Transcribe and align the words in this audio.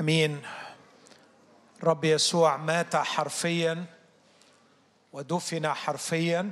آمين. 0.00 0.42
رب 1.82 2.04
يسوع 2.04 2.56
مات 2.56 2.96
حرفيا 2.96 3.84
ودفن 5.12 5.68
حرفيا 5.68 6.50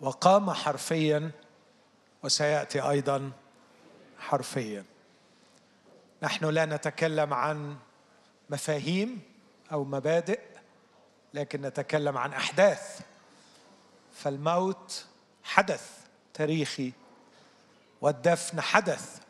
وقام 0.00 0.50
حرفيا 0.50 1.30
وسيأتي 2.22 2.80
أيضا 2.80 3.32
حرفيا. 4.18 4.84
نحن 6.22 6.44
لا 6.44 6.64
نتكلم 6.64 7.34
عن 7.34 7.76
مفاهيم 8.50 9.20
أو 9.72 9.84
مبادئ 9.84 10.40
لكن 11.34 11.62
نتكلم 11.62 12.18
عن 12.18 12.32
أحداث. 12.32 13.00
فالموت 14.14 15.06
حدث 15.44 15.90
تاريخي 16.34 16.92
والدفن 18.00 18.60
حدث 18.60 19.20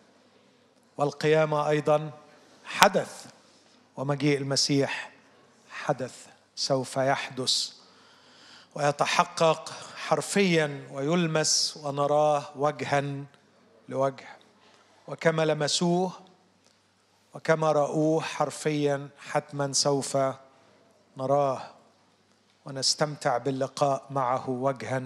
والقيامة 0.96 1.68
أيضا 1.68 2.21
حدث 2.73 3.27
ومجيء 3.96 4.39
المسيح 4.39 5.11
حدث 5.71 6.26
سوف 6.57 6.96
يحدث 6.96 7.72
ويتحقق 8.75 9.72
حرفيا 9.96 10.89
ويلمس 10.93 11.81
ونراه 11.82 12.45
وجها 12.57 13.25
لوجه. 13.89 14.29
وكما 15.08 15.45
لمسوه 15.45 16.12
وكما 17.35 17.72
رأوه 17.72 18.21
حرفيا 18.21 19.09
حتما 19.18 19.73
سوف 19.73 20.18
نراه 21.17 21.62
ونستمتع 22.64 23.39
باللقاء 23.39 24.07
معه 24.11 24.50
وجها 24.50 25.03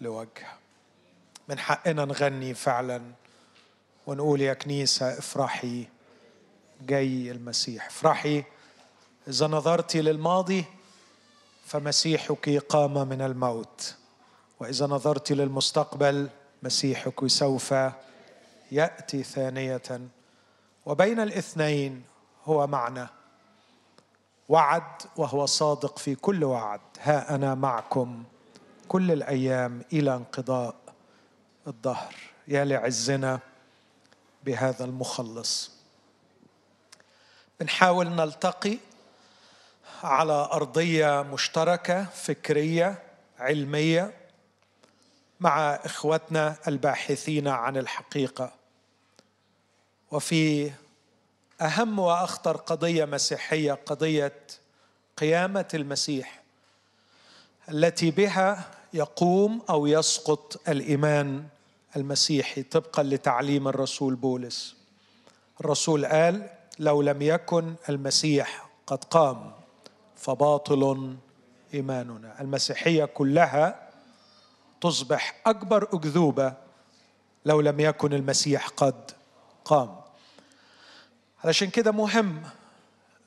لوجه. 0.00 0.46
من 1.48 1.58
حقنا 1.58 2.04
نغني 2.04 2.54
فعلا 2.54 3.02
ونقول 4.06 4.40
يا 4.40 4.54
كنيسة 4.54 5.18
افرحي 5.18 5.97
جاي 6.86 7.30
المسيح. 7.30 7.86
افرحي 7.86 8.44
إذا 9.28 9.46
نظرت 9.46 9.96
للماضي 9.96 10.64
فمسيحك 11.66 12.48
قام 12.48 13.08
من 13.08 13.22
الموت. 13.22 13.94
وإذا 14.60 14.86
نظرت 14.86 15.32
للمستقبل 15.32 16.28
مسيحك 16.62 17.26
سوف 17.26 17.74
يأتي 18.72 19.22
ثانية. 19.22 20.00
وبين 20.86 21.20
الاثنين 21.20 22.04
هو 22.44 22.66
معنى. 22.66 23.06
وعد 24.48 25.02
وهو 25.16 25.46
صادق 25.46 25.98
في 25.98 26.14
كل 26.14 26.44
وعد. 26.44 26.80
ها 27.00 27.34
أنا 27.34 27.54
معكم 27.54 28.24
كل 28.88 29.12
الأيام 29.12 29.82
إلى 29.92 30.14
انقضاء 30.14 30.74
الدهر. 31.66 32.14
يا 32.48 32.64
لعزنا 32.64 33.38
بهذا 34.44 34.84
المخلص. 34.84 35.77
بنحاول 37.60 38.08
نلتقي 38.08 38.78
على 40.02 40.48
أرضية 40.52 41.22
مشتركة 41.22 42.04
فكرية 42.04 43.02
علمية 43.38 44.14
مع 45.40 45.74
إخوتنا 45.74 46.56
الباحثين 46.68 47.48
عن 47.48 47.76
الحقيقة. 47.76 48.52
وفي 50.10 50.72
أهم 51.60 51.98
وأخطر 51.98 52.56
قضية 52.56 53.04
مسيحية 53.04 53.72
قضية 53.72 54.40
قيامة 55.16 55.68
المسيح 55.74 56.42
التي 57.68 58.10
بها 58.10 58.70
يقوم 58.92 59.62
أو 59.70 59.86
يسقط 59.86 60.68
الإيمان 60.68 61.46
المسيحي 61.96 62.62
طبقا 62.62 63.02
لتعليم 63.02 63.68
الرسول 63.68 64.14
بولس. 64.14 64.76
الرسول 65.60 66.06
قال 66.06 66.57
لو 66.78 67.02
لم 67.02 67.22
يكن 67.22 67.74
المسيح 67.88 68.68
قد 68.86 69.04
قام 69.04 69.52
فباطل 70.16 71.16
إيماننا. 71.74 72.40
المسيحية 72.40 73.04
كلها 73.04 73.88
تصبح 74.80 75.40
أكبر 75.46 75.82
أكذوبة 75.82 76.52
لو 77.44 77.60
لم 77.60 77.80
يكن 77.80 78.12
المسيح 78.12 78.68
قد 78.68 79.10
قام. 79.64 80.00
علشان 81.44 81.70
كده 81.70 81.92
مهم 81.92 82.42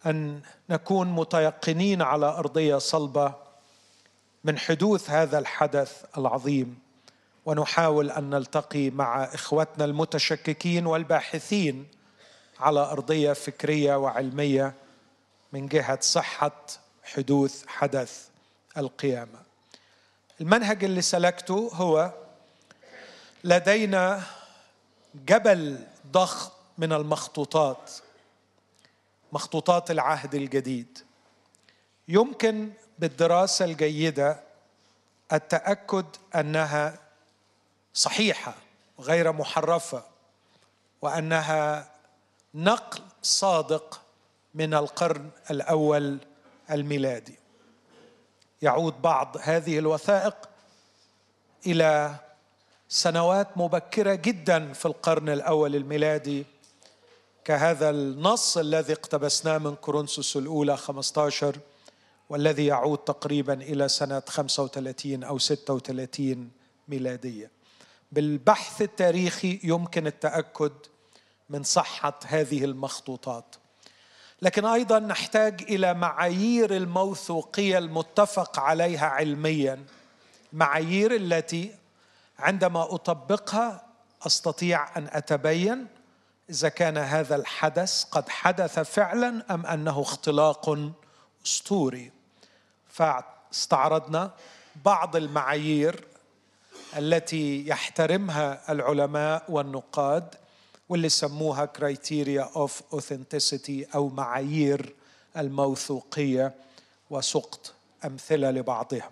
أن 0.06 0.41
نكون 0.69 1.07
متيقنين 1.07 2.01
على 2.01 2.25
أرضية 2.25 2.78
صلبة 2.78 3.34
من 4.44 4.57
حدوث 4.57 5.09
هذا 5.09 5.40
الحدث 5.40 6.03
العظيم 6.17 6.79
ونحاول 7.45 8.11
أن 8.11 8.29
نلتقي 8.29 8.90
مع 8.90 9.23
إخوتنا 9.23 9.85
المتشككين 9.85 10.85
والباحثين 10.85 11.88
على 12.61 12.79
أرضية 12.79 13.33
فكرية 13.33 13.95
وعلمية 13.95 14.73
من 15.53 15.67
جهة 15.67 15.99
صحة 16.01 16.66
حدوث 17.03 17.67
حدث 17.67 18.27
القيامة. 18.77 19.39
المنهج 20.41 20.83
اللي 20.83 21.01
سلكته 21.01 21.69
هو 21.73 22.13
لدينا 23.44 24.23
جبل 25.16 25.79
ضخم 26.11 26.51
من 26.77 26.94
المخطوطات 26.94 27.91
مخطوطات 29.31 29.91
العهد 29.91 30.35
الجديد. 30.35 30.99
يمكن 32.07 32.72
بالدراسة 32.99 33.66
الجيدة 33.66 34.39
التأكد 35.33 36.05
أنها 36.35 36.99
صحيحة 37.93 38.53
غير 38.99 39.31
محرفة 39.31 40.03
وأنها 41.01 41.91
نقل 42.56 43.01
صادق 43.22 44.01
من 44.53 44.73
القرن 44.73 45.29
الأول 45.51 46.17
الميلادي. 46.72 47.35
يعود 48.62 49.01
بعض 49.01 49.38
هذه 49.41 49.79
الوثائق 49.79 50.35
إلى 51.66 52.16
سنوات 52.90 53.57
مبكرة 53.57 54.16
جدا 54.16 54.73
في 54.73 54.85
القرن 54.85 55.29
الأول 55.29 55.75
الميلادي. 55.75 56.45
كهذا 57.45 57.90
النص 57.90 58.57
الذي 58.57 58.94
اقتبسناه 58.94 59.57
من 59.57 59.75
كورنثوس 59.75 60.38
الأولى 60.38 60.78
15 60.78 61.57
والذي 62.29 62.66
يعود 62.66 62.97
تقريبا 62.97 63.53
إلى 63.53 63.90
سنة 63.90 64.22
35 64.28 65.23
أو 65.23 65.38
36 65.38 66.51
ميلادية. 66.88 67.51
بالبحث 68.11 68.81
التاريخي 68.81 69.59
يمكن 69.63 70.07
التأكد 70.07 70.72
من 71.51 71.63
صحة 71.63 72.19
هذه 72.25 72.66
المخطوطات. 72.66 73.56
لكن 74.41 74.66
أيضا 74.66 75.00
نحتاج 75.00 75.62
إلى 75.62 75.94
معايير 75.94 76.75
الموثوقية 76.75 77.78
المتفق 77.78 78.59
عليها 78.59 79.06
علميا 79.06 79.85
معايير 80.53 81.16
التي 81.16 81.75
عندما 82.40 82.84
أطبقها 82.84 83.84
أستطيع 84.28 84.97
أن 84.97 85.07
أتبين 85.11 85.88
إذا 86.50 86.69
كان 86.69 86.97
هذا 86.97 87.35
الحدث 87.35 88.03
قد 88.03 88.29
حدث 88.29 88.79
فعلا 88.79 89.53
أم 89.53 89.66
أنه 89.66 90.01
اختلاق 90.01 90.91
أسطوري. 91.45 92.11
فاستعرضنا 92.90 94.31
بعض 94.85 95.16
المعايير 95.16 96.07
التي 96.97 97.67
يحترمها 97.67 98.72
العلماء 98.72 99.44
والنقاد 99.50 100.35
واللي 100.91 101.09
سموها 101.09 101.66
criteria 101.66 102.50
of 102.56 102.81
authenticity 102.94 103.88
أو 103.96 104.09
معايير 104.09 104.96
الموثوقية 105.38 106.53
وسقت 107.09 107.74
أمثلة 108.06 108.52
لبعضهم. 108.52 109.12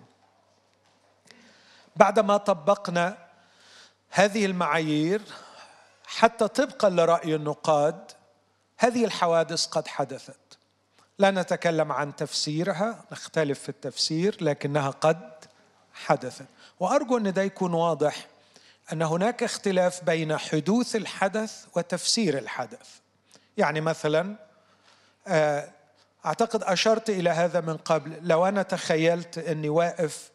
بعدما 1.96 2.36
طبقنا 2.36 3.18
هذه 4.10 4.46
المعايير 4.46 5.22
حتى 6.06 6.48
طبقا 6.48 6.90
لرأي 6.90 7.34
النقاد 7.34 8.10
هذه 8.78 9.04
الحوادث 9.04 9.66
قد 9.66 9.88
حدثت. 9.88 10.58
لا 11.18 11.30
نتكلم 11.30 11.92
عن 11.92 12.16
تفسيرها 12.16 13.04
نختلف 13.12 13.60
في 13.60 13.68
التفسير 13.68 14.36
لكنها 14.40 14.90
قد 14.90 15.44
حدثت. 15.94 16.46
وأرجو 16.80 17.16
أن 17.18 17.32
ده 17.32 17.42
يكون 17.42 17.74
واضح 17.74 18.26
أن 18.92 19.02
هناك 19.02 19.42
اختلاف 19.42 20.04
بين 20.04 20.38
حدوث 20.38 20.96
الحدث 20.96 21.66
وتفسير 21.76 22.38
الحدث. 22.38 22.88
يعني 23.56 23.80
مثلا 23.80 24.36
آه، 25.26 25.72
أعتقد 26.26 26.62
أشرت 26.62 27.10
إلى 27.10 27.30
هذا 27.30 27.60
من 27.60 27.76
قبل. 27.76 28.18
لو 28.22 28.46
أنا 28.46 28.62
تخيلت 28.62 29.38
إني 29.38 29.68
واقف 29.68 30.30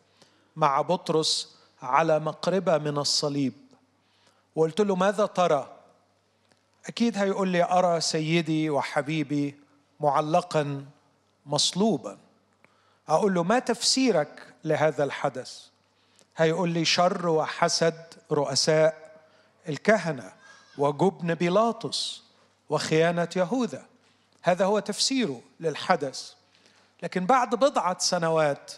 مع 0.56 0.82
بطرس 0.82 1.56
على 1.82 2.20
مقربة 2.20 2.78
من 2.78 2.98
الصليب 2.98 3.54
وقلت 4.56 4.82
له 4.82 4.96
ماذا 4.96 5.26
ترى؟ 5.26 5.78
أكيد 6.86 7.18
هيقول 7.18 7.48
لي 7.48 7.64
أرى 7.64 8.02
سيدي 8.02 8.70
وحبيبي 8.70 9.56
معلقا 10.00 10.86
مصلوبا. 11.46 12.18
أقول 13.08 13.34
له 13.34 13.44
ما 13.44 13.60
تفسيرك 13.60 14.54
لهذا 14.64 15.04
الحدث؟ 15.04 15.75
هيقول 16.38 16.70
لي 16.70 16.86
شر 16.86 17.28
وحسد 17.28 18.04
رؤساء 18.32 19.12
الكهنة 19.70 20.32
وجبن 20.78 21.34
بيلاطس 21.34 22.24
وخيانة 22.70 23.30
يهوذا. 23.36 23.86
هذا 24.44 24.66
هو 24.66 24.80
تفسيره 24.80 25.42
للحدث. 25.60 26.32
لكن 27.04 27.26
بعد 27.26 27.56
بضعة 27.56 28.00
سنوات 28.00 28.72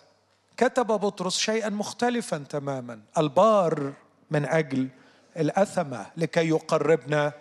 كتب 0.57 0.87
بطرس 0.87 1.37
شيئا 1.37 1.69
مختلفا 1.69 2.37
تماما. 2.49 3.01
البار 3.17 3.93
من 4.31 4.45
أجل 4.45 4.89
الأثمة 5.37 6.05
لكي 6.17 6.49
يقربنا 6.49 7.31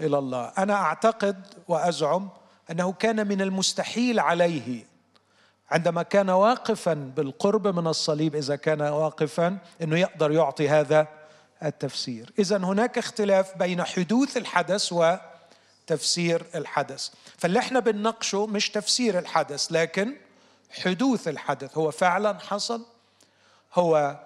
إلى 0.00 0.18
الله. 0.18 0.52
أنا 0.58 0.74
أعتقد 0.74 1.46
وأزعم 1.68 2.28
أنه 2.70 2.92
كان 2.92 3.28
من 3.28 3.42
المستحيل 3.42 4.20
عليه 4.20 4.93
عندما 5.74 6.02
كان 6.02 6.30
واقفا 6.30 6.94
بالقرب 6.94 7.66
من 7.66 7.86
الصليب 7.86 8.36
إذا 8.36 8.56
كان 8.56 8.82
واقفا 8.82 9.58
إنه 9.82 9.98
يقدر 9.98 10.32
يعطي 10.32 10.68
هذا 10.68 11.08
التفسير. 11.62 12.32
اذا 12.38 12.56
هناك 12.56 12.98
اختلاف 12.98 13.58
بين 13.58 13.84
حدوث 13.84 14.36
الحدث 14.36 14.92
وتفسير 14.92 16.46
الحدث. 16.54 17.08
فاللي 17.38 17.58
إحنا 17.58 17.80
بنناقشه 17.80 18.46
مش 18.46 18.70
تفسير 18.70 19.18
الحدث 19.18 19.72
لكن 19.72 20.16
حدوث 20.70 21.28
الحدث. 21.28 21.78
هو 21.78 21.90
فعلا 21.90 22.38
حصل 22.38 22.86
هو 23.74 24.20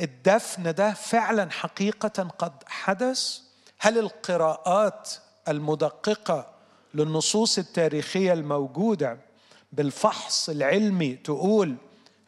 الدفن 0.00 0.74
ده 0.74 0.92
فعلا 0.94 1.50
حقيقة 1.50 2.28
قد 2.38 2.52
حدث. 2.66 3.38
هل 3.78 3.98
القراءات 3.98 5.10
المدققة 5.48 6.50
للنصوص 6.94 7.58
التاريخية 7.58 8.32
الموجودة 8.32 9.27
بالفحص 9.72 10.48
العلمي 10.48 11.14
تقول 11.14 11.76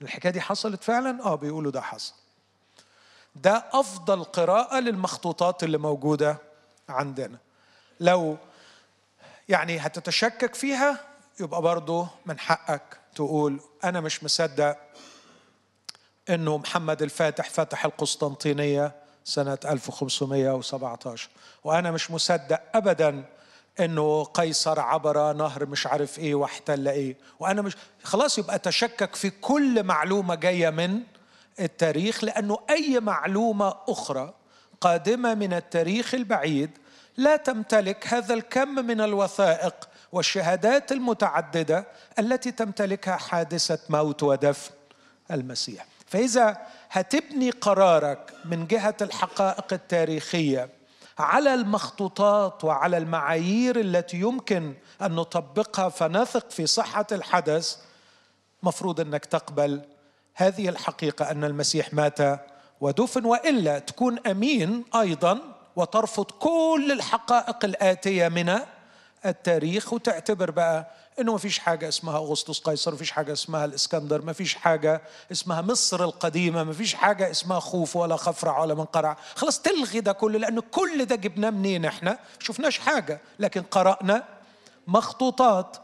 الحكاية 0.03 0.33
دي 0.33 0.41
حصلت 0.41 0.85
فعلا؟ 0.85 1.25
آه 1.25 1.35
بيقولوا 1.35 1.73
ده 1.73 1.81
حصل. 1.81 2.15
ده 3.37 3.65
أفضل 3.73 4.25
قراءة 4.25 4.81
للمخطوطات 4.81 5.63
اللي 5.63 5.79
موجودة 5.79 6.39
عندنا. 6.89 7.39
لو 8.01 8.37
يعني 9.49 9.79
هتتشكك 9.79 10.55
فيها 10.55 11.01
يبقى 11.41 11.63
برضه 11.63 12.09
من 12.27 12.39
حقك 12.39 12.83
تقول 13.15 13.61
أنا 13.85 14.01
مش 14.01 14.25
مصدق 14.25 14.77
إنه 16.31 16.59
محمد 16.59 17.03
الفاتح 17.03 17.51
فتح 17.51 17.85
القسطنطينية 17.85 18.93
سنة 19.25 19.59
1517 19.65 21.29
وأنا 21.65 21.91
مش 21.91 22.11
مصدق 22.11 22.61
ابدا 22.75 23.25
إنه 23.81 24.25
قيصر 24.25 24.81
عبر 24.81 25.33
نهر 25.33 25.67
مش 25.67 25.87
عارف 25.87 26.19
إيه 26.19 26.35
واحتل 26.35 26.89
إيه. 26.89 27.17
وأنا 27.41 27.63
مش 27.63 27.77
خلاص 28.03 28.39
يبقى 28.39 28.55
اتشكك 28.57 29.15
في 29.15 29.31
كل 29.31 29.83
معلومة 29.83 30.35
جاية 30.35 30.71
من 30.71 31.01
التاريخ 31.61 32.25
لأنه 32.25 32.59
أي 32.71 33.01
معلومة 33.01 33.75
أخرى 33.89 34.35
قادمة 34.81 35.35
من 35.35 35.53
التاريخ 35.53 36.15
البعيد 36.15 36.71
لا 37.17 37.37
تمتلك 37.37 38.07
هذا 38.07 38.35
الكم 38.35 38.69
من 38.69 39.01
الوثائق 39.01 39.89
والشهادات 40.13 40.93
المتعددة 40.93 41.87
التي 42.19 42.51
تمتلكها 42.51 43.17
حادثة 43.17 43.79
موت 43.89 44.23
ودفن 44.23 44.71
المسيح. 45.31 45.87
فإذا 46.07 46.57
هتبني 46.91 47.51
قرارك 47.51 48.33
من 48.45 48.67
جهة 48.67 48.97
الحقائق 49.03 49.73
التاريخية 49.73 50.69
على 51.21 51.55
المخطوطات 51.55 52.65
وعلى 52.65 52.99
المعايير 52.99 53.81
التي 53.81 54.17
يمكن 54.21 54.75
أن 55.03 55.15
نطبقها 55.15 55.89
فنثق 55.89 56.51
في 56.51 56.67
صحة 56.67 57.07
الحدث 57.13 57.77
مفروض 58.63 59.01
أنك 59.01 59.25
تقبل 59.25 59.81
هذه 60.35 60.69
الحقيقة 60.69 61.31
أن 61.31 61.45
المسيح 61.45 61.95
مات 61.95 62.19
ودفن 62.81 63.25
وإلا 63.25 63.79
تكون 63.79 64.19
أمين 64.27 64.85
أيضا 64.95 65.39
وترفض 65.77 66.25
كل 66.25 66.93
الحقائق 66.93 67.65
الآتية 67.65 68.29
من 68.29 68.59
التاريخ 69.27 69.93
وتعتبر 69.93 70.51
بقى 70.51 70.91
إنه 71.21 71.33
ما 71.33 71.39
فيش 71.39 71.59
حاجة 71.59 71.89
اسمها 71.89 72.17
أغسطس 72.17 72.61
قيصر 72.61 72.91
ما 72.91 72.97
فيش 72.97 73.11
حاجة 73.11 73.33
اسمها 73.33 73.65
الإسكندر 73.65 74.23
ما 74.23 74.33
فيش 74.33 74.55
حاجة 74.55 75.03
اسمها 75.33 75.61
مصر 75.61 76.05
القديمة 76.05 76.65
ما 76.65 76.73
فيش 76.73 76.95
حاجة 76.95 77.31
اسمها 77.31 77.61
خوف 77.61 77.97
ولا 77.97 78.17
خفرع 78.17 78.61
ولا 78.61 78.75
منقرع. 78.75 79.17
خلاص 79.35 79.61
تلغي 79.61 80.01
ده 80.01 80.13
كله 80.13 80.39
لأنه 80.39 80.63
كل 80.71 81.05
ده 81.05 81.17
جبناه 81.17 81.51
منين 81.51 81.85
إحنا؟ 81.85 82.19
شفناش 82.39 82.79
حاجة. 82.79 83.21
لكن 83.39 83.63
قرأنا 83.63 84.25
مخطوطات. 84.87 85.77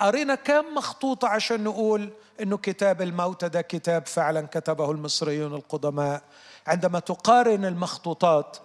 قرينا 0.00 0.34
كم 0.34 0.74
مخطوطة 0.74 1.28
عشان 1.28 1.64
نقول 1.64 2.10
إنه 2.40 2.56
كتاب 2.56 3.02
الموتى 3.02 3.48
ده 3.48 3.60
كتاب 3.60 4.06
فعلا 4.06 4.46
كتبه 4.46 4.90
المصريون 4.90 5.54
القدماء. 5.54 6.22
عندما 6.66 6.98
تقارن 6.98 7.64
المخطوطات 7.64 8.56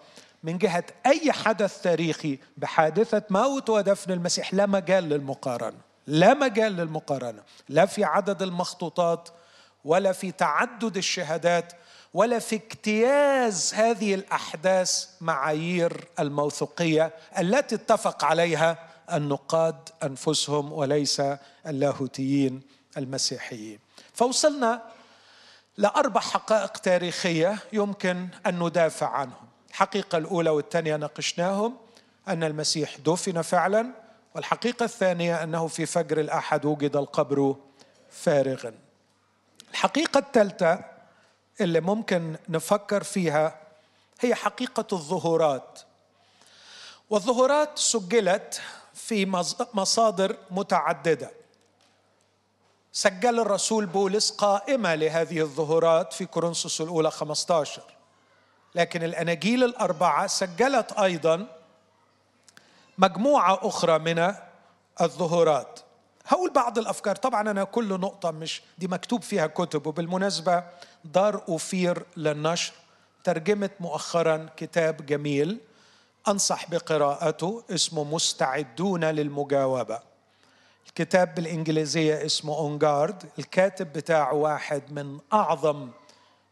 من 0.43 0.57
جهة 0.57 0.83
أي 1.05 1.31
حدث 1.31 1.81
تاريخي 1.81 2.39
بحادثة 2.57 3.23
موت 3.29 3.69
ودفن 3.69 4.11
المسيح 4.11 4.53
لا 4.53 4.65
مجال 4.65 5.03
للمقارنة. 5.03 5.84
لا 6.07 6.33
مجال 6.33 6.71
للمقارنة 6.71 7.41
لا 7.69 7.85
في 7.85 8.03
عدد 8.03 8.41
المخطوطات 8.41 9.29
ولا 9.85 10.11
في 10.11 10.31
تعدد 10.31 10.97
الشهادات 10.97 11.73
ولا 12.13 12.39
في 12.39 12.55
اجتياز 12.55 13.73
هذه 13.73 14.15
الأحداث 14.15 15.07
معايير 15.21 16.07
الموثوقية 16.19 17.13
التي 17.39 17.75
اتفق 17.75 18.25
عليها 18.25 18.77
النقاد 19.13 19.89
أنفسهم 20.03 20.73
وليس 20.73 21.21
اللاهوتيين 21.67 22.61
المسيحيين. 22.97 23.79
فوصلنا 24.13 24.81
لأربع 25.77 26.21
حقائق 26.21 26.71
تاريخية 26.71 27.59
يمكن 27.73 28.27
أن 28.45 28.59
ندافع 28.63 29.09
عنهم. 29.09 29.47
الحقيقة 29.69 30.17
الأولى 30.17 30.49
والثانية 30.49 30.95
ناقشناهم 30.95 31.77
أن 32.27 32.43
المسيح 32.43 32.97
دفن 33.05 33.41
فعلا 33.41 34.04
والحقيقة 34.35 34.83
الثانية 34.83 35.43
أنه 35.43 35.67
في 35.67 35.85
فجر 35.85 36.19
الأحد 36.19 36.65
وجد 36.65 36.95
القبر 36.95 37.55
فارغا. 38.09 38.73
الحقيقة 39.71 40.17
الثالثة 40.17 40.79
اللي 41.61 41.81
ممكن 41.81 42.35
نفكر 42.49 43.03
فيها 43.03 43.59
هي 44.19 44.35
حقيقة 44.35 44.85
الظهورات. 44.93 45.79
والظهورات 47.09 47.79
سجلت 47.79 48.61
في 48.93 49.25
مصادر 49.73 50.37
متعددة. 50.51 51.31
سجل 52.91 53.39
الرسول 53.39 53.85
بولس 53.85 54.31
قائمة 54.31 54.95
لهذه 54.95 55.39
الظهورات 55.39 56.13
في 56.13 56.25
كورنثوس 56.25 56.81
الأولى 56.81 57.11
15 57.11 57.81
لكن 58.75 59.03
الأناجيل 59.03 59.63
الأربعة 59.63 60.27
سجلت 60.27 60.91
أيضا 60.91 61.47
مجموعة 62.97 63.59
أخرى 63.61 63.99
من 63.99 64.33
الظهورات. 65.01 65.79
هقول 66.27 66.53
بعض 66.53 66.77
الأفكار. 66.77 67.15
طبعا 67.15 67.51
أنا 67.51 67.63
كل 67.63 67.87
نقطة 67.99 68.31
مش 68.31 68.61
دي 68.77 68.87
مكتوب 68.87 69.21
فيها 69.21 69.47
كتب 69.47 69.87
وبالمناسبة 69.87 70.63
دار 71.05 71.43
أوفير 71.49 72.05
للنشر 72.17 72.73
ترجمت 73.23 73.71
مؤخرا 73.79 74.49
كتاب 74.57 75.05
جميل 75.05 75.59
أنصح 76.27 76.69
بقراءته 76.69 77.63
اسمه 77.71 78.03
مستعدون 78.03 79.05
للمجاوبة. 79.05 79.99
الكتاب 80.87 81.35
بالإنجليزية 81.35 82.25
اسمه 82.25 82.57
أونجارد 82.57 83.23
الكاتب 83.39 83.93
بتاعه 83.93 84.33
واحد 84.33 84.91
من 84.91 85.19
أعظم 85.33 85.89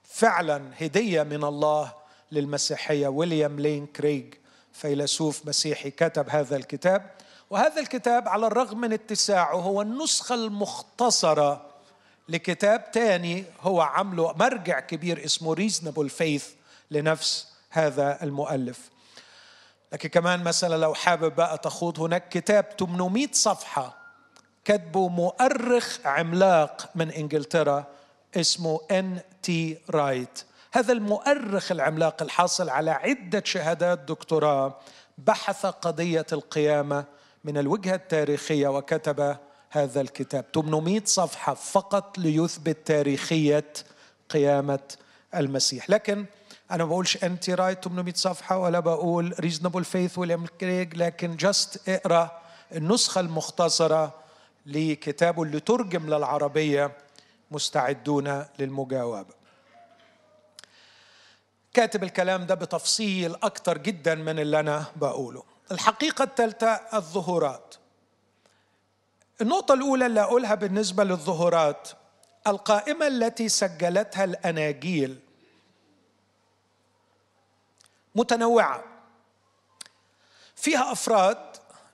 فعلا 0.04 0.62
هدية 0.82 1.24
من 1.24 1.44
الله 1.44 1.94
للمسيحية 2.32 3.08
ويليام 3.08 3.60
لين 3.60 3.86
كريج 3.86 4.34
فيلسوف 4.74 5.48
مسيحي 5.48 5.92
كتب 5.92 6.30
هذا 6.30 6.56
الكتاب 6.56 7.10
وهذا 7.50 7.82
الكتاب 7.82 8.28
على 8.28 8.48
الرغم 8.48 8.82
من 8.82 8.94
اتساعه 8.94 9.56
هو 9.56 9.82
النسخة 9.82 10.36
المختصرة 10.36 11.66
لكتاب 12.30 12.92
تاني 12.92 13.44
هو 13.62 13.82
عمله 13.82 14.34
مرجع 14.34 14.80
كبير 14.80 15.26
اسمه 15.26 15.54
Reasonable 15.54 16.10
Faith 16.10 16.48
لنفس 16.92 17.48
هذا 17.70 18.24
المؤلف. 18.24 18.80
لكن 19.94 20.10
كمان 20.10 20.44
مثلا 20.44 20.76
لو 20.78 20.94
حابب 20.94 21.36
بقى 21.36 21.58
تخوض 21.58 22.00
هناك 22.00 22.30
كتاب 22.30 22.66
800 22.80 23.28
صفحة 23.32 23.98
كتبه 24.66 25.08
مؤرخ 25.08 26.00
عملاق 26.06 26.90
من 26.96 27.12
إنجلترا 27.12 27.86
اسمه 28.36 28.80
N. 28.92 29.20
T. 29.44 29.78
Wright 29.90 30.44
هذا 30.76 30.94
المؤرخ 30.94 31.72
العملاق 31.72 32.22
الحاصل 32.22 32.70
على 32.70 32.92
عدة 32.92 33.44
شهادات 33.46 34.00
دكتوراه 34.00 34.80
بحث 35.18 35.66
قضية 35.66 36.26
القيامة 36.34 37.06
من 37.44 37.58
الوجهة 37.58 37.96
التاريخية 37.96 38.68
وكتب 38.68 39.38
هذا 39.70 40.02
الكتاب. 40.02 40.46
800 40.56 41.02
صفحة 41.06 41.54
فقط 41.54 42.18
ليثبت 42.18 42.78
تاريخية 42.86 43.74
قيامة 44.30 44.80
المسيح. 45.36 45.90
لكن 45.90 46.26
أنا 46.72 46.84
ما 46.84 46.90
بقولش 46.90 47.24
N. 47.24 47.37
T. 47.37 47.50
Wright 47.50 47.84
800 47.84 48.14
صفحة 48.14 48.58
ولا 48.58 48.80
بقول 48.80 49.36
Reasonable 49.40 49.84
Faith 49.84 50.18
ويليام 50.18 50.46
كريج 50.46 50.96
لكن 50.96 51.36
just 51.36 51.90
اقرأ 51.90 52.42
النسخة 52.76 53.22
المختصرة 53.22 54.14
لكتابه 54.66 55.44
اللي 55.44 55.60
ترجم 55.60 56.08
للعربية 56.08 56.92
مستعدون 57.52 58.46
للمجاوبة. 58.60 59.43
كاتب 61.74 62.04
الكلام 62.04 62.46
ده 62.46 62.56
بتفصيل 62.56 63.36
أكتر 63.36 63.78
جدا 63.78 64.16
من 64.16 64.40
اللي 64.40 64.60
أنا 64.60 64.86
بقوله. 64.96 65.44
الحقيقة 65.72 66.24
الثالثة 66.24 66.68
الظهورات. 66.94 67.76
النقطة 69.42 69.74
الأولى 69.74 70.06
اللي 70.06 70.22
أقولها 70.22 70.56
بالنسبة 70.56 71.04
للظهورات 71.04 71.90
القائمة 72.48 73.08
التي 73.08 73.50
سجلتها 73.50 74.24
الأناجيل 74.24 75.20
متنوعة. 78.16 78.84
فيها 80.56 80.92
أفراد 80.92 81.38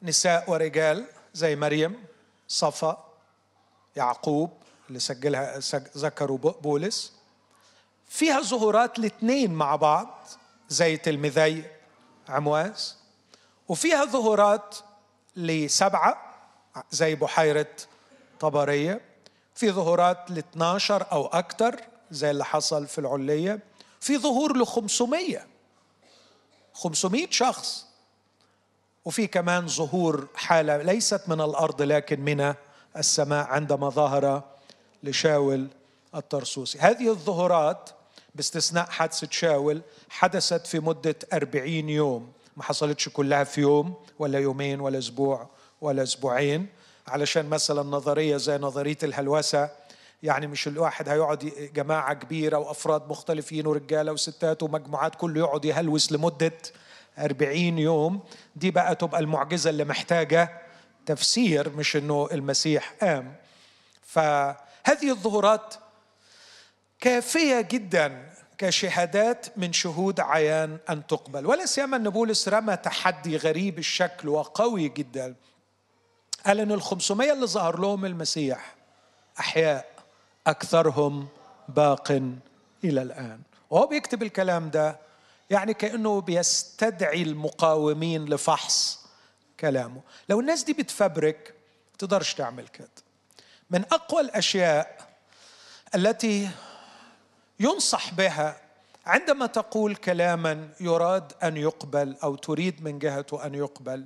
نساء 0.01 0.51
ورجال 0.51 1.05
زي 1.33 1.55
مريم 1.55 2.03
صفا 2.47 3.05
يعقوب 3.95 4.51
اللي 4.87 4.99
سجلها 4.99 5.59
ذكروا 5.97 6.37
بولس. 6.37 7.18
فيها 8.09 8.41
ظهورات 8.41 8.99
الاثنين 8.99 9.53
مع 9.53 9.75
بعض 9.75 10.07
زي 10.69 10.97
تلميذي 10.97 11.63
عمواس 12.29 12.97
وفيها 13.67 14.05
ظهورات 14.05 14.75
لسبعة 15.35 16.29
زي 16.91 17.15
بحيرة 17.15 17.75
طبرية. 18.39 19.01
في 19.55 19.71
ظهورات 19.71 20.31
ل 20.31 20.37
12 20.37 21.11
أو 21.11 21.25
أكثر 21.27 21.81
زي 22.11 22.31
اللي 22.31 22.45
حصل 22.45 22.87
في 22.87 22.99
العلية. 22.99 23.59
في 23.99 24.17
ظهور 24.17 24.57
ل 24.57 24.65
500 24.65 25.47
500 26.73 27.27
شخص. 27.31 27.85
وفي 29.05 29.27
كمان 29.27 29.67
ظهور 29.67 30.27
حالة 30.35 30.77
ليست 30.77 31.21
من 31.27 31.41
الأرض 31.41 31.81
لكن 31.81 32.21
من 32.21 32.53
السماء 32.97 33.47
عندما 33.47 33.89
ظهر 33.89 34.43
لشاول 35.03 35.67
الطرسوسي. 36.15 36.79
هذه 36.79 37.09
الظهورات 37.09 37.89
باستثناء 38.35 38.89
حادثة 38.89 39.27
شاول 39.31 39.81
حدثت 40.09 40.67
في 40.67 40.79
مدة 40.79 41.15
أربعين 41.33 41.89
يوم. 41.89 42.31
ما 42.57 42.63
حصلتش 42.63 43.09
كلها 43.09 43.43
في 43.43 43.61
يوم 43.61 43.93
ولا 44.19 44.39
يومين 44.39 44.79
ولا 44.79 44.97
أسبوع 44.97 45.49
ولا 45.81 46.03
أسبوعين. 46.03 46.67
علشان 47.07 47.49
مثلا 47.49 47.83
نظرية 47.83 48.37
زي 48.37 48.57
نظرية 48.57 48.97
الهلوسة 49.03 49.69
يعني 50.23 50.47
مش 50.47 50.67
الواحد 50.67 51.09
هيقعد 51.09 51.39
جماعة 51.75 52.13
كبيرة 52.13 52.57
وأفراد 52.57 53.09
مختلفين 53.09 53.67
ورجالة 53.67 54.11
وستات 54.11 54.63
ومجموعات 54.63 55.15
كله 55.15 55.39
يقعد 55.39 55.65
يهلوس 55.65 56.11
لمدة 56.11 56.51
أربعين 57.19 57.79
يوم. 57.79 58.19
دي 58.55 58.71
بقى 58.71 58.95
تبقى 58.95 59.19
المعجزة 59.19 59.69
اللي 59.69 59.83
محتاجة 59.83 60.61
تفسير 61.05 61.69
مش 61.69 61.95
أنه 61.95 62.29
المسيح 62.31 62.93
قام. 63.01 63.35
فهذه 64.03 65.09
الظهورات 65.11 65.75
كافية 66.99 67.61
جدا 67.61 68.29
كشهادات 68.57 69.57
من 69.57 69.73
شهود 69.73 70.19
عيان 70.19 70.77
أن 70.89 71.07
تقبل. 71.07 71.45
ولا 71.45 71.65
سيما 71.65 71.97
أن 71.97 72.09
بولس 72.09 72.47
رمى 72.47 72.75
تحدي 72.75 73.37
غريب 73.37 73.79
الشكل 73.79 74.29
وقوي 74.29 74.89
جدا. 74.89 75.35
قال 76.45 76.59
أن 76.59 76.71
الخمسمية 76.71 77.33
اللي 77.33 77.47
ظهر 77.47 77.79
لهم 77.79 78.05
المسيح 78.05 78.75
أحياء 79.39 79.85
أكثرهم 80.47 81.27
باق 81.69 82.11
إلى 82.83 83.01
الآن. 83.01 83.39
وهو 83.69 83.87
بيكتب 83.87 84.23
الكلام 84.23 84.69
ده 84.69 84.99
يعني 85.49 85.73
كأنه 85.73 86.21
بيستدعي 86.21 87.21
المقاومين 87.21 88.25
لفحص 88.25 89.05
كلامه. 89.59 90.01
لو 90.29 90.39
الناس 90.39 90.63
دي 90.63 90.73
بتفبرك 90.73 91.53
تقدرش 91.97 92.33
تعمل 92.33 92.67
كده. 92.67 92.89
من 93.69 93.83
أقوى 93.91 94.21
الأشياء 94.21 95.09
التي 95.95 96.49
ينصح 97.59 98.13
بها. 98.13 98.61
عندما 99.05 99.45
تقول 99.45 99.95
كلاما 99.95 100.69
يراد 100.79 101.33
أن 101.43 101.57
يقبل 101.57 102.15
أو 102.23 102.35
تريد 102.35 102.83
من 102.83 102.99
جهته 102.99 103.45
أن 103.45 103.55
يقبل 103.55 104.05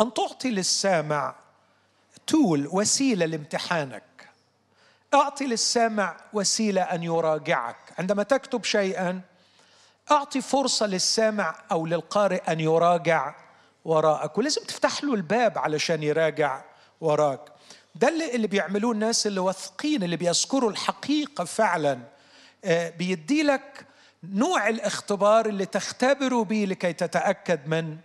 أن 0.00 0.14
تعطي 0.14 0.50
للسامع 0.50 1.34
تول 2.26 2.68
وسيلة 2.72 3.26
لامتحانك. 3.26 4.28
أعطي 5.14 5.46
للسامع 5.46 6.16
وسيلة 6.32 6.82
أن 6.82 7.02
يراجعك. 7.02 7.76
عندما 7.98 8.22
تكتب 8.22 8.64
شيئا 8.64 9.20
أعطي 10.10 10.40
فرصة 10.40 10.86
للسامع 10.86 11.54
أو 11.72 11.86
للقارئ 11.86 12.52
أن 12.52 12.60
يراجع 12.60 13.34
وراءك. 13.84 14.38
ولازم 14.38 14.64
تفتح 14.64 15.04
له 15.04 15.14
الباب 15.14 15.58
علشان 15.58 16.02
يراجع 16.02 16.62
وراك. 17.00 17.40
ده 17.94 18.08
اللي 18.08 18.46
بيعملوه 18.46 18.92
الناس 18.92 19.26
اللي 19.26 19.40
واثقين 19.40 20.02
اللي 20.02 20.16
بيذكروا 20.16 20.70
الحقيقة 20.70 21.44
فعلا. 21.44 21.98
آه، 22.64 22.90
بيدي 22.90 23.42
لك 23.42 23.86
نوع 24.24 24.68
الاختبار 24.68 25.46
اللي 25.46 25.66
تختبره 25.66 26.44
به 26.44 26.64
لكي 26.68 26.92
تتأكد 26.92 27.68
من 27.68 27.96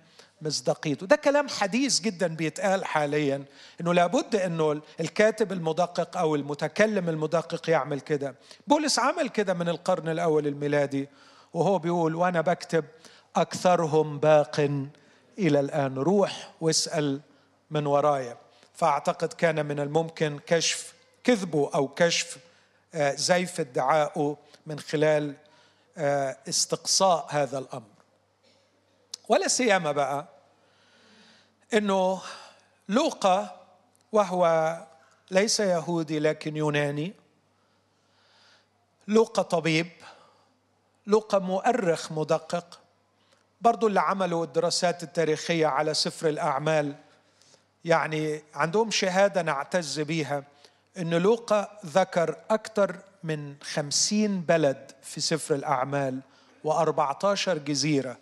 مصداقيته. 0.41 1.05
ده 1.05 1.15
كلام 1.15 1.47
حديث 1.49 2.01
جدا 2.01 2.27
بيتقال 2.27 2.85
حاليا 2.85 3.43
إنه 3.81 3.93
لابد 3.93 4.35
إنه 4.35 4.81
الكاتب 4.99 5.51
المدقق 5.51 6.17
أو 6.17 6.35
المتكلم 6.35 7.09
المدقق 7.09 7.69
يعمل 7.69 7.99
كده. 7.99 8.35
بولس 8.67 8.99
عمل 8.99 9.29
كده 9.29 9.53
من 9.53 9.69
القرن 9.69 10.09
الأول 10.09 10.47
الميلادي 10.47 11.09
وهو 11.53 11.79
بيقول 11.79 12.15
وأنا 12.15 12.41
بكتب 12.41 12.85
أكثرهم 13.35 14.19
باق 14.19 14.59
إلى 15.39 15.59
الآن. 15.59 15.95
روح 15.95 16.51
واسأل 16.61 17.21
من 17.71 17.85
ورايا. 17.85 18.37
فأعتقد 18.73 19.33
كان 19.33 19.65
من 19.65 19.79
الممكن 19.79 20.39
كشف 20.45 20.93
كذبه 21.23 21.71
أو 21.75 21.87
كشف 21.87 22.37
آه، 22.93 23.15
زيف 23.15 23.59
ادعائه 23.59 24.37
من 24.67 24.79
خلال 24.79 25.33
آه، 25.97 26.37
استقصاء 26.49 27.27
هذا 27.29 27.57
الأمر. 27.57 27.97
ولا 29.29 29.47
سيما 29.47 29.91
بقى 29.91 30.25
إنه 31.73 32.21
لوقا 32.89 33.65
وهو 34.11 34.77
ليس 35.31 35.59
يهودي 35.59 36.19
لكن 36.19 36.57
يوناني 36.57 37.13
لوقا 39.07 39.41
طبيب 39.41 39.87
لوقا 41.07 41.39
مؤرخ 41.39 42.11
مدقق 42.11 42.79
برضو 43.61 43.87
اللي 43.87 43.99
عملوا 43.99 44.45
الدراسات 44.45 45.03
التاريخية 45.03 45.67
على 45.67 45.93
سفر 45.93 46.29
الأعمال 46.29 46.95
يعني 47.85 48.43
عندهم 48.53 48.91
شهادة 48.91 49.41
نعتز 49.41 49.99
بيها 49.99 50.43
أن 50.97 51.13
لوقا 51.13 51.79
ذكر 51.85 52.35
أكثر 52.49 52.99
من 53.27 53.55
خمسين 53.61 54.41
بلد 54.41 54.91
في 55.03 55.21
سفر 55.21 55.55
الأعمال 55.55 56.19
و14 56.67 57.49
جزيرة. 57.49 58.17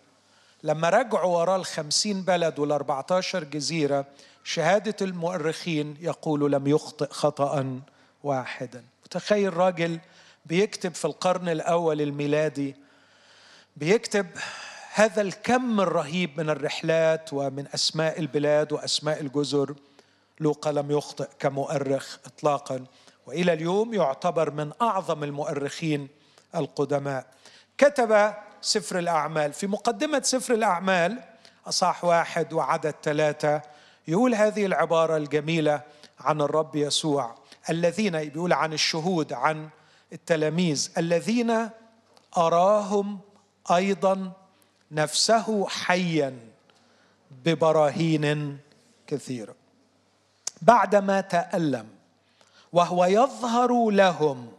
لما 0.62 0.88
رجعوا 0.88 1.38
وراء 1.38 1.56
الخمسين 1.56 2.22
بلد 2.22 2.58
والأربعتاشر 2.58 3.44
جزيرة 3.44 4.06
شهادة 4.44 4.96
المؤرخين 5.02 5.96
يقول 6.00 6.52
لم 6.52 6.66
يخطئ 6.66 7.08
خطأ 7.10 7.80
واحدا. 8.24 8.84
تخيل 9.10 9.56
راجل 9.56 10.00
بيكتب 10.46 10.94
في 10.94 11.04
القرن 11.04 11.48
الأول 11.48 12.00
الميلادي 12.00 12.76
بيكتب 13.76 14.26
هذا 14.92 15.22
الكم 15.22 15.80
الرهيب 15.80 16.40
من 16.40 16.50
الرحلات 16.50 17.32
ومن 17.32 17.66
أسماء 17.74 18.20
البلاد 18.20 18.72
وأسماء 18.72 19.20
الجزر 19.20 19.74
لوقا 20.40 20.72
لم 20.72 20.90
يخطئ 20.90 21.28
كمؤرخ 21.38 22.18
إطلاقا. 22.26 22.84
وإلى 23.26 23.52
اليوم 23.52 23.94
يعتبر 23.94 24.50
من 24.50 24.72
أعظم 24.82 25.24
المؤرخين 25.24 26.08
القدماء. 26.54 27.26
كتب 27.78 28.34
سفر 28.60 28.98
الأعمال. 28.98 29.52
في 29.52 29.66
مقدمة 29.66 30.22
سفر 30.24 30.54
الأعمال 30.54 31.22
اصح 31.66 32.04
واحد 32.04 32.52
وعدد 32.52 32.94
ثلاثة 33.02 33.62
يقول 34.08 34.34
هذه 34.34 34.66
العبارة 34.66 35.16
الجميلة 35.16 35.82
عن 36.20 36.40
الرب 36.40 36.76
يسوع. 36.76 37.34
الذين 37.70 38.18
بيقول 38.28 38.52
عن 38.52 38.72
الشهود 38.72 39.32
عن 39.32 39.68
التلاميذ. 40.12 40.90
الذين 40.98 41.68
أراهم 42.36 43.18
أيضا 43.70 44.32
نفسه 44.90 45.66
حيا 45.68 46.38
ببراهين 47.44 48.58
كثيره 49.06 49.54
بعدما 50.62 51.20
تألم 51.20 51.95
وهو 52.76 53.04
يظهر 53.04 53.90
لهم 53.90 54.52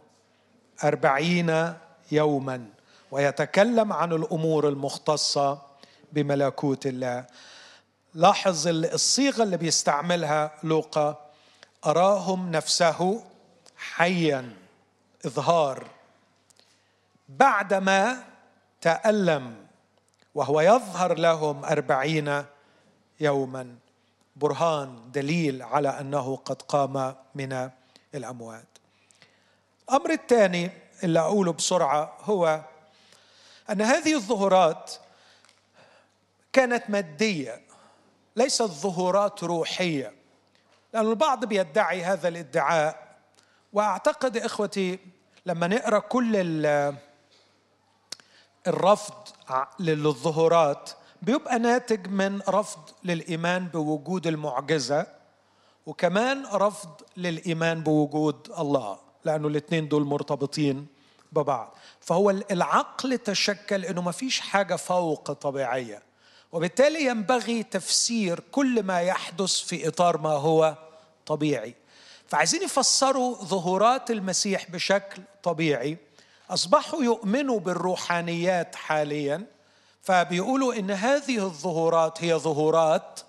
أربعين 0.84 1.74
يوما 2.12 2.66
ويتكلم 3.10 3.92
عن 3.92 4.12
الأمور 4.12 4.68
المختصة 4.68 5.62
بملكوت 6.12 6.86
الله. 6.86 7.26
لاحظ 8.14 8.68
الصيغة 8.68 9.42
اللي 9.42 9.56
بيستعملها 9.56 10.50
لوقا. 10.62 11.30
أراهم 11.86 12.50
نفسه 12.50 13.24
حيا 13.76 14.52
إظهار. 15.26 15.86
بعدما 17.28 18.24
تألم 18.80 19.56
وهو 20.34 20.60
يظهر 20.60 21.18
لهم 21.18 21.64
أربعين 21.64 22.44
يوما. 23.20 23.76
برهان 24.36 25.10
دليل 25.12 25.62
على 25.62 25.88
أنه 25.88 26.36
قد 26.36 26.62
قام 26.62 27.14
من 27.34 27.70
الأموات. 28.14 28.66
الأمر 29.88 30.10
الثاني 30.10 30.70
اللي 31.04 31.20
أقوله 31.20 31.52
بسرعة 31.52 32.16
هو 32.20 32.60
أن 33.70 33.82
هذه 33.82 34.14
الظهورات 34.14 34.92
كانت 36.52 36.90
مادية 36.90 37.62
ليست 38.36 38.62
ظهورات 38.62 39.44
روحية 39.44 40.12
لأن 40.94 41.06
البعض 41.06 41.44
بيدعي 41.44 42.04
هذا 42.04 42.28
الادعاء. 42.28 43.08
وأعتقد 43.72 44.36
إخوتي 44.36 44.98
لما 45.46 45.66
نقرأ 45.66 45.98
كل 45.98 46.36
الرفض 48.66 49.14
للظهورات 49.78 50.90
بيبقى 51.22 51.58
ناتج 51.58 52.06
من 52.08 52.40
رفض 52.48 52.90
للإيمان 53.04 53.66
بوجود 53.66 54.26
المعجزة. 54.26 55.06
وكمان 55.88 56.46
رفض 56.52 56.90
للإيمان 57.16 57.82
بوجود 57.82 58.52
الله 58.58 58.98
لأنه 59.24 59.48
الاثنين 59.48 59.88
دول 59.88 60.04
مرتبطين 60.04 60.86
ببعض. 61.32 61.76
فهو 62.00 62.30
العقل 62.30 63.18
تشكل 63.18 63.84
إنه 63.84 64.02
ما 64.02 64.12
فيش 64.12 64.40
حاجة 64.40 64.76
فوق 64.76 65.32
طبيعية. 65.32 66.02
وبالتالي 66.52 67.04
ينبغي 67.06 67.62
تفسير 67.62 68.40
كل 68.52 68.82
ما 68.82 69.00
يحدث 69.00 69.52
في 69.52 69.88
إطار 69.88 70.18
ما 70.18 70.30
هو 70.30 70.76
طبيعي. 71.26 71.74
فعايزين 72.26 72.62
يفسروا 72.62 73.34
ظهورات 73.44 74.10
المسيح 74.10 74.70
بشكل 74.70 75.22
طبيعي. 75.42 75.98
أصبحوا 76.50 77.02
يؤمنوا 77.02 77.60
بالروحانيات 77.60 78.76
حاليا. 78.76 79.46
فبيقولوا 80.02 80.74
إن 80.74 80.90
هذه 80.90 81.38
الظهورات 81.38 82.24
هي 82.24 82.34
ظهورات 82.34 83.20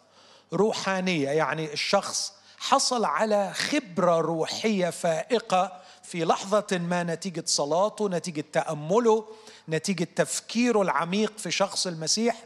روحانية 0.53 1.29
يعني 1.29 1.73
الشخص 1.73 2.38
حصل 2.59 3.05
على 3.05 3.53
خبرة 3.53 4.17
روحية 4.17 4.89
فائقة 4.89 5.81
في 6.03 6.25
لحظة 6.25 6.67
ما 6.71 7.03
نتيجة 7.03 7.43
صلاته 7.45 8.09
نتيجة 8.09 8.43
تأمله 8.53 9.25
نتيجة 9.69 10.07
تفكيره 10.15 10.81
العميق 10.81 11.37
في 11.37 11.51
شخص 11.51 11.87
المسيح. 11.87 12.43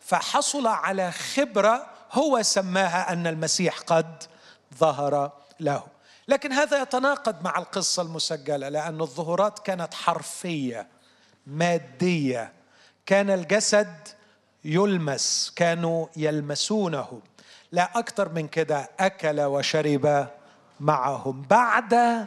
فحصل 0.00 0.66
على 0.66 1.12
خبرة 1.12 1.86
هو 2.12 2.42
سماها 2.42 3.12
أن 3.12 3.26
المسيح 3.26 3.78
قد 3.78 4.22
ظهر 4.78 5.32
له. 5.60 5.82
لكن 6.28 6.52
هذا 6.52 6.82
يتناقض 6.82 7.42
مع 7.44 7.58
القصة 7.58 8.02
المسجلة 8.02 8.68
لأن 8.68 9.00
الظهورات 9.00 9.58
كانت 9.58 9.94
حرفية 9.94 10.86
مادية. 11.46 12.52
كان 13.06 13.30
الجسد 13.30 14.08
يلمس 14.64 15.52
كانوا 15.56 16.06
يلمسونه. 16.16 17.20
لا 17.72 17.98
أكثر 17.98 18.28
من 18.28 18.48
كده 18.48 18.90
أكل 19.00 19.40
وشرب 19.40 20.28
معهم 20.80 21.42
بعد 21.42 22.26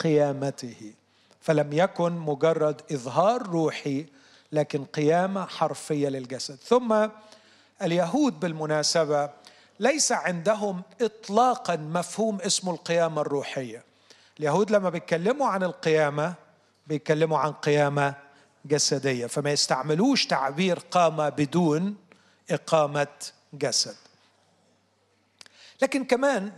قيامته. 0.00 0.94
فلم 1.40 1.72
يكن 1.72 2.12
مجرد 2.12 2.82
إظهار 2.92 3.42
روحي 3.42 4.06
لكن 4.52 4.84
قيامة 4.84 5.46
حرفية 5.46 6.08
للجسد. 6.08 6.54
ثم 6.54 7.08
اليهود 7.82 8.40
بالمناسبة 8.40 9.30
ليس 9.80 10.12
عندهم 10.12 10.82
اطلاقا 11.00 11.76
مفهوم 11.76 12.40
اسمه 12.40 12.72
القيامة 12.72 13.20
الروحية. 13.20 13.84
اليهود 14.40 14.70
لما 14.70 14.90
بيتكلموا 14.90 15.46
عن 15.46 15.62
القيامة 15.62 16.34
بيتكلموا 16.86 17.38
عن 17.38 17.52
قيامة 17.52 18.14
جسدية. 18.64 19.26
فما 19.26 19.50
يستعملوش 19.50 20.26
تعبير 20.26 20.78
قامه 20.90 21.28
بدون 21.28 21.96
إقامة 22.50 23.06
جسد. 23.52 23.96
لكن 25.82 26.04
كمان 26.04 26.52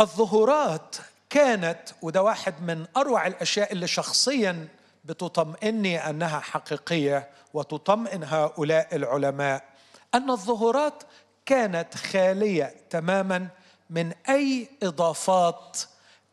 الظهورات 0.00 0.96
كانت 1.30 1.80
وده 2.02 2.22
واحد 2.22 2.62
من 2.62 2.86
أروع 2.96 3.26
الأشياء 3.26 3.72
اللي 3.72 3.86
شخصيا 3.86 4.68
بتطمئني 5.04 6.10
أنها 6.10 6.40
حقيقية 6.40 7.28
وتطمئن 7.54 8.24
هؤلاء 8.24 8.96
العلماء 8.96 9.64
أن 10.14 10.30
الظهورات 10.30 11.02
كانت 11.46 11.94
خالية 11.94 12.74
تماما 12.90 13.48
من 13.90 14.12
أي 14.28 14.68
إضافات 14.82 15.78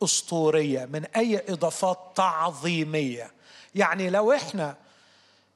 أسطورية 0.04 0.86
من 0.86 1.06
أي 1.06 1.44
إضافات 1.50 2.00
تعظيمية. 2.16 3.32
يعني 3.76 4.10
لو 4.10 4.34
إحنا 4.34 4.76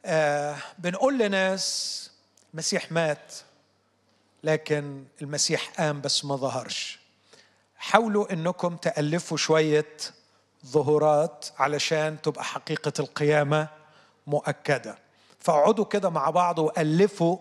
آه 0.05 0.58
بنقول 0.79 1.17
لناس 1.17 2.12
المسيح 2.53 2.91
مات 2.91 3.34
لكن 4.43 5.04
المسيح 5.21 5.69
قام 5.77 6.01
بس 6.01 6.25
ما 6.25 6.36
ظهرش. 6.36 6.99
حاولوا 7.77 8.34
إنكم 8.34 8.75
تألفوا 8.75 9.38
شوية 9.38 9.97
ظهورات 10.65 11.45
علشان 11.58 12.21
تبقى 12.21 12.43
حقيقة 12.43 12.93
القيامة 12.99 13.67
مؤكدة. 14.27 14.97
فاقعدوا 15.39 15.86
كده 15.86 16.10
مع 16.10 16.30
بعض 16.30 16.60
وألفوا 16.60 17.38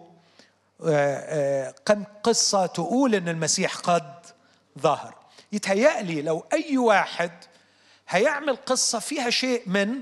آه، 0.85 0.89
آه، 0.89 1.75
كم 1.87 2.05
قصة 2.23 2.67
تقول 2.67 3.15
إن 3.15 3.29
المسيح 3.29 3.77
قد 3.77 4.27
ظهر. 4.79 5.15
يتهيألي 5.53 6.23
لو 6.23 6.45
أي 6.53 6.79
واحد 6.79 7.31
هيعمل 8.09 8.57
قصة 8.57 8.99
فيها 8.99 9.31
شيء 9.31 9.63
من 9.67 10.01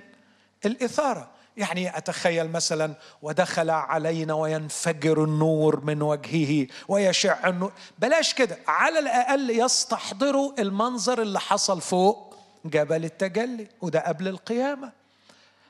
الإثارة. 0.64 1.30
يعني 1.58 1.96
أتخيل 1.96 2.50
مثلا 2.50 2.94
ودخل 3.22 3.70
علينا 3.70 4.34
وينفجر 4.34 5.24
النور 5.24 5.84
من 5.84 6.02
وجهه 6.02 6.66
ويشع 6.88 7.48
النور. 7.48 7.72
بلاش 7.98 8.34
كده. 8.34 8.58
على 8.66 8.98
الأقل 8.98 9.50
يستحضروا 9.50 10.52
المنظر 10.58 11.22
اللي 11.22 11.40
حصل 11.40 11.80
فوق 11.80 12.36
جبل 12.64 13.04
التجلي 13.04 13.68
وده 13.80 14.00
قبل 14.00 14.28
القيامة. 14.28 14.92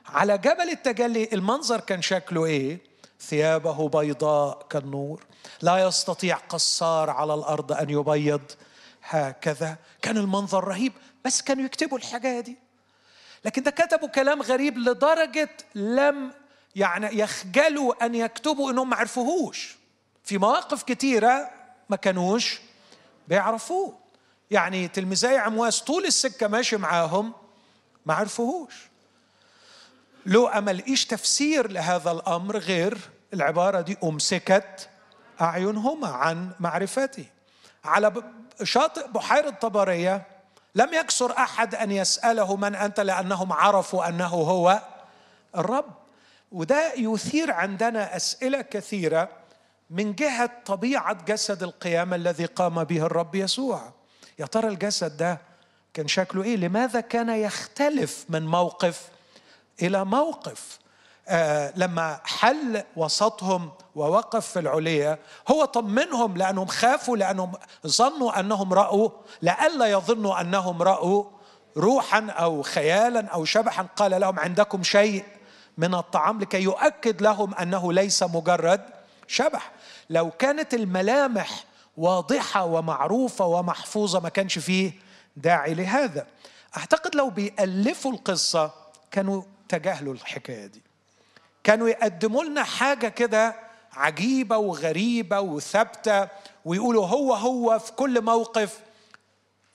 على 0.05 0.37
جبل 0.37 0.69
التجلي 0.69 1.29
المنظر 1.33 1.79
كان 1.79 2.01
شكله 2.01 2.45
إيه؟ 2.45 2.79
ثيابه 3.21 3.89
بيضاء 3.89 4.65
كالنور. 4.69 5.23
لا 5.61 5.77
يستطيع 5.87 6.37
قصار 6.37 7.09
على 7.09 7.33
الأرض 7.33 7.71
أن 7.71 7.89
يبيض. 7.89 8.41
هكذا. 9.03 9.77
كان 10.01 10.17
المنظر 10.17 10.63
رهيب 10.63 10.93
بس 11.25 11.41
كانوا 11.41 11.65
يكتبوا 11.65 11.97
الحاجة 11.97 12.39
دي. 12.39 12.68
لكن 13.45 13.63
ده 13.63 13.71
كتبوا 13.71 14.07
كلام 14.07 14.41
غريب 14.41 14.77
لدرجة 14.77 15.49
لم 15.75 16.31
يعني 16.75 17.19
يخجلوا 17.19 18.05
أن 18.05 18.15
يكتبوا 18.15 18.71
إنهم 18.71 18.89
ما 18.89 18.95
عرفوهوش. 18.95 19.75
في 20.23 20.37
مواقف 20.37 20.83
كتيرة 20.83 21.49
ما 21.89 21.95
كانوش 21.95 22.59
بيعرفوه. 23.27 23.97
يعني 24.51 24.87
تلميذي 24.87 25.37
عمواس 25.37 25.81
طول 25.81 26.05
السكة 26.05 26.47
ماشي 26.47 26.77
معاهم 26.77 27.33
ما 28.05 28.13
عرفوهوش. 28.13 28.73
لو 30.25 30.47
أمل 30.47 30.85
إيش 30.85 31.05
تفسير 31.05 31.71
لهذا 31.71 32.11
الأمر 32.11 32.57
غير 32.57 32.97
العبارة 33.33 33.81
دي؟ 33.81 33.97
أمسكت 34.03 34.89
أعينهما 35.41 36.07
عن 36.07 36.51
معرفته 36.59 37.25
على 37.85 38.23
شاطئ 38.63 39.07
بحيرة 39.07 39.49
طبرية 39.49 40.27
لم 40.75 40.93
يكسر 40.93 41.31
أحد 41.37 41.75
أن 41.75 41.91
يسأله 41.91 42.55
من 42.55 42.75
أنت 42.75 42.99
لأنهم 42.99 43.53
عرفوا 43.53 44.09
أنه 44.09 44.27
هو 44.27 44.81
الرب. 45.57 45.85
وده 46.51 46.93
يثير 46.93 47.51
عندنا 47.51 48.15
أسئلة 48.15 48.61
كثيرة 48.61 49.29
من 49.89 50.13
جهة 50.15 50.51
طبيعة 50.65 51.25
جسد 51.25 51.63
القيامة 51.63 52.15
الذي 52.15 52.45
قام 52.45 52.83
به 52.83 53.05
الرب 53.05 53.35
يسوع. 53.35 53.91
يا 54.39 54.45
ترى 54.45 54.67
الجسد 54.67 55.17
ده 55.17 55.41
كان 55.93 56.07
شكله 56.07 56.43
إيه؟ 56.43 56.55
لماذا 56.57 57.01
كان 57.01 57.29
يختلف 57.29 58.25
من 58.29 58.45
موقف 58.47 59.09
إلى 59.81 60.05
موقف؟ 60.05 60.79
لما 61.75 62.19
حل 62.23 62.83
وسطهم 62.95 63.71
ووقف 63.95 64.47
في 64.47 64.59
العليا 64.59 65.19
هو 65.47 65.65
طمنهم 65.65 66.37
لأنهم 66.37 66.65
خافوا 66.67 67.17
لأنهم 67.17 67.51
ظنوا 67.87 68.39
أنهم 68.39 68.73
رأوا 68.73 69.09
لئلا 69.41 69.85
يظنوا 69.85 70.41
أنهم 70.41 70.81
رأوا 70.81 71.23
روحا 71.77 72.27
أو 72.29 72.61
خيالا 72.61 73.27
أو 73.27 73.45
شبحا 73.45 73.87
قال 73.95 74.21
لهم 74.21 74.39
عندكم 74.39 74.83
شيء 74.83 75.23
من 75.77 75.95
الطعام 75.95 76.39
لكي 76.39 76.61
يؤكد 76.61 77.21
لهم 77.21 77.55
أنه 77.55 77.93
ليس 77.93 78.23
مجرد 78.23 78.81
شبح. 79.27 79.71
لو 80.09 80.31
كانت 80.31 80.73
الملامح 80.73 81.63
واضحة 81.97 82.63
ومعروفة 82.63 83.45
ومحفوظة 83.45 84.19
ما 84.19 84.29
كانش 84.29 84.59
فيه 84.59 84.91
داعي 85.37 85.73
لهذا. 85.73 86.27
أعتقد 86.77 87.15
لو 87.15 87.29
بيألفوا 87.29 88.11
القصة 88.11 88.71
كانوا 89.11 89.41
تجاهلوا 89.69 90.13
الحكاية 90.13 90.65
دي. 90.65 90.88
كانوا 91.63 91.89
يقدموا 91.89 92.43
لنا 92.43 92.63
حاجة 92.63 93.07
كده 93.07 93.55
عجيبة 93.93 94.57
وغريبة 94.57 95.39
وثابتة 95.39 96.27
ويقولوا 96.65 97.07
هو 97.07 97.33
هو 97.33 97.79
في 97.79 97.91
كل 97.91 98.21
موقف. 98.21 98.79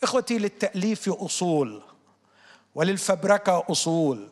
إخوتي 0.03 0.39
للتأليف 0.39 1.09
أصول 1.09 1.83
وللفبركة 2.75 3.65
أصول. 3.71 4.29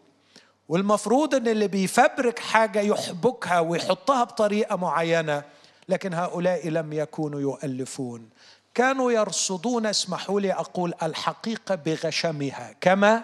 والمفروض 0.68 1.34
إن 1.34 1.48
اللي 1.48 1.68
بيفبرك 1.68 2.38
حاجة 2.38 2.80
يحبكها 2.80 3.60
ويحطها 3.60 4.24
بطريقة 4.24 4.76
معينة 4.76 5.42
لكن 5.88 6.14
هؤلاء 6.14 6.68
لم 6.68 6.92
يكونوا 6.92 7.40
يؤلفون. 7.40 8.28
كانوا 8.74 9.12
يرصدون 9.12 9.86
اسمحوا 9.86 10.40
لي 10.40 10.52
أقول 10.52 10.94
الحقيقة 11.02 11.74
بغشمها. 11.74 12.74
كما 12.80 13.22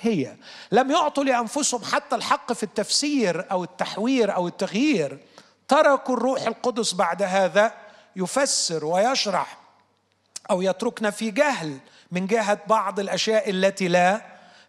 هي. 0.00 0.36
لم 0.72 0.90
يعطوا 0.90 1.24
لأنفسهم 1.24 1.84
حتى 1.84 2.16
الحق 2.16 2.52
في 2.52 2.62
التفسير 2.62 3.50
أو 3.50 3.64
التحوير 3.64 4.34
أو 4.34 4.48
التغيير. 4.48 5.18
تركوا 5.68 6.16
الروح 6.16 6.42
القدس 6.42 6.94
بعد 6.94 7.22
هذا 7.22 7.72
يفسر 8.16 8.84
ويشرح 8.84 9.58
أو 10.50 10.62
يتركنا 10.62 11.10
في 11.10 11.30
جهل 11.30 11.78
من 12.10 12.26
جهة 12.26 12.58
بعض 12.66 13.00
الأشياء 13.00 13.50
التي 13.50 13.88
لا 13.88 14.22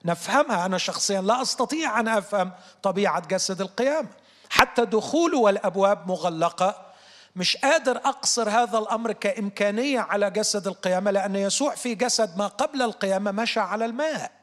نفهمها. 0.06 0.66
أنا 0.66 0.78
شخصيا 0.78 1.22
لا 1.22 1.42
أستطيع 1.42 2.00
أن 2.00 2.08
أفهم 2.08 2.52
طبيعة 2.84 3.28
جسد 3.28 3.62
القيامة. 3.62 4.08
حتى 4.50 4.86
دخوله 4.86 5.38
والأبواب 5.38 6.08
مغلقة. 6.08 6.92
مش 7.36 7.58
قادر 7.58 7.98
أقصر 7.98 8.50
هذا 8.50 8.78
الأمر 8.78 9.12
كإمكانية 9.12 10.00
على 10.00 10.32
جسد 10.32 10.68
القيامة 10.68 11.12
لأن 11.12 11.36
يسوع 11.36 11.76
في 11.76 11.96
جسد 11.96 12.38
ما 12.38 12.48
قبل 12.48 12.82
القيامة 12.82 13.32
مشى 13.32 13.60
على 13.60 13.86
الماء. 13.86 14.41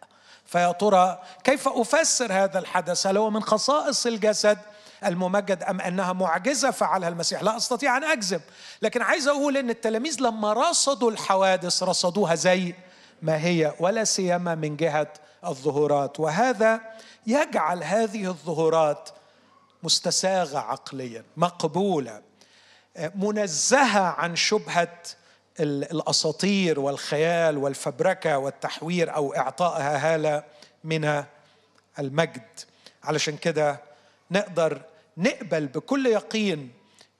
فيا 0.48 0.72
ترى 0.72 1.18
كيف 1.44 1.68
أفسر 1.68 2.32
هذا 2.32 2.58
الحدث؟ 2.58 3.06
هل 3.06 3.16
هو 3.16 3.30
من 3.30 3.42
خصائص 3.42 4.06
الجسد 4.06 4.58
الممجد 5.04 5.62
أم 5.62 5.80
أنها 5.80 6.12
معجزة؟ 6.12 6.70
فعلها 6.70 7.08
المسيح. 7.08 7.42
لا 7.42 7.56
أستطيع 7.56 7.96
أن 7.96 8.04
اكذب 8.04 8.40
لكن 8.82 9.02
عايز 9.02 9.28
أقول 9.28 9.56
إن 9.56 9.70
التلاميذ 9.70 10.16
لما 10.20 10.52
رصدوا 10.52 11.10
الحوادث 11.10 11.82
رصدوها 11.82 12.34
زي 12.34 12.74
ما 13.22 13.44
هي 13.44 13.74
ولا 13.80 14.04
سيما 14.04 14.54
من 14.54 14.76
جهة 14.76 15.12
الظهورات. 15.44 16.20
وهذا 16.20 16.80
يجعل 17.26 17.84
هذه 17.84 18.26
الظهورات 18.26 19.08
مستساغة 19.82 20.58
عقليا 20.58 21.24
مقبولة 21.36 22.22
منزهة 23.14 24.00
عن 24.00 24.36
شبهة 24.36 24.96
الأساطير 25.60 26.80
والخيال 26.80 27.58
والفبركة 27.58 28.38
والتحوير 28.38 29.14
أو 29.14 29.34
إعطائها 29.34 30.14
هالة 30.14 30.44
من 30.84 31.24
المجد. 31.98 32.60
علشان 33.04 33.36
كده 33.36 33.80
نقدر 34.30 34.82
نقبل 35.16 35.66
بكل 35.66 36.06
يقين 36.06 36.72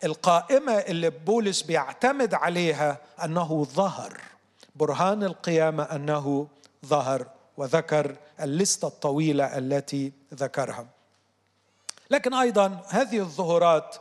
القائمة 0.05 0.73
اللي 0.73 1.11
بولس 1.11 1.63
بيعتمد 1.63 2.35
عليها 2.35 2.99
أنه 3.25 3.65
ظهر. 3.65 4.21
برهان 4.77 5.23
القيامة 5.23 5.83
أنه 5.83 6.49
ظهر 6.87 7.27
وذكر 7.57 8.17
الليستة 8.41 8.89
الطويلة 8.89 9.59
التي 9.59 10.13
ذكرها. 10.35 10.87
لكن 12.11 12.35
أيضا 12.35 12.81
هذه 12.89 13.19
الظهورات 13.19 13.97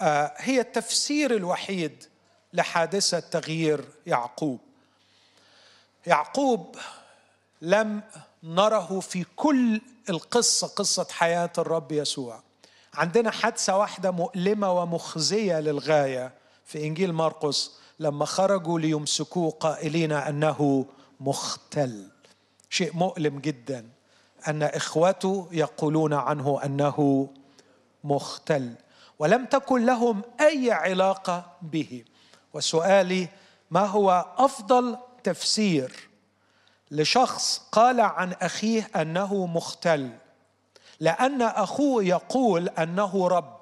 آه، 0.00 0.32
هي 0.36 0.60
التفسير 0.60 1.36
الوحيد 1.36 2.04
لحادثة 2.52 3.20
تغيير 3.20 3.84
يعقوب. 4.06 4.60
يعقوب 6.06 6.76
لم 7.62 8.02
نره 8.42 9.00
في 9.00 9.24
كل 9.36 9.80
القصة 10.10 10.66
قصة 10.66 11.06
حياة 11.10 11.52
الرب 11.58 11.92
يسوع. 11.92 12.42
عندنا 12.94 13.30
حادثة 13.30 13.78
واحدة 13.78 14.10
مؤلمة 14.10 14.72
ومخزية 14.72 15.60
للغاية 15.60 16.32
في 16.64 16.86
إنجيل 16.86 17.12
مرقس 17.12 17.70
لما 17.98 18.24
خرجوا 18.24 18.78
ليمسكوه 18.78 19.50
قائلين 19.50 20.12
أنه 20.12 20.86
مختل. 21.20 22.08
شيء 22.70 22.96
مؤلم 22.96 23.38
جدا 23.38 23.88
أن 24.48 24.62
إخوته 24.62 25.48
يقولون 25.52 26.12
عنه 26.12 26.60
أنه 26.64 27.28
مختل 28.04 28.74
ولم 29.18 29.44
تكن 29.44 29.86
لهم 29.86 30.22
أي 30.40 30.72
علاقة 30.72 31.56
به. 31.62 32.04
وسؤالي 32.54 33.28
ما 33.70 33.80
هو 33.86 34.26
أفضل 34.38 34.98
تفسير 35.24 36.08
لشخص 36.90 37.62
قال 37.72 38.00
عن 38.00 38.32
أخيه 38.32 38.90
أنه 38.96 39.46
مختل 39.46 40.10
لأن 41.00 41.42
أخوه 41.42 42.04
يقول 42.04 42.68
أنه 42.68 43.28
رب؟ 43.28 43.56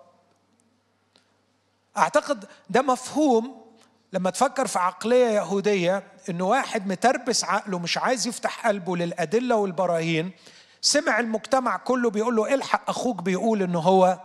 أعتقد 1.96 2.44
ده 2.70 2.82
مفهوم 2.82 3.60
لما 4.12 4.30
تفكر 4.30 4.66
في 4.66 4.78
عقلية 4.78 5.26
يهودية 5.26 6.02
إنه 6.28 6.44
واحد 6.44 6.86
متربس 6.86 7.44
عقله 7.44 7.78
مش 7.78 7.98
عايز 7.98 8.26
يفتح 8.26 8.66
قلبه 8.66 8.96
للأدلة 8.96 9.56
والبراهين. 9.56 10.32
سمع 10.80 11.20
المجتمع 11.20 11.76
كله 11.76 12.10
بيقول 12.10 12.36
له 12.36 12.54
إلحق 12.54 12.90
أخوك 12.90 13.22
بيقول 13.22 13.62
إنه 13.62 13.78
هو 13.78 14.18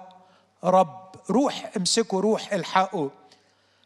رب. 0.63 1.05
روح 1.29 1.71
امسكه 1.77 2.19
روح 2.19 2.53
إلحقه. 2.53 3.11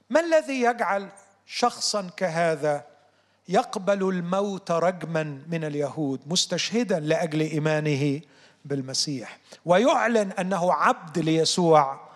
ما 0.10 0.19
الذي 0.19 0.62
يجعل 0.62 1.08
شخصا 1.45 2.10
كهذا 2.17 2.86
يقبل 3.50 4.10
الموت 4.10 4.72
رجما 4.72 5.24
من 5.50 5.63
اليهود 5.63 6.19
مستشهدا 6.28 7.00
لأجل 7.00 7.41
إيمانه 7.41 8.22
بالمسيح؟ 8.65 9.38
ويعلن 9.65 10.32
أنه 10.32 10.74
عبد 10.74 11.19
ليسوع 11.19 12.10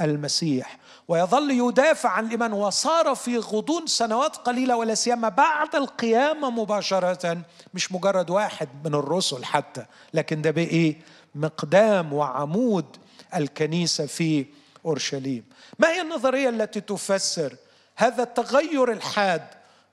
المسيح. 0.00 0.78
ويظل 1.08 1.50
يدافع 1.50 2.08
عن 2.08 2.26
الإيمان. 2.26 2.52
وصار 2.52 3.14
في 3.14 3.38
غضون 3.38 3.86
سنوات 3.86 4.36
قليلة 4.36 4.76
ولا 4.76 4.94
سيما 4.94 5.28
بعد 5.28 5.74
القيامة 5.74 6.50
مباشرة. 6.50 7.38
مش 7.74 7.92
مجرد 7.92 8.30
واحد 8.30 8.68
من 8.84 8.94
الرسل 8.94 9.44
حتى 9.44 9.84
لكن 10.14 10.42
ده 10.42 10.50
بقي 10.50 10.94
مقدام 11.34 12.12
وعمود 12.12 12.96
الكنيسة 13.34 14.06
في 14.06 14.46
أورشليم. 14.84 15.44
ما 15.78 15.88
هي 15.88 16.00
النظرية 16.00 16.48
التي 16.48 16.80
تفسر 16.80 17.56
هذا 17.96 18.22
التغير 18.22 18.92
الحاد 18.92 19.42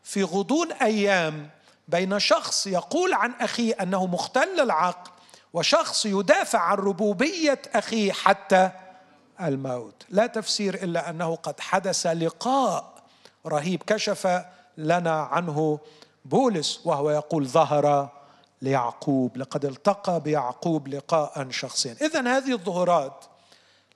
في 0.03 0.23
غضون 0.23 0.71
أيام 0.71 1.49
بين 1.87 2.19
شخص 2.19 2.67
يقول 2.67 3.13
عن 3.13 3.31
أخيه 3.31 3.75
أنه 3.81 4.05
مختل 4.05 4.59
العقل 4.59 5.11
وشخص 5.53 6.05
يدافع 6.05 6.59
عن 6.59 6.77
ربوبية 6.77 7.61
أخيه 7.73 8.11
حتى 8.11 8.71
الموت؟ 9.41 10.05
لا 10.09 10.27
تفسير 10.27 10.73
إلا 10.83 11.09
أنه 11.09 11.35
قد 11.35 11.59
حدث 11.59 12.07
لقاء 12.07 12.93
رهيب 13.45 13.83
كشف 13.83 14.41
لنا 14.77 15.21
عنه 15.21 15.79
بولس 16.25 16.79
وهو 16.85 17.11
يقول 17.11 17.47
ظهر 17.47 18.09
ليعقوب 18.61 19.37
لقد 19.37 19.65
التقى 19.65 20.19
بيعقوب 20.19 20.87
لقاء 20.87 21.49
شخصيا 21.49 21.95
اذا 22.01 22.37
هذه 22.37 22.51
الظهورات 22.51 23.25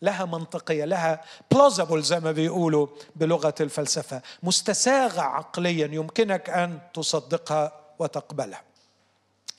لها 0.01 0.25
منطقية 0.25 0.85
لها 0.85 1.23
بلوزابل 1.51 2.01
زي 2.01 2.19
ما 2.19 2.31
بيقولوا 2.31 2.88
بلغة 3.15 3.55
الفلسفة. 3.59 4.21
مستساغة 4.43 5.21
عقليا 5.21 5.88
يمكنك 5.88 6.49
أن 6.49 6.79
تصدقها 6.93 7.71
وتقبلها. 7.99 8.62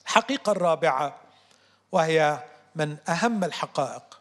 الحقيقة 0.04 0.52
الرابعه 0.52 1.16
وهي 1.92 2.38
من 2.76 2.96
أهم 3.08 3.44
الحقائق. 3.44 4.20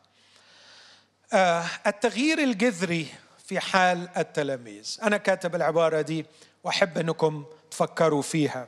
آه، 1.34 1.66
التغيير 1.88 2.40
الجذري 2.40 3.08
في 3.46 3.60
حال 3.60 4.10
التلاميذ. 4.18 4.98
أنا 5.04 5.18
كاتب 5.18 5.56
العبارة 5.56 6.02
دي 6.02 6.26
وأحب 6.64 6.98
أنكم 6.98 7.46
تفكروا 7.72 8.22
فيها. 8.22 8.68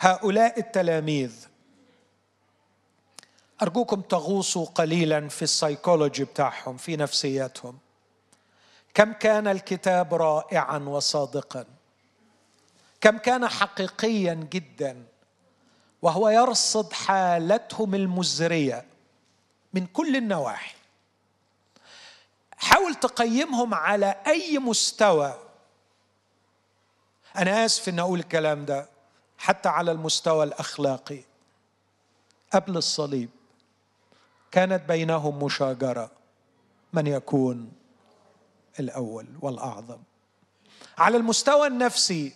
هؤلاء 0.00 0.58
التلاميذ 0.60 1.49
أرجوكم 3.62 4.00
تغوصوا 4.00 4.66
قليلا 4.66 5.28
في 5.28 5.42
السيكولوجي 5.42 6.24
بتاعهم 6.24 6.76
في 6.76 6.96
نفسياتهم. 6.96 7.78
كم 8.94 9.12
كان 9.12 9.48
الكتاب 9.48 10.14
رائعا 10.14 10.78
وصادقا. 10.78 11.64
كم 13.00 13.18
كان 13.18 13.48
حقيقيا 13.48 14.34
جدا. 14.34 15.04
وهو 16.02 16.28
يرصد 16.28 16.92
حالتهم 16.92 17.94
المزرية 17.94 18.86
من 19.72 19.86
كل 19.86 20.16
النواحي. 20.16 20.76
حاول 22.56 22.94
تقيمهم 22.94 23.74
على 23.74 24.16
أي 24.26 24.58
مستوى. 24.58 25.38
أنا 27.36 27.64
آسف 27.64 27.88
إن 27.88 27.98
أقول 27.98 28.18
الكلام 28.18 28.64
ده 28.64 28.88
حتى 29.38 29.68
على 29.68 29.92
المستوى 29.92 30.44
الأخلاقي. 30.44 31.20
قبل 32.52 32.76
الصليب. 32.76 33.30
كانت 34.50 34.88
بينهم 34.88 35.44
مشاجرة. 35.44 36.10
من 36.92 37.06
يكون 37.06 37.72
الأول 38.80 39.26
والأعظم. 39.40 39.98
على 40.98 41.16
المستوى 41.16 41.66
النفسي. 41.66 42.32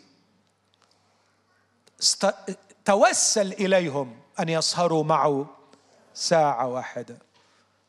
توسل 2.85 3.53
إليهم 3.53 4.21
أن 4.41 4.49
يسهروا 4.49 5.05
معه 5.05 5.57
ساعة 6.15 6.67
واحدة. 6.67 7.19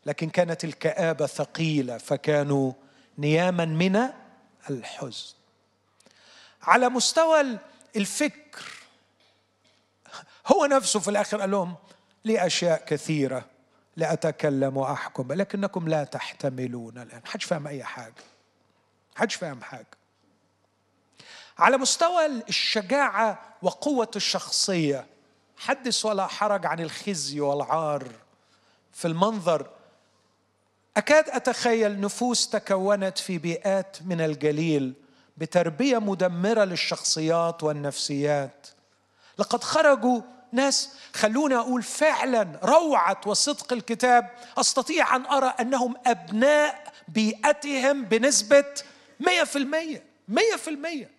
لكن 0.06 0.30
كانت 0.30 0.64
الكآبة 0.64 1.26
ثقيلة 1.26 1.98
فكانوا 1.98 2.74
نياما 3.18 3.66
من 3.66 4.10
الحزن. 4.70 5.36
على 6.62 6.90
مستوى 6.90 7.58
الفكر 7.96 8.64
هو 10.48 10.66
نفسه 10.66 11.00
في 11.00 11.08
الآخر 11.08 11.40
قال 11.40 11.52
لهم 11.52 11.76
لي 12.26 12.46
اشياء 12.46 12.86
كثيرة. 12.86 13.46
لأتكلم 13.98 14.78
وأحكم 14.78 15.34
لكنكم 15.34 15.88
لا 15.88 16.04
تحتملون 16.04 16.98
الآن. 16.98 17.22
حدش 17.26 17.44
فاهم 17.44 17.68
أي 17.68 17.84
حاجة. 17.84 18.24
حدش 19.16 19.36
فاهم 19.36 19.62
حاجة. 19.62 19.98
على 21.58 21.78
مستوى 21.78 22.26
الشجاعة 22.26 23.40
وقوة 23.62 24.12
الشخصية 24.16 25.06
حدث 25.58 26.06
ولا 26.06 26.28
حرج 26.28 26.66
عن 26.66 26.80
الخزي 26.80 27.40
والعار 27.40 28.08
في 28.94 29.08
المنظر. 29.08 29.70
أكاد 30.98 31.30
أتخيل 31.30 32.00
نفوس 32.00 32.50
تكونت 32.50 33.18
في 33.18 33.38
بيئات 33.38 33.98
من 34.06 34.22
الجليل 34.22 34.94
بتربية 35.38 35.98
مدمرة 35.98 36.64
للشخصيات 36.64 37.64
والنفسيات. 37.64 38.68
لقد 39.38 39.64
خرجوا 39.64 40.22
ناس. 40.52 40.90
خلونا 41.14 41.60
أقول 41.60 41.84
فعلا 41.84 42.60
روعة 42.64 43.22
وصدق 43.26 43.74
الكتاب. 43.74 44.30
أستطيع 44.58 45.16
أن 45.16 45.26
أرى 45.26 45.54
أنهم 45.60 45.96
أبناء 46.06 46.94
بيئتهم 47.08 48.06
بنسبة 48.06 48.66
100% 49.20 50.04
100% 50.28 51.10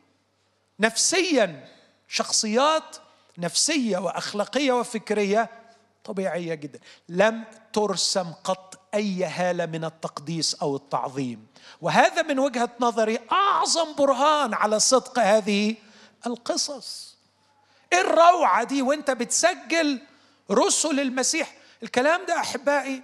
نفسيا 0.81 1.69
شخصيات 2.09 2.97
نفسية 3.39 3.99
وأخلاقية 3.99 4.73
وفكرية 4.73 5.51
طبيعية 6.05 6.55
جدا. 6.55 6.79
لم 7.09 7.45
ترسم 7.73 8.33
قط 8.45 8.79
أي 8.95 9.25
هالة 9.25 9.67
من 9.67 9.85
التقديس 9.85 10.55
أو 10.55 10.77
التعظيم. 10.77 11.47
وهذا 11.81 12.23
من 12.23 12.39
وجهة 12.39 12.71
نظري 12.81 13.19
أعظم 13.33 13.95
برهان 13.99 14.55
على 14.55 14.81
صدق 14.81 15.19
هذه 15.19 15.77
القصص. 16.27 17.16
إيه 17.97 18.03
الروعة 18.03 18.65
دي 18.65 18.83
وأنت 18.83 19.11
بتسجل 19.11 20.01
رسل 20.51 21.01
المسيح؟ 21.01 21.53
الكلام 21.83 22.21
ده 22.29 22.41
أحبائي 22.41 23.03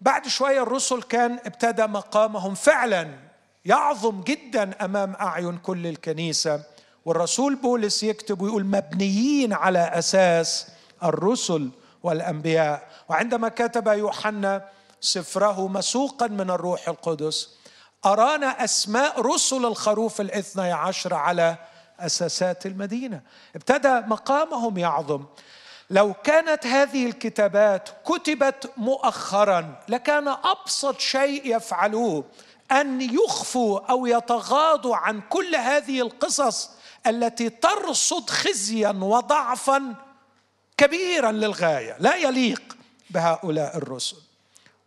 بعد 0.00 0.28
شوية 0.28 0.62
الرسل 0.62 1.02
كان 1.02 1.32
ابتدى 1.46 1.86
مقامهم 1.86 2.54
فعلا 2.54 3.08
يعظم 3.64 4.20
جدا 4.22 4.84
أمام 4.84 5.14
أعين 5.20 5.58
كل 5.58 5.86
الكنيسة 5.86 6.62
والرسول 7.04 7.54
بولس 7.54 8.02
يكتب 8.02 8.42
ويقول 8.42 8.64
مبنيين 8.66 9.52
على 9.52 9.78
أساس 9.78 10.66
الرسل 11.04 11.70
والأنبياء. 12.02 12.88
وعندما 13.08 13.48
كتب 13.48 13.88
يوحنا 13.88 14.68
سفره 15.00 15.68
مسوقا 15.68 16.26
من 16.26 16.50
الروح 16.50 16.88
القدس 16.88 17.48
أرانا 18.06 18.64
أسماء 18.64 19.20
رسل 19.20 19.66
الخروف 19.66 20.20
الاثني 20.20 20.72
عشر 20.72 21.14
على 21.14 21.56
أساسات 22.06 22.66
المدينة. 22.66 23.20
ابتدى 23.56 24.00
مقامهم 24.00 24.78
يعظم. 24.78 25.24
لو 25.90 26.14
كانت 26.14 26.66
هذه 26.66 27.06
الكتابات 27.06 27.88
كتبت 28.04 28.70
مؤخرا 28.76 29.74
لكان 29.88 30.28
أبسط 30.28 31.00
شيء 31.00 31.56
يفعلوه 31.56 32.24
أن 32.72 33.00
يخفوا 33.00 33.80
أو 33.90 34.06
يتغاضوا 34.06 34.96
عن 34.96 35.20
كل 35.20 35.54
هذه 35.54 36.00
القصص 36.00 36.70
التي 37.06 37.48
ترصد 37.48 38.30
خزيا 38.30 38.88
وضعفا 38.88 39.94
كبيرا 40.76 41.32
للغاية. 41.32 41.96
لا 41.98 42.16
يليق 42.16 42.76
بهؤلاء 43.10 43.76
الرسل. 43.76 44.16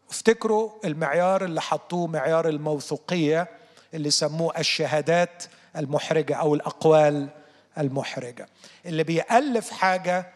افتكروا 0.10 0.72
المعيار 0.86 1.46
اللي 1.46 1.62
حطوه 1.62 2.08
معيار 2.08 2.50
الموثوقية 2.50 3.48
اللي 3.94 4.12
سموه 4.12 4.60
الشهادات. 4.60 5.44
المحرجة 5.78 6.36
أو 6.36 6.56
الأقوال 6.56 7.30
المحرجة. 7.78 8.48
اللي 8.86 9.04
بيألف 9.04 9.72
حاجة 9.72 10.34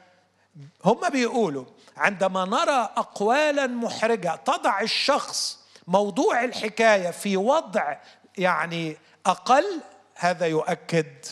هم 0.86 1.10
بيقولوا 1.10 1.66
عندما 1.98 2.46
نرى 2.46 2.90
اقوالا 2.98 3.68
محرجة 3.68 4.36
تضع 4.36 4.82
الشخص 4.82 5.60
موضوع 5.88 6.44
الحكاية 6.44 7.12
في 7.12 7.38
وضع 7.38 7.98
يعني 8.38 8.98
أقل 9.26 9.82
هذا 10.16 10.46
يؤكد 10.46 11.26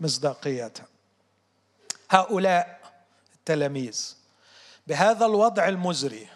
مصداقيتها. 0.00 0.86
هؤلاء 2.10 2.80
التلاميذ 3.34 4.16
بهذا 4.86 5.26
الوضع 5.26 5.68
المزري 5.68 6.28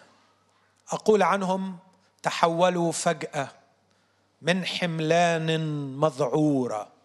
أقول 0.91 1.23
عنهم 1.23 1.77
تحولوا 2.23 2.91
فجأة 2.91 3.49
من 4.41 4.65
حملان 4.65 5.61
مذعورة 5.97 6.96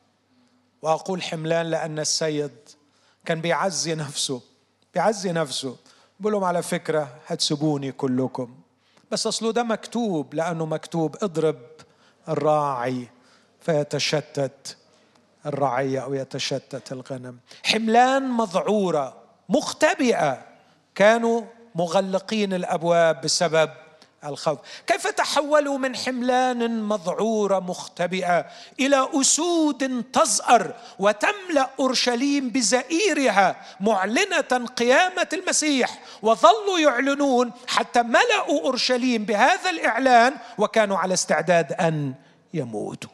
وأقول 0.83 1.23
حملان 1.23 1.67
لأن 1.67 1.99
السيد 1.99 2.53
كان 3.25 3.41
بيعزي 3.41 3.95
نفسه 3.95 4.41
بيعزي 4.95 5.33
نفسه. 5.33 5.77
بيقول 6.21 6.33
لهم 6.33 6.45
على 6.45 6.63
فكرة 6.63 7.19
هتسيبوني 7.27 7.93
كلكم. 7.93 8.55
بس 9.11 9.27
أصله 9.27 9.53
ده 9.53 9.63
مكتوب 9.63 10.35
لأنه 10.35 10.67
مكتوب 10.67 11.17
اضرب 11.23 11.59
الراعي 12.29 13.09
فيتشتت 13.61 14.77
الرعيه 15.47 16.01
أو 16.01 16.15
يتشتت 16.15 16.93
الغنم. 16.93 17.39
حملان 17.65 18.23
مذعورة 18.23 19.17
مختبئة. 19.49 20.45
كانوا 20.95 21.43
مغلقين 21.75 22.55
الأبواب 22.55 23.21
بسبب 23.21 23.71
الخوف 24.25 24.59
كيف 24.87 25.07
تحولوا 25.07 25.79
من 25.79 25.97
حملان 25.97 26.83
مذعوره 26.83 27.59
مختبئه 27.59 28.47
إلى 28.81 29.09
أسود 29.15 30.05
تزأر 30.13 30.75
وتملأ 30.99 31.71
أورشليم 31.81 32.51
بزئيرها 32.51 33.67
معلنة 33.81 34.67
قيامة 34.77 35.29
المسيح؟ 35.33 36.03
وظلوا 36.23 36.79
يعلنون 36.79 37.53
حتى 37.67 38.03
ملأوا 38.03 38.61
أورشليم 38.61 39.25
بهذا 39.25 39.71
الإعلان 39.71 40.35
وكانوا 40.59 40.99
على 40.99 41.15
استعداد 41.15 41.73
أن 41.73 42.15
يموتوا. 42.55 43.11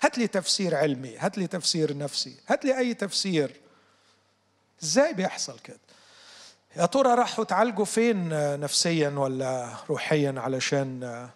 هات 0.00 0.18
لي 0.18 0.26
تفسير 0.26 0.74
علمي 0.74 1.16
هات 1.18 1.38
لي 1.38 1.46
تفسير 1.46 1.96
نفسي 1.96 2.36
هات 2.48 2.64
لي 2.64 2.78
أي 2.78 2.94
تفسير. 2.94 3.60
إزاي 4.82 5.12
بيحصل 5.12 5.58
كده؟ 5.58 5.83
يا 6.76 6.86
ترى 6.86 7.14
راحوا 7.14 7.44
تعالجوا 7.44 7.84
فين 7.84 8.28
نفسيا 8.60 9.08
ولا 9.08 9.76
روحيا 9.90 10.34
علشان 10.36 11.28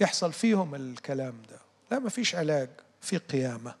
يحصل 0.00 0.32
فيهم 0.32 0.74
الكلام 0.74 1.42
ده؟ 1.50 1.58
لا 1.90 1.98
ما 1.98 2.10
فيش 2.10 2.34
علاج 2.34 2.68
في 3.00 3.16
قيامة. 3.16 3.74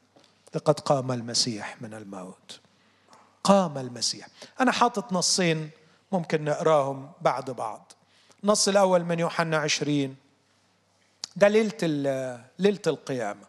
لقد 0.54 0.80
قام 0.80 1.12
المسيح 1.12 1.82
من 1.82 1.94
الموت. 1.94 2.60
قام 3.44 3.78
المسيح. 3.78 4.28
أنا 4.60 4.72
حاطط 4.72 5.12
نصين 5.12 5.70
ممكن 6.12 6.44
نقراهم 6.44 7.12
بعد 7.20 7.50
بعض. 7.50 7.92
النص 8.44 8.68
الأول 8.68 9.04
من 9.04 9.18
يوحنا 9.18 9.56
عشرين. 9.56 10.16
ده 11.36 11.48
ليلة 11.48 11.74
ليلة 12.58 12.82
القيامة. 12.86 13.46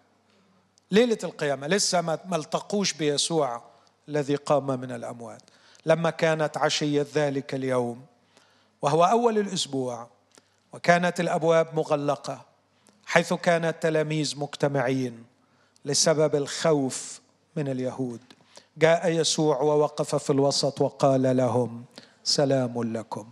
ليلة 0.92 1.18
القيامة. 1.24 1.68
لسه 1.68 2.02
ما 2.02 2.36
التقوش 2.36 2.94
بيسوع 2.94 3.63
الذي 4.10 4.36
قام 4.36 4.80
من 4.80 4.92
الأموات. 4.92 5.42
لما 5.86 6.10
كانت 6.10 6.58
عشية 6.58 7.08
ذلك 7.15 7.56
اليوم 7.56 8.06
وهو 8.82 9.04
أول 9.04 9.38
الأسبوع 9.38 10.08
وكانت 10.74 11.20
الأبواب 11.20 11.76
مغلقة 11.76 12.46
حيث 13.06 13.34
كان 13.34 13.65
التلاميذ 13.65 14.39
مجتمعين 14.39 15.26
لسبب 15.86 16.36
الخوف 16.36 17.22
من 17.56 17.68
اليهود. 17.68 18.22
جاء 18.78 19.10
يسوع 19.10 19.62
ووقف 19.62 20.15
في 20.15 20.30
الوسط 20.30 20.82
وقال 20.82 21.38
لهم 21.38 21.84
سلام 22.24 22.84
لكم. 22.84 23.28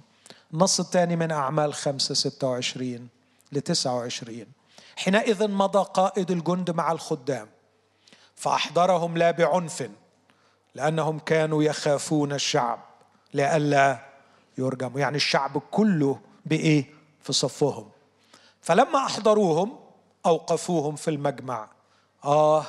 النص 0.54 0.80
الثاني 0.80 1.16
من 1.16 1.32
أعمال 1.32 1.74
خمسة 1.74 2.16
ستة 2.16 2.48
وعشرين 2.48 3.08
لتسعة 3.52 3.96
وعشرين. 3.96 4.48
حينئذ 4.96 5.48
مضى 5.48 5.86
قائد 5.94 6.32
الجند 6.32 6.72
مع 6.72 6.92
الخدام 6.92 7.48
فأحضرهم 8.36 9.18
لا 9.18 9.32
بعنف 9.32 9.90
لأنهم 10.78 11.20
كانوا 11.20 11.64
يخافون 11.64 12.34
الشعب 12.34 12.80
لئلا 13.34 14.00
يرجموا. 14.58 15.00
يعني 15.00 15.16
الشعب 15.18 15.58
كله 15.72 16.20
بإيه؟ 16.46 16.86
في 17.22 17.34
صفهم. 17.34 17.90
فلما 18.62 19.06
أحضروهم 19.06 19.80
أوقفوهم 20.26 20.96
في 20.96 21.08
المجمع. 21.10 21.70
آه 22.26 22.66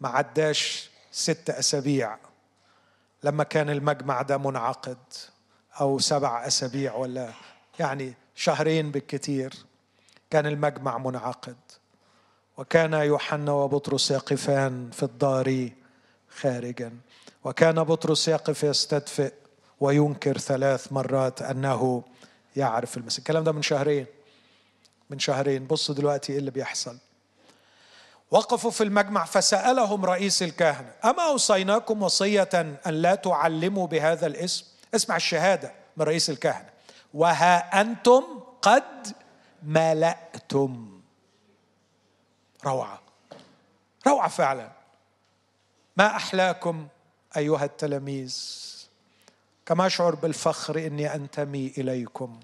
ما 0.00 0.08
عداش 0.08 0.90
ست 1.10 1.50
أسابيع. 1.50 2.16
لما 3.24 3.44
كان 3.44 3.70
المجمع 3.70 4.22
ده 4.22 4.38
منعقد 4.38 4.98
أو 5.80 5.98
سبع 5.98 6.46
أسابيع 6.46 6.94
ولا 6.94 7.30
يعني 7.78 8.14
شهرين 8.34 8.90
بالكثير 8.90 9.54
كان 10.30 10.46
المجمع 10.46 10.98
منعقد. 10.98 11.56
وكان 12.56 12.92
يوحنا 12.92 13.52
وبطرس 13.52 14.10
يقفان 14.10 14.90
في 14.92 15.02
الدار 15.02 15.70
خارجا. 16.40 16.92
وكان 17.46 17.84
بطرس 17.84 18.28
يقف 18.28 18.62
يستدفئ 18.62 19.32
وينكر 19.80 20.38
ثلاث 20.38 20.92
مرات 20.92 21.42
أنه 21.42 22.02
يعرف 22.56 22.96
المسيح 22.96 23.18
الكلام 23.18 23.44
ده 23.44 23.52
من 23.52 23.62
شهرين. 23.62 24.06
من 25.10 25.18
شهرين. 25.18 25.66
بصوا 25.66 25.94
دلوقتي 25.94 26.32
إيه 26.32 26.38
اللي 26.38 26.50
بيحصل. 26.50 26.98
وقفوا 28.30 28.70
في 28.70 28.84
المجمع 28.84 29.24
فسألهم 29.24 30.04
رئيس 30.04 30.42
الكهنة 30.42 30.92
أما 31.04 31.22
أوصيناكم 31.22 32.02
وصية 32.02 32.48
أن 32.86 32.94
لا 32.94 33.14
تعلموا 33.14 33.86
بهذا 33.86 34.26
الاسم؟ 34.26 34.64
اسمع 34.94 35.16
الشهادة 35.16 35.72
من 35.96 36.04
رئيس 36.06 36.30
الكهنة. 36.30 36.70
وها 37.14 37.80
أنتم 37.80 38.24
قد 38.62 39.12
ملأتم. 39.62 41.00
روعة. 42.64 43.00
روعة 44.06 44.28
فعلا. 44.28 44.70
ما 45.96 46.16
أحلاكم 46.16 46.88
أيها 47.36 47.64
التلاميذ 47.64 48.36
كما 49.66 49.86
أشعر 49.86 50.14
بالفخر 50.14 50.86
إني 50.86 51.14
أنتمي 51.14 51.72
إليكم 51.78 52.40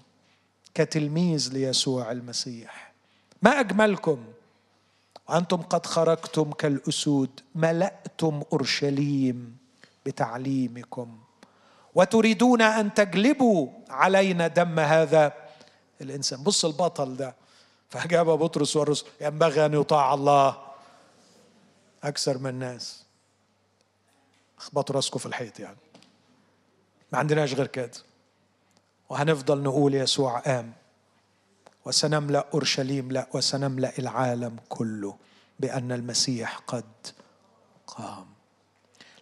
كتلميذ 0.75 1.49
ليسوع 1.53 2.11
المسيح. 2.11 2.93
ما 3.41 3.59
أجملكم؟ 3.59 4.25
وأنتم 5.29 5.57
قد 5.57 5.85
خرجتم 5.85 6.51
كالأسود 6.51 7.29
ملأتم 7.55 8.43
أورشليم 8.51 9.57
بتعليمكم. 10.05 11.19
وتريدون 11.95 12.61
أن 12.61 12.93
تجلبوا 12.93 13.67
علينا 13.89 14.47
دم 14.47 14.79
هذا 14.79 15.33
الإنسان. 16.01 16.43
بص 16.43 16.65
البطل 16.65 17.15
ده. 17.17 17.35
فأجاب 17.89 18.25
بطرس 18.25 18.75
والرسل 18.75 19.05
ينبغي 19.21 19.65
أن 19.65 19.73
يطاع 19.73 20.13
الله 20.13 20.57
أكثر 22.03 22.37
من 22.37 22.49
الناس. 22.49 23.02
اخبطوا 24.63 24.95
راسكم 24.95 25.19
في 25.19 25.25
الحيط 25.25 25.59
يعني. 25.59 25.77
ما 27.11 27.19
عندناش 27.19 27.53
غير 27.53 27.67
كده 27.67 27.91
وهنفضل 29.09 29.63
نقول 29.63 29.93
يسوع 29.93 30.39
قام 30.39 30.73
وسنملأ 31.85 32.47
أورشليم 32.53 33.11
لا 33.11 33.27
وسنملأ 33.33 33.99
العالم 33.99 34.57
كله 34.69 35.17
بأن 35.59 35.91
المسيح 35.91 36.57
قد 36.57 37.07
قام. 37.87 38.25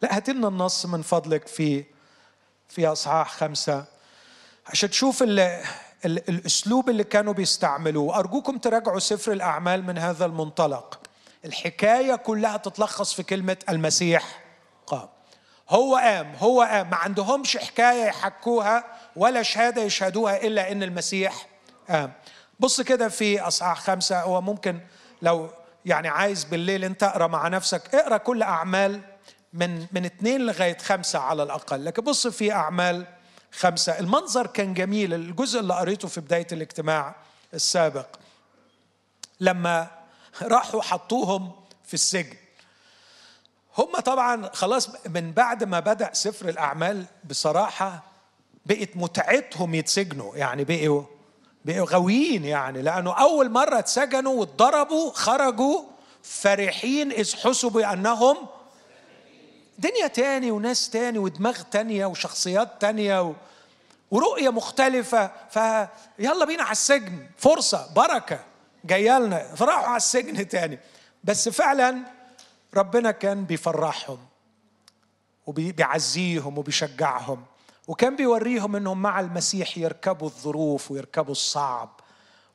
لا 0.02 0.16
هات 0.16 0.30
لنا 0.30 0.48
النص 0.48 0.86
من 0.86 1.02
فضلك 1.02 1.48
في 1.48 1.86
في 2.70 2.88
إصحاح 2.88 3.32
خمسة. 3.38 3.86
عشان 4.68 4.90
تشوف 4.90 5.24
ال 5.24 5.40
ال 5.40 6.30
الأسلوب 6.30 6.90
اللي 6.90 7.04
كانوا 7.04 7.34
بيستعملوه. 7.34 8.20
أرجوكم 8.20 8.58
تراجعوا 8.58 9.00
سفر 9.00 9.32
الأعمال 9.32 9.84
من 9.84 9.98
هذا 9.98 10.26
المنطلق. 10.26 11.00
الحكاية 11.46 12.16
كلها 12.16 12.58
تتلخص 12.58 13.14
في 13.14 13.24
كلمة 13.24 13.58
المسيح 13.70 14.44
قام. 14.88 15.10
هو 15.72 15.96
قام 15.96 16.36
هو 16.40 16.62
قام. 16.62 16.90
ما 16.90 16.96
عندهمش 16.96 17.58
حكاية 17.58 18.04
يحكوها 18.04 18.84
ولا 19.16 19.44
شهادة 19.44 19.82
يشهدوها 19.82 20.44
إلا 20.44 20.72
إن 20.72 20.84
المسيح 20.84 21.48
قام. 21.90 22.14
بص 22.60 22.82
كده 22.82 23.10
في 23.10 23.42
إصحاح 23.42 23.80
خمسة 23.80 24.22
هو 24.22 24.42
ممكن 24.42 24.80
لو 25.22 25.50
يعني 25.86 26.08
عايز 26.08 26.44
بالليل 26.44 26.84
أنت 26.84 27.04
أقرأ 27.04 27.28
مع 27.28 27.48
نفسك 27.48 27.96
اقرأ 27.96 28.18
كل 28.18 28.44
أعمال 28.44 29.02
من 29.54 29.88
من 29.92 30.06
اثنين 30.06 30.42
لغاية 30.42 30.78
خمسة 30.78 31.20
على 31.20 31.44
الأقل. 31.44 31.86
لكن 31.86 32.04
بص 32.04 32.28
في 32.28 32.52
أعمال 32.52 33.06
خمسة. 33.52 34.00
المنظر 34.00 34.48
كان 34.48 34.74
جميل 34.74 35.14
الجزء 35.14 35.60
اللي 35.60 35.74
قريته 35.74 36.08
في 36.08 36.22
بداية 36.22 36.48
الاجتماع 36.52 37.16
السابق. 37.54 38.08
لما 39.40 39.88
راحوا 40.42 40.82
حطوهم 40.82 41.52
في 41.86 41.94
السجن 41.94 42.36
هم 43.78 44.00
طبعا 44.00 44.50
خلاص 44.54 44.90
من 45.10 45.32
بعد 45.32 45.64
ما 45.64 45.80
بدأ 45.80 46.10
سفر 46.14 46.50
الأعمال 46.50 47.06
بصراحة 47.30 48.04
بقت 48.66 48.90
متعتهم 48.96 49.76
يتسجنوا 49.76 50.36
يعني 50.36 50.64
بقوا 50.64 51.04
بقوا 51.66 51.88
غاويين 51.90 52.46
يعني 52.46 52.82
لأنه 52.82 53.14
أول 53.14 53.50
مرة 53.50 53.80
اتسجنوا 53.80 54.40
واتضربوا 54.40 55.12
خرجوا 55.12 55.82
فرحين 56.24 57.12
إذ 57.12 57.36
حسبوا 57.36 57.94
انهم 57.94 58.38
دنيا 59.78 60.08
تاني 60.08 60.52
وناس 60.52 60.90
تاني 60.90 61.20
ودماغ 61.20 61.62
تانية 61.62 62.06
وشخصيات 62.06 62.82
تانية 62.82 63.22
و... 63.22 63.34
ورؤية 64.12 64.50
مختلفة. 64.50 65.32
فيلا 65.50 66.46
بينا 66.46 66.64
على 66.64 66.72
السجن 66.72 67.26
فرصة 67.38 67.94
بركة 67.96 68.40
جاية 68.86 69.20
لنا 69.20 69.56
فراحوا 69.56 69.88
على 69.88 69.98
السجن 69.98 70.48
تاني. 70.48 70.80
بس 71.24 71.50
فعلا 71.50 71.98
ربنا 72.74 73.12
كان 73.12 73.46
بيفرحهم 73.46 74.20
وبيعزيهم 75.48 76.58
وبيشجعهم 76.58 77.44
وكان 77.88 78.16
بيوريهم 78.16 78.76
إنهم 78.76 79.02
مع 79.02 79.20
المسيح 79.20 79.78
يركبوا 79.78 80.28
الظروف 80.28 80.92
ويركبوا 80.92 81.32
الصعب 81.32 82.00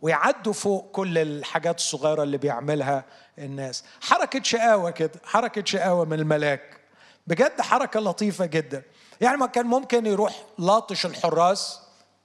ويعدوا 0.02 0.52
فوق 0.52 0.90
كل 0.92 1.18
الحاجات 1.18 1.79
الصغيرة 1.79 2.22
اللي 2.22 2.38
بيعملها 2.38 3.05
الناس. 3.38 3.85
حركة 4.00 4.42
شقاوة 4.42 4.90
كده 4.90 5.20
حركة 5.24 5.64
شقاوة 5.64 6.05
من 6.05 6.20
الملاك. 6.20 6.81
بجد 7.26 7.61
حركة 7.61 8.00
لطيفة 8.00 8.46
جدا. 8.46 8.83
يعني 9.20 9.37
ما 9.37 9.46
كان 9.46 9.66
ممكن 9.66 10.07
يروح 10.07 10.44
لاطش 10.59 11.07
الحراس 11.07 11.81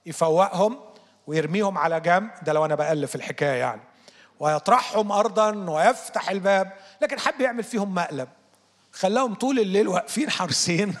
يفوقهم 0.06 0.80
ويرميهم 1.26 1.78
على 1.78 2.00
جنب. 2.00 2.30
ده 2.42 2.52
لو 2.52 2.64
أنا 2.64 2.74
بألف 2.74 3.14
الحكاية 3.14 3.58
يعني. 3.58 3.80
ويطرحهم 4.42 5.12
ارضا 5.12 5.50
ويفتح 5.70 6.30
الباب. 6.30 6.72
لكن 7.02 7.18
حب 7.18 7.40
يعمل 7.40 7.62
فيهم 7.62 7.94
مقلب. 7.94 8.28
خلاهم 8.92 9.34
طول 9.34 9.58
الليل 9.58 9.88
واقفين 9.88 10.30
حارسين. 10.30 10.94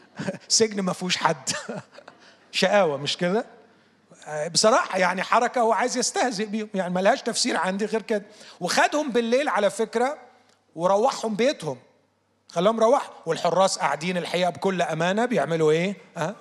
سجن 0.48 0.80
ما 0.80 0.92
فيهوش 0.92 1.16
حد. 1.16 1.50
شقاوة 2.52 2.96
مش 2.96 3.16
كده؟ 3.16 3.46
بصراحة 4.52 4.98
يعني 4.98 5.22
حركة 5.22 5.60
هو 5.60 5.72
عايز 5.72 5.96
يستهزئ 5.96 6.44
بيهم. 6.44 6.68
يعني 6.74 6.94
ملهاش 6.94 7.22
تفسير 7.22 7.56
عندي 7.56 7.84
غير 7.84 8.02
كده. 8.02 8.22
وخدهم 8.60 9.10
بالليل 9.10 9.48
على 9.48 9.70
فكرة 9.70 10.18
وروحهم 10.74 11.36
بيتهم. 11.36 11.78
خلاهم 12.48 12.80
روحوا 12.80 13.14
والحراس 13.26 13.78
قاعدين 13.78 14.16
الحقيقة 14.16 14.50
بكل 14.50 14.82
أمانة 14.82 15.24
بيعملوا 15.24 15.70
إيه؟ 15.70 15.96
أه؟ 16.16 16.34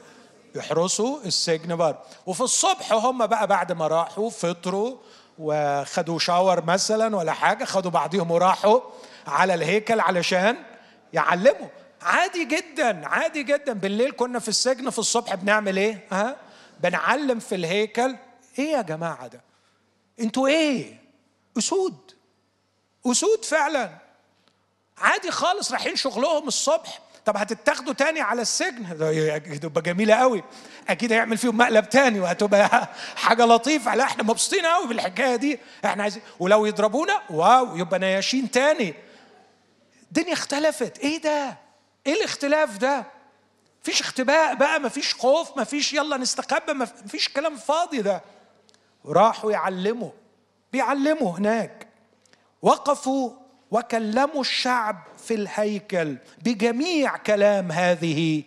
يحرسوا 0.55 1.19
السجن 1.25 1.75
بره. 1.75 2.03
وفي 2.25 2.41
الصبح 2.41 2.93
هم 2.93 3.25
بقى 3.25 3.47
بعد 3.47 3.71
ما 3.71 3.87
راحوا 3.87 4.29
فطروا 4.29 4.97
وخدوا 5.41 6.19
شاور 6.19 6.65
مثلا 6.65 7.15
ولا 7.15 7.33
حاجة 7.33 7.65
خدوا 7.65 7.91
بعضهم 7.91 8.31
وراحوا 8.31 8.79
على 9.27 9.53
الهيكل 9.53 9.99
علشان 9.99 10.57
يعلموا. 11.13 11.67
عادي 12.01 12.45
جدا 12.45 13.07
عادي 13.07 13.43
جدا. 13.43 13.73
بالليل 13.73 14.11
كنا 14.11 14.39
في 14.39 14.47
السجن 14.47 14.89
في 14.89 14.99
الصبح 14.99 15.35
بنعمل 15.35 15.77
إيه؟ 15.77 16.07
ها؟ 16.11 16.35
بنعلم 16.79 17.39
في 17.39 17.55
الهيكل. 17.55 18.15
إيه 18.59 18.71
يا 18.71 18.81
جماعة 18.81 19.27
ده؟ 19.27 19.41
أنتوا 20.19 20.47
إيه؟ 20.47 21.01
أسود. 21.57 21.97
أسود 23.07 23.45
فعلا. 23.45 23.89
عادي 24.97 25.31
خالص 25.31 25.71
رايحين 25.71 25.95
شغلهم 25.95 26.47
الصبح. 26.47 26.99
طب 27.25 27.37
هتتاخدوا 27.37 27.93
تاني 27.93 28.21
على 28.21 28.41
السجن؟ 28.41 28.85
هتبقى 28.85 29.81
جميلة 29.81 30.13
قوي. 30.15 30.43
أكيد 30.89 31.11
هيعمل 31.13 31.37
فيهم 31.37 31.57
مقلب 31.57 31.89
تاني 31.89 32.19
وهتبقى 32.19 32.87
حاجة 33.15 33.45
لطيفة. 33.45 33.95
لا 33.95 34.03
إحنا 34.03 34.23
مبسوطين 34.23 34.65
قوي 34.65 34.87
بالحكاية 34.87 35.35
دي. 35.35 35.59
إحنا 35.85 36.03
عايزين 36.03 36.21
ولو 36.39 36.65
يضربونا 36.65 37.21
واو 37.29 37.75
يبقى 37.77 37.99
نياشين 37.99 38.51
تاني. 38.51 38.93
الدنيا 40.07 40.33
اختلفت. 40.33 40.99
إيه 40.99 41.21
ده؟ 41.21 41.57
إيه 42.07 42.13
الاختلاف 42.13 42.77
ده؟ 42.77 43.05
مفيش 43.83 44.01
اختباء 44.01 44.55
بقى 44.55 44.79
مفيش 44.79 45.15
خوف 45.15 45.57
مفيش 45.57 45.93
يلا 45.93 46.17
نستخبى 46.17 46.73
مفيش 46.73 47.29
كلام 47.29 47.57
فاضي 47.57 48.01
ده. 48.01 48.21
راحوا 49.05 49.51
يعلموا. 49.51 50.11
بيعلموا 50.73 51.37
هناك. 51.37 51.87
وقفوا 52.61 53.31
وكلموا 53.71 54.41
الشعب 54.41 55.03
في 55.17 55.33
الهيكل 55.33 56.17
بجميع 56.43 57.17
كلام 57.17 57.71
هذه 57.71 58.43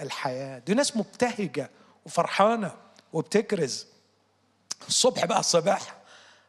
الحياة. 0.00 0.58
دي 0.58 0.74
ناس 0.74 0.96
مبتهجة 0.96 1.70
وفرحانة 2.06 2.74
وبتكرز. 3.12 3.86
الصبح 4.88 5.24
بقى 5.24 5.40
الصباح 5.40 5.96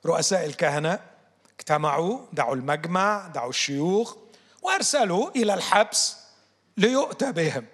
رؤساء 0.05 0.45
الكهنة 0.45 0.99
اجتمعوا 1.59 2.19
دعوا 2.33 2.55
المجمع 2.55 3.27
دعوا 3.27 3.49
الشيوخ 3.49 4.15
وأرسلوا 4.61 5.29
إلى 5.35 5.53
الحبس 5.53 6.17
ليؤتى 6.77 7.31
بهم. 7.31 7.65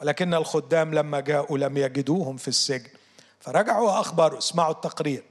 ولكن 0.00 0.34
الخدام 0.34 0.94
لما 0.94 1.20
جاءوا 1.20 1.58
لم 1.58 1.76
يجدوهم 1.76 2.36
في 2.36 2.48
السجن 2.48 2.90
فرجعوا 3.40 3.90
وأخبروا 3.90 4.38
اسمعوا 4.38 4.72
التقرير. 4.72 5.24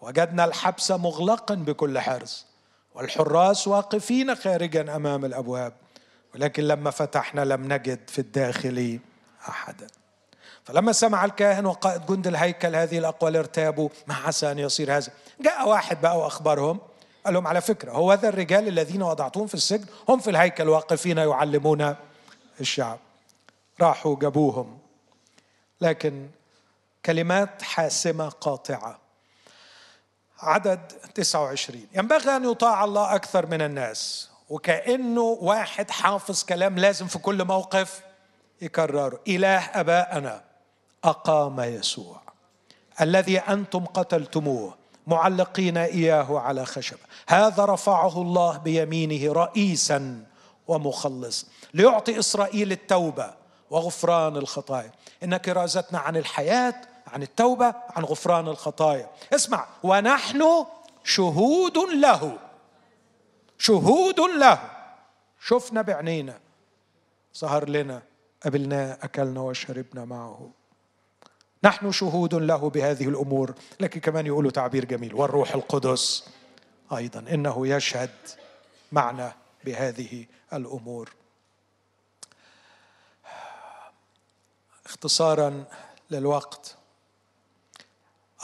وجدنا 0.00 0.44
الحبس 0.44 0.90
مغلقا 0.90 1.54
بكل 1.54 1.98
حرص. 1.98 2.46
والحراس 2.94 3.68
واقفين 3.68 4.34
خارجا 4.34 4.96
أمام 4.96 5.24
الأبواب 5.24 5.72
ولكن 6.34 6.62
لما 6.62 6.90
فتحنا 6.90 7.44
لم 7.44 7.72
نجد 7.72 8.00
في 8.10 8.18
الداخل 8.18 9.00
احدا. 9.48 9.86
فلما 10.64 10.92
سمع 10.92 11.24
الكاهن 11.24 11.66
وقائد 11.66 12.06
جند 12.06 12.26
الهيكل 12.26 12.76
هذه 12.76 12.98
الأقوال 12.98 13.36
ارتابوا 13.36 13.88
ما 14.06 14.14
عسى 14.14 14.50
أن 14.52 14.58
يصير 14.58 14.96
هذا. 14.96 15.12
جاء 15.40 15.68
واحد 15.68 16.00
بقى 16.00 16.18
وأخبرهم 16.18 16.80
قال 17.24 17.34
لهم 17.34 17.46
على 17.46 17.60
فكرة 17.60 17.92
هو 17.92 18.14
ذا 18.14 18.28
الرجال 18.28 18.68
الذين 18.68 19.02
وضعتهم 19.02 19.46
في 19.46 19.54
السجن 19.54 19.86
هم 20.08 20.18
في 20.18 20.30
الهيكل 20.30 20.68
واقفين 20.68 21.18
يعلمون 21.18 21.94
الشعب. 22.60 22.98
راحوا 23.80 24.16
جابوهم. 24.16 24.78
لكن 25.80 26.28
كلمات 27.06 27.62
حاسمة 27.62 28.28
قاطعة. 28.28 29.01
عدد 30.42 30.80
29 31.14 31.86
ينبغي 31.94 32.36
أن 32.36 32.50
يطاع 32.50 32.84
الله 32.84 33.14
أكثر 33.14 33.46
من 33.46 33.62
الناس 33.62 34.28
وكأنه 34.48 35.38
واحد 35.40 35.90
حافظ 35.90 36.42
كلام 36.42 36.78
لازم 36.78 37.06
في 37.06 37.18
كل 37.18 37.44
موقف 37.44 38.00
يكرره. 38.62 39.20
إله 39.28 39.58
أبائنا 39.58 40.42
أقام 41.04 41.60
يسوع. 41.60 42.20
الذي 43.00 43.38
أنتم 43.38 43.84
قتلتموه 43.84 44.74
معلقين 45.06 45.76
إياه 45.76 46.38
على 46.38 46.66
خشبة 46.66 47.00
هذا 47.28 47.64
رفعه 47.64 48.22
الله 48.22 48.58
بيمينه 48.58 49.32
رئيسا 49.32 50.24
ومخلص. 50.68 51.46
ليعطي 51.74 52.18
إسرائيل 52.18 52.72
التوبة 52.72 53.34
وغفران 53.70 54.36
الخطايا. 54.36 54.92
إن 55.22 55.36
كرازتنا 55.36 55.98
عن 55.98 56.16
الحياة 56.16 56.74
عن 57.06 57.22
التوبة 57.22 57.74
عن 57.90 58.04
غفران 58.04 58.48
الخطايا. 58.48 59.10
اسمع 59.32 59.66
ونحن 59.82 60.66
شهود 61.04 61.78
له. 61.78 62.38
شهود 63.58 64.20
له. 64.20 64.70
شفنا 65.40 65.82
بعينينا 65.82 66.40
ظهر 67.38 67.68
لنا 67.68 68.02
قبلناه 68.42 68.98
أكلنا 69.02 69.40
وشربنا 69.40 70.04
معه. 70.04 70.50
نحن 71.64 71.92
شهود 71.92 72.34
له 72.34 72.70
بهذه 72.70 73.08
الأمور. 73.08 73.54
لكن 73.80 74.00
كمان 74.00 74.26
يقولوا 74.26 74.50
تعبير 74.50 74.84
جميل. 74.84 75.14
والروح 75.14 75.54
القدس 75.54 76.28
أيضا. 76.96 77.20
إنه 77.20 77.66
يشهد 77.66 78.10
معنا 78.92 79.34
بهذه 79.64 80.26
الأمور. 80.52 81.12
اختصارا 84.86 85.64
للوقت. 86.10 86.76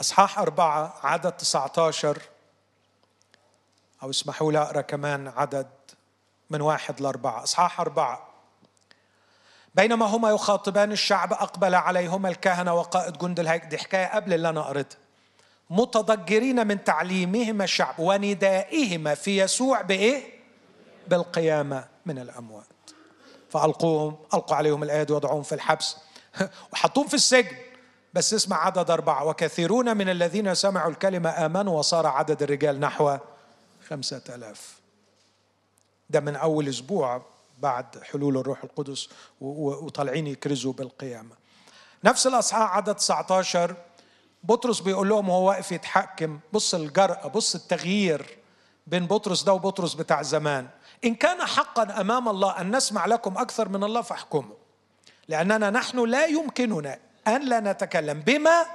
أصحاح 0.01 0.39
أربعة 0.39 0.95
عدد 1.03 1.31
19 1.31 2.21
أو 4.03 4.09
اسمحوا 4.09 4.51
لي 4.51 4.57
أقرأ 4.57 4.81
كمان 4.81 5.27
عدد 5.27 5.67
من 6.49 6.61
واحد 6.61 7.01
لأربعة. 7.01 7.43
أصحاح 7.43 7.79
أربعة. 7.79 8.29
بينما 9.75 10.05
هما 10.05 10.29
يخاطبان 10.29 10.91
الشعب 10.91 11.33
أقبل 11.33 11.75
عليهما 11.75 12.29
الكهنة 12.29 12.73
وقائد 12.73 13.17
جند 13.17 13.39
الهيكل 13.39 13.69
دي 13.69 13.77
حكاية 13.77 14.05
قبل 14.05 14.33
اللي 14.33 14.49
أنا 14.49 14.61
قريتها. 14.61 14.97
متضجرين 15.69 16.67
من 16.67 16.83
تعليمهما 16.83 17.63
الشعب 17.63 17.99
وندائهما 17.99 19.15
في 19.15 19.37
يسوع 19.37 19.81
بإيه؟ 19.81 20.23
بالقيامة 21.07 21.87
من 22.05 22.19
الأموات. 22.19 22.65
فألقوهم 23.49 24.17
ألقوا 24.33 24.55
عليهم 24.55 24.83
الآيات 24.83 25.11
وضعوهم 25.11 25.43
في 25.43 25.55
الحبس. 25.55 25.97
وحطوهم 26.73 27.07
في 27.07 27.13
السجن. 27.13 27.68
بس 28.13 28.33
اسمع 28.33 28.65
عدد 28.65 28.91
أربعة. 28.91 29.25
وكثيرون 29.25 29.97
من 29.97 30.09
الذين 30.09 30.55
سمعوا 30.55 30.91
الكلمة 30.91 31.45
آمنوا 31.45 31.79
وصار 31.79 32.07
عدد 32.07 32.43
الرجال 32.43 32.79
نحو 32.79 33.17
خمسة 33.89 34.21
ألاف. 34.29 34.79
ده 36.09 36.19
من 36.19 36.35
أول 36.35 36.67
أسبوع 36.67 37.21
بعد 37.59 37.85
حلول 38.03 38.37
الروح 38.37 38.63
القدس 38.63 39.09
وطالعين 39.41 40.27
يكرزوا 40.27 40.73
بالقيامة. 40.73 41.35
نفس 42.03 42.27
الأصحاح 42.27 42.75
عدد 42.75 42.95
19 42.95 43.75
بطرس 44.43 44.79
بيقول 44.79 45.09
لهم 45.09 45.29
وهو 45.29 45.47
واقف 45.47 45.71
يتحكم. 45.71 46.39
بص 46.53 46.75
الجرأة 46.75 47.27
بص 47.27 47.55
التغيير 47.55 48.37
بين 48.87 49.07
بطرس 49.07 49.43
ده 49.43 49.53
وبطرس 49.53 49.93
بتاع 49.93 50.21
زمان. 50.21 50.67
إن 51.05 51.15
كان 51.15 51.45
حقا 51.45 52.01
أمام 52.01 52.29
الله 52.29 52.61
أن 52.61 52.75
نسمع 52.75 53.05
لكم 53.05 53.37
أكثر 53.37 53.69
من 53.69 53.83
الله 53.83 54.01
فاحكموا. 54.01 54.55
لأننا 55.27 55.69
نحن 55.69 56.05
لا 56.05 56.25
يمكننا 56.25 56.99
أن 57.35 57.49
لا 57.49 57.59
نتكلم. 57.59 58.19
بما 58.19 58.65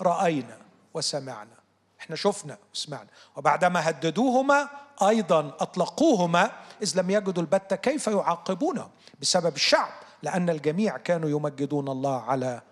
رأينا 0.00 0.58
وسمعنا. 0.94 1.56
إحنا 2.00 2.16
شفنا 2.16 2.58
وسمعنا. 2.74 3.08
وبعدما 3.36 3.90
هددوهما 3.90 4.68
أيضا 5.02 5.40
أطلقوهما 5.60 6.50
إذ 6.82 7.00
لم 7.00 7.10
يجدوا 7.10 7.42
البتة 7.42 7.76
كيف 7.76 8.06
يعاقبونه؟ 8.06 8.90
بسبب 9.20 9.54
الشعب 9.56 9.92
لأن 10.22 10.50
الجميع 10.50 10.96
كانوا 10.96 11.30
يمجدون 11.30 11.88
الله 11.88 12.22
على 12.22 12.62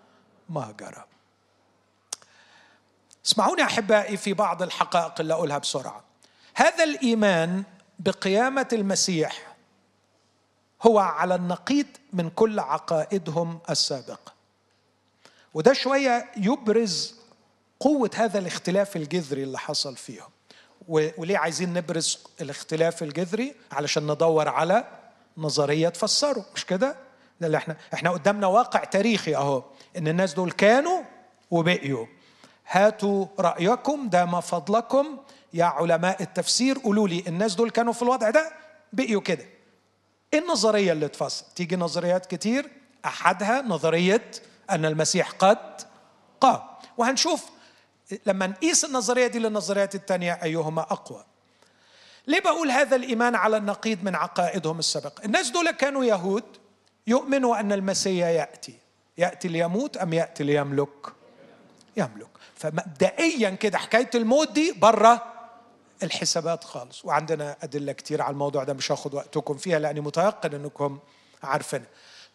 ما 0.49 0.73
جرى. 0.79 1.05
اسمعوني 3.25 3.63
أحبائي 3.63 4.17
في 4.17 4.33
بعض 4.33 4.61
الحقائق 4.61 5.13
اللي 5.19 5.33
أقولها 5.33 5.57
بسرعة. 5.57 6.03
هذا 6.55 6.83
الإيمان 6.83 7.63
بقيامة 7.99 8.67
المسيح 8.73 9.55
هو 10.81 10.99
على 10.99 11.35
النقيض 11.35 11.87
من 12.13 12.29
كل 12.29 12.59
عقائدهم 12.59 13.59
السابقة. 13.69 14.33
وده 15.53 15.73
شوية 15.73 16.31
يبرز 16.37 17.15
قوة 17.79 18.11
هذا 18.15 18.39
الاختلاف 18.39 18.95
الجذري 18.95 19.43
اللي 19.43 19.59
حصل 19.59 19.95
فيهم. 19.95 20.29
وليه 20.87 21.37
عايزين 21.37 21.73
نبرز 21.73 22.19
الاختلاف 22.41 23.03
الجذري؟ 23.03 23.55
علشان 23.71 24.11
ندور 24.11 24.47
على 24.49 24.85
نظرية 25.37 25.89
تفسره. 25.89 26.45
مش 26.55 26.65
كده؟ 26.65 26.95
ده 27.41 27.47
اللي 27.47 27.57
إحنا 27.57 27.77
إحنا 27.93 28.09
قدامنا 28.09 28.47
واقع 28.47 28.83
تاريخي 28.83 29.35
اهو. 29.35 29.63
إن 29.97 30.07
الناس 30.07 30.33
دول 30.33 30.51
كانوا 30.51 31.01
وبقيوا. 31.51 32.05
هاتوا 32.67 33.25
رأيكم 33.39 34.09
ده 34.09 34.25
ما 34.25 34.39
فضلكم. 34.39 35.17
يا 35.53 35.65
علماء 35.65 36.21
التفسير 36.23 36.77
قولوا 36.77 37.07
لي 37.07 37.23
الناس 37.27 37.55
دول 37.55 37.69
كانوا 37.69 37.93
في 37.93 38.01
الوضع 38.01 38.29
ده 38.29 38.51
بقيوا 38.93 39.21
كده. 39.21 39.45
إيه 40.33 40.39
النظرية 40.39 40.91
اللي 40.91 41.07
تفسر؟ 41.07 41.45
تيجي 41.55 41.75
نظريات 41.75 42.25
كتير 42.25 42.69
أحدها 43.05 43.61
نظرية 43.61 44.31
أن 44.69 44.85
المسيح 44.85 45.31
قد 45.31 45.81
قام. 46.41 46.59
وهنشوف 46.97 47.43
لما 48.25 48.47
نقيس 48.47 48.85
النظرية 48.85 49.27
دي 49.27 49.39
للنظريات 49.39 49.95
الثانية 49.95 50.39
أيهما 50.43 50.81
أقوى. 50.81 51.23
ليه 52.27 52.39
بقول 52.39 52.71
هذا 52.71 52.95
الإيمان 52.95 53.35
على 53.35 53.57
النقيض 53.57 54.03
من 54.03 54.15
عقائدهم 54.15 54.79
السابقة؟ 54.79 55.25
الناس 55.25 55.49
دول 55.49 55.71
كانوا 55.71 56.05
يهود 56.05 56.43
يؤمنوا 57.07 57.59
أن 57.59 57.71
المسيح 57.71 58.27
يأتي. 58.27 58.73
يأتي 59.17 59.47
ليموت 59.47 59.97
أم 59.97 60.13
يأتي 60.13 60.43
ليملك؟ 60.43 61.13
يملك. 61.97 62.27
فمبدئيا 62.55 63.49
كده 63.49 63.77
حكاية 63.77 64.09
الموت 64.15 64.51
دي 64.51 64.71
بره 64.71 65.23
الحسابات 66.03 66.63
خالص. 66.63 67.05
وعندنا 67.05 67.55
أدلة 67.63 67.91
كتير 67.91 68.21
على 68.21 68.31
الموضوع 68.31 68.63
ده 68.63 68.73
مش 68.73 68.91
هاخد 68.91 69.13
وقتكم 69.13 69.57
فيها 69.57 69.79
لأني 69.79 70.01
متيقن 70.01 70.53
إنكم 70.53 70.99
عارفينها. 71.43 71.87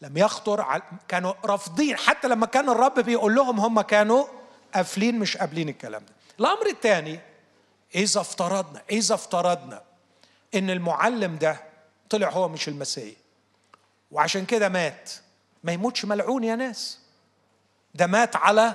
لم 0.02 0.16
يخطر 0.16 0.60
على 0.60 0.82
كانوا 1.08 1.32
رافضين. 1.44 1.96
حتى 1.96 2.28
لما 2.28 2.46
كان 2.46 2.68
الرب 2.68 3.00
بيقول 3.00 3.34
لهم 3.34 3.60
هم 3.60 3.80
كانوا 3.80 4.24
قافلين 4.74 5.18
مش 5.18 5.36
قابلين 5.36 5.68
الكلام 5.68 6.02
ده. 6.02 6.12
الأمر 6.40 6.66
الثاني 6.66 7.20
إذا 7.94 8.20
افترضنا 8.20 8.82
إذا 8.90 9.14
افترضنا 9.14 9.82
إن 10.54 10.70
المعلم 10.70 11.36
ده 11.36 11.60
طلع 12.10 12.30
هو 12.30 12.48
مش 12.48 12.68
المسيح 12.68 13.14
وعشان 14.10 14.46
كده 14.46 14.68
مات. 14.68 15.10
ما 15.64 15.72
يموتش 15.72 16.04
ملعون 16.04 16.44
يا 16.44 16.56
ناس. 16.56 16.98
ده 17.94 18.06
مات 18.06 18.36
على 18.36 18.74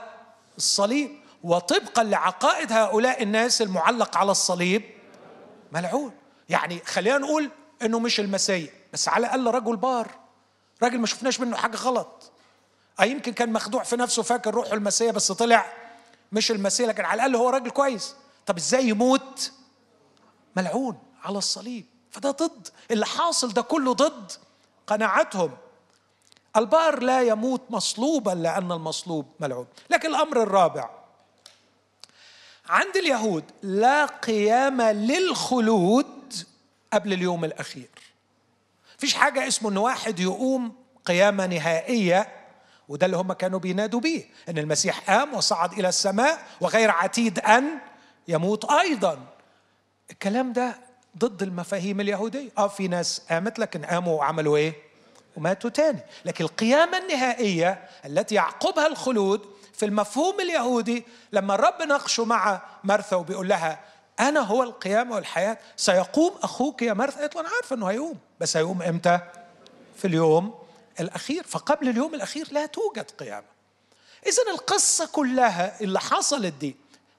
الصليب. 0.57 1.23
وطبقا 1.43 2.03
لعقائد 2.03 2.71
هؤلاء 2.71 3.23
الناس 3.23 3.61
المعلق 3.61 4.17
على 4.17 4.31
الصليب 4.31 4.83
ملعون. 5.71 6.11
يعني 6.49 6.79
خلينا 6.79 7.17
نقول 7.17 7.49
إنه 7.81 7.99
مش 7.99 8.19
المسيح 8.19 8.71
بس 8.93 9.09
على 9.09 9.25
الأقل 9.27 9.47
رجل 9.47 9.75
بار. 9.75 10.22
راجل 10.83 10.99
ما 10.99 11.07
شفناش 11.07 11.39
منه 11.39 11.57
حاجة 11.57 11.77
غلط. 11.77 12.31
أي 13.01 13.11
يمكن 13.11 13.33
كان 13.33 13.53
مخدوع 13.53 13.83
في 13.83 13.95
نفسه 13.95 14.23
فاكر 14.23 14.53
روحه 14.53 14.73
المسيح 14.73 15.11
بس 15.11 15.31
طلع 15.31 15.73
مش 16.31 16.51
المسيح 16.51 16.87
لكن 16.89 17.05
على 17.05 17.15
الأقل 17.15 17.35
هو 17.35 17.49
راجل 17.49 17.69
كويس. 17.69 18.15
طب 18.45 18.57
إزاي 18.57 18.87
يموت؟ 18.87 19.51
ملعون 20.55 20.97
على 21.23 21.37
الصليب. 21.37 21.85
فده 22.11 22.31
ضد. 22.31 22.67
اللي 22.91 23.05
حاصل 23.05 23.53
ده 23.53 23.61
كله 23.61 23.93
ضد 23.93 24.31
قناعتهم. 24.87 25.57
البار 26.57 27.03
لا 27.03 27.21
يموت 27.21 27.61
مصلوبا 27.69 28.31
لأن 28.31 28.71
المصلوب 28.71 29.25
ملعون. 29.39 29.67
لكن 29.89 30.09
الأمر 30.09 30.43
الرابع 30.43 30.89
عند 32.69 32.95
اليهود 32.95 33.43
لا 33.61 34.05
قيام 34.05 34.81
للخلود 34.81 36.33
قبل 36.93 37.13
اليوم 37.13 37.45
الأخير. 37.45 37.89
فيش 39.03 39.13
حاجة 39.13 39.47
اسمه 39.47 39.69
إن 39.69 39.77
واحد 39.77 40.19
يقوم 40.19 40.75
قيامة 41.05 41.45
نهائية 41.45 42.27
وده 42.87 43.05
اللي 43.05 43.17
هم 43.17 43.33
كانوا 43.33 43.59
بينادوا 43.59 43.99
بيه 43.99 44.23
إن 44.49 44.57
المسيح 44.57 44.99
قام 45.11 45.33
وصعد 45.33 45.73
إلى 45.73 45.89
السماء 45.89 46.39
وغير 46.61 46.91
عتيد 46.91 47.39
أن 47.39 47.63
يموت 48.27 48.71
أيضا. 48.71 49.19
الكلام 50.11 50.53
ده 50.53 50.75
ضد 51.17 51.43
المفاهيم 51.43 52.01
اليهودية. 52.01 52.49
آه 52.57 52.67
في 52.67 52.87
ناس 52.87 53.21
قامت 53.29 53.59
لكن 53.59 53.85
قاموا 53.85 54.17
وعملوا 54.17 54.57
إيه؟ 54.57 54.73
وماتوا 55.37 55.69
تاني. 55.69 55.99
لكن 56.25 56.43
القيامة 56.43 56.97
النهائية 56.97 57.89
التي 58.05 58.35
يعقبها 58.35 58.87
الخلود 58.87 59.41
في 59.73 59.85
المفهوم 59.85 60.39
اليهودي 60.39 61.03
لما 61.31 61.55
الرب 61.55 61.81
ناقشه 61.81 62.25
مع 62.25 62.61
مرثا 62.83 63.15
وبيقول 63.15 63.47
لها 63.47 63.79
أنا 64.19 64.39
هو 64.39 64.63
القيامه 64.63 65.15
والحياة. 65.15 65.57
سيقوم 65.77 66.31
أخوك 66.43 66.81
يا 66.81 66.93
مرثا 66.93 67.19
قالت 67.19 67.35
له 67.35 67.41
أنا 67.41 67.49
عارفة 67.49 67.75
إنه 67.75 67.87
هيقوم. 67.87 68.17
بس 68.39 68.57
هيقوم 68.57 68.81
إمتى؟ 68.81 69.19
في 69.97 70.07
اليوم 70.07 70.59
الأخير. 70.99 71.43
فقبل 71.43 71.89
اليوم 71.89 72.15
الأخير 72.15 72.47
لا 72.51 72.65
توجد 72.65 73.11
قيامة. 73.11 73.53
إذا 74.27 74.51
القصة 74.53 75.05
كلها 75.05 75.81
اللي 75.81 75.99
حصلت 75.99 76.53
دي 76.53 76.75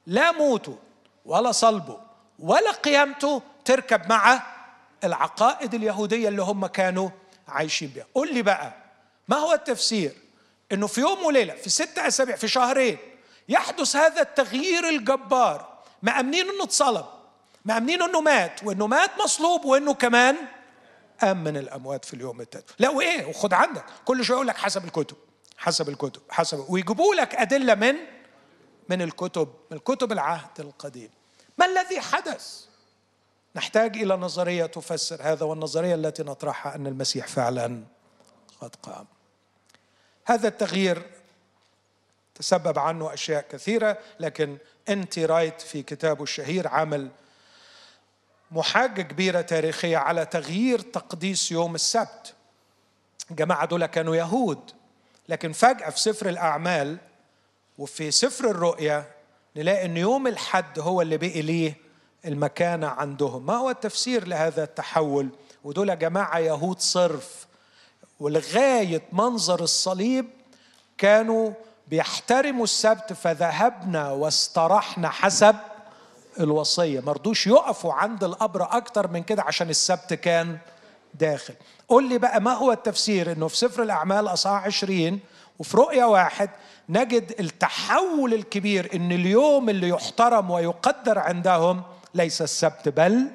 لا 0.07 0.33
موته 0.33 0.79
ولا 1.27 1.53
صلبه 1.53 2.01
ولا 2.39 2.71
قيامته 2.71 3.43
تركب 3.65 4.09
مع 4.09 4.43
العقائد 5.05 5.75
اليهودية 5.75 6.29
اللي 6.29 6.43
هم 6.43 6.67
كانوا 6.67 7.09
عايشين 7.49 7.89
بها 7.89 8.07
قل 8.15 8.35
لي 8.35 8.43
بقى 8.43 8.73
ما 9.29 9.37
هو 9.37 9.53
التفسير 9.53 10.13
إنه 10.73 10.87
في 10.87 11.01
يوم 11.01 11.25
وليلة 11.25 11.55
في 11.55 11.71
ستة 11.71 12.07
أسابيع 12.07 12.37
في 12.37 12.49
شهرين 12.49 12.99
يحدث 13.49 13.97
هذا 13.97 14.21
التغيير 14.23 14.89
الجبار 14.89 15.74
مأمنين 16.05 16.49
إنه 16.49 16.65
اتصلب. 16.65 17.05
مأمنين 17.65 18.03
إنه 18.03 18.21
مات 18.21 18.65
وإنه 18.65 18.87
مات 18.87 19.11
مصلوب 19.25 19.65
وإنه 19.65 19.95
كمان 19.95 20.37
قام 21.21 21.45
من 21.45 21.57
الأموات 21.57 22.05
في 22.05 22.15
اليوم 22.15 22.41
التالي. 22.41 22.65
لا 22.79 22.91
وإيه؟ 22.91 23.27
وخد 23.27 23.53
عندك. 23.53 23.85
كل 24.05 24.25
شوية 24.25 24.37
يقول 24.37 24.49
لك 24.49 24.57
حسب 24.57 24.85
الكتب 24.85 25.17
حسب 25.59 25.89
الكتب 25.89 26.23
حسب. 26.31 26.65
ويجيبوا 26.69 27.15
لك 27.15 27.35
أدلة 27.35 27.75
من 27.75 27.97
من 28.89 29.03
الكتب 29.03 29.49
من 29.71 29.79
كتب 29.79 30.13
العهد 30.13 30.61
القديم. 30.61 31.11
ما 31.59 31.67
الذي 31.67 32.01
حدث؟ 32.01 32.65
نحتاج 33.57 33.97
إلى 33.97 34.17
نظرية 34.17 34.67
تفسر 34.67 35.23
هذا 35.23 35.47
والنظرية 35.47 35.95
التي 35.95 36.23
نطرحها 36.23 36.75
أن 36.75 36.87
المسيح 36.87 37.27
فعلا 37.27 37.85
قد 38.61 38.75
قام. 38.83 39.07
هذا 40.27 40.49
التغيير 40.49 41.03
تسبب 42.35 42.79
عنه 42.79 43.15
أشياء 43.15 43.47
كثيرة 43.51 43.99
لكن 44.21 44.57
انت 44.89 45.19
رايت 45.19 45.61
في 45.61 45.83
كتابه 45.83 46.23
الشهير 46.23 46.69
عمل 46.69 47.11
محاجة 48.51 49.03
كبيرة 49.03 49.41
تاريخية 49.41 49.97
على 49.97 50.27
تغيير 50.27 50.81
تقديس 50.81 51.53
يوم 51.53 51.75
السبت. 51.75 52.35
الجماعه 53.31 53.67
دول 53.67 53.87
كانوا 53.87 54.17
يهود 54.17 54.71
لكن 55.29 55.53
فجأة 55.53 55.91
في 55.91 56.01
سفر 56.01 56.29
الأعمال 56.29 56.99
وفي 57.79 58.11
سفر 58.11 58.51
الرؤيا 58.51 59.05
نلاقي 59.57 59.85
إن 59.85 59.97
يوم 59.97 60.27
الحد 60.27 60.79
هو 60.79 61.03
اللي 61.03 61.17
بقي 61.17 61.43
ليه 61.43 61.77
المكانه 62.25 62.87
عندهم. 62.87 63.47
ما 63.47 63.55
هو 63.55 63.71
التفسير 63.71 64.29
لهذا 64.29 64.65
التحول؟ 64.65 65.29
ودول 65.65 65.99
جماعة 65.99 66.39
يهود 66.39 66.81
صرف 66.81 67.47
ولغاية 68.21 69.03
منظر 69.13 69.63
الصليب 69.63 70.27
كانوا 70.99 71.53
بيحترموا 71.89 72.65
السبت 72.65 73.13
فذهبنا 73.13 74.11
واسترحنا 74.11 75.09
حسب 75.09 75.57
الوصية. 76.41 77.01
مرضوش 77.01 77.47
يقفوا 77.47 77.93
عند 77.93 78.25
القبر 78.25 78.63
أكتر 78.77 79.09
من 79.09 79.23
كده 79.23 79.43
عشان 79.43 79.71
السبت 79.71 80.15
كان 80.15 80.59
داخل. 81.15 81.55
قول 81.89 82.09
لي 82.09 82.19
بقى 82.19 82.41
ما 82.41 82.53
هو 82.53 82.73
التفسير؟ 82.73 83.33
إنه 83.33 83.49
في 83.49 83.57
سفر 83.57 83.83
الأعمال 83.83 84.29
أصحاح 84.29 84.65
20 84.65 85.21
وفي 85.59 85.77
رؤيا 85.77 86.05
واحد 86.05 86.51
نجد 86.89 87.35
التحول 87.41 88.35
الكبير 88.35 88.91
إن 88.95 89.13
اليوم 89.13 89.69
اللي 89.71 89.89
يحترم 89.89 90.51
ويقدر 90.51 91.19
عندهم 91.19 91.83
ليس 92.15 92.43
السبت 92.43 92.89
بل 92.89 93.31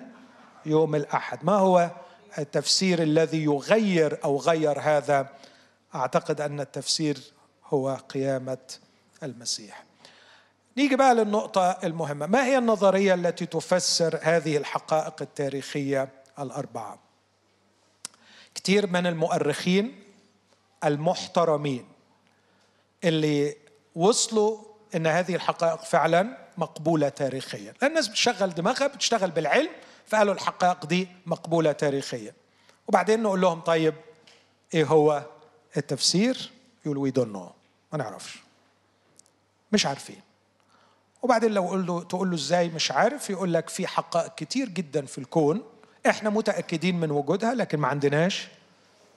يوم 0.66 0.96
الأحد. 0.96 1.46
ما 1.46 1.54
هو 1.56 1.90
التفسير 2.38 3.02
الذي 3.04 3.44
يغير 3.44 4.20
أو 4.24 4.38
غير 4.38 4.80
هذا؟ 4.80 5.28
أعتقد 5.96 6.42
أن 6.42 6.60
التفسير 6.60 7.18
هو 7.70 7.98
قيامة 8.10 8.58
المسيح. 9.24 9.84
نيجي 10.78 10.96
بقى 10.96 11.16
للنقطة 11.16 11.72
المهمة. 11.84 12.26
ما 12.26 12.46
هي 12.46 12.58
النظرية 12.58 13.14
التي 13.14 13.46
تفسر 13.46 14.20
هذه 14.22 14.58
الحقائق 14.58 15.22
التاريخية 15.22 16.10
الأربعة؟ 16.40 17.00
كثير 18.56 18.88
من 18.88 19.08
المؤرخين 19.08 20.04
المحترمين 20.86 21.88
اللي 23.04 23.56
وصلوا 23.96 24.58
إن 24.96 25.08
هذه 25.08 25.36
الحقائق 25.36 25.82
فعلا 25.84 26.38
مقبولة 26.58 27.10
تاريخيا. 27.10 27.74
الناس 27.84 28.08
بتشغل 28.08 28.54
دماغها 28.54 28.88
بتشتغل 28.88 29.32
بالعلم 29.32 29.70
فقالوا 30.08 30.34
الحقائق 30.34 30.86
دي 30.86 31.08
مقبولة 31.26 31.72
تاريخيا. 31.72 32.34
وبعدين 32.88 33.24
نقول 33.24 33.42
لهم 33.42 33.60
طيب 33.62 33.94
إيه 34.74 34.86
هو 34.86 35.26
التفسير؟ 35.78 36.52
يقول 36.86 36.98
we 36.98 37.12
don't 37.12 37.30
know 37.30 37.52
ما 37.92 37.98
نعرفش. 37.98 38.38
مش 39.72 39.86
عارفين. 39.86 40.22
وبعدين 41.22 41.52
لو 41.52 41.68
قول 41.68 41.86
له 41.86 42.04
تقول 42.04 42.30
له 42.30 42.36
إزاي 42.36 42.70
مش 42.70 42.92
عارف 42.92 43.30
يقول 43.30 43.54
لك 43.54 43.70
في 43.70 43.88
حقائق 43.88 44.36
كتير 44.36 44.70
جدا 44.70 45.06
في 45.06 45.18
الكون 45.18 45.64
إحنا 46.10 46.30
متأكدين 46.30 47.00
من 47.00 47.12
وجودها 47.12 47.54
لكن 47.54 47.80
ما 47.80 47.88
عندناش 47.88 48.48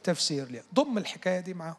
تفسير 0.05 0.49
ليها. 0.49 0.62
ضم 0.75 0.99
الحكاية 0.99 1.41
دي 1.41 1.55
معاهم. 1.55 1.75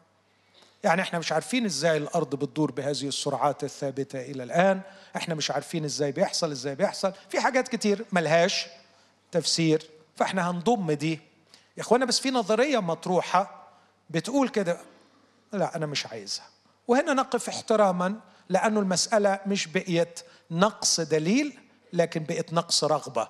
يعني 0.84 1.02
إحنا 1.02 1.18
مش 1.18 1.32
عارفين 1.32 1.64
إزاي 1.64 1.96
الأرض 1.96 2.34
بتدور 2.34 2.70
بهذه 2.70 3.08
السرعات 3.08 3.64
الثابتة 3.64 4.20
إلى 4.20 4.42
الآن. 4.42 4.80
إحنا 5.16 5.34
مش 5.34 5.50
عارفين 5.50 5.84
إزاي 5.84 6.12
بيحصل 6.12 6.50
إزاي 6.50 6.74
بيحصل. 6.74 7.12
في 7.30 7.40
حاجات 7.40 7.68
كتير 7.68 8.04
ملهاش 8.12 8.66
تفسير 9.32 9.90
فإحنا 10.16 10.50
هنضم 10.50 10.92
دي. 10.92 11.20
يا 11.76 11.82
إخوانا 11.82 12.04
بس 12.04 12.20
في 12.20 12.30
نظرية 12.30 12.78
مطروحة 12.78 13.68
بتقول 14.10 14.48
كده. 14.48 14.78
لا 15.52 15.76
أنا 15.76 15.86
مش 15.86 16.06
عايزها. 16.06 16.44
وهنا 16.88 17.14
نقف 17.14 17.48
احتراما 17.48 18.20
لأنه 18.48 18.80
المسألة 18.80 19.40
مش 19.46 19.66
بقيت 19.66 20.20
نقص 20.50 21.00
دليل 21.00 21.58
لكن 21.92 22.24
بقت 22.24 22.52
نقص 22.52 22.84
رغبة. 22.84 23.28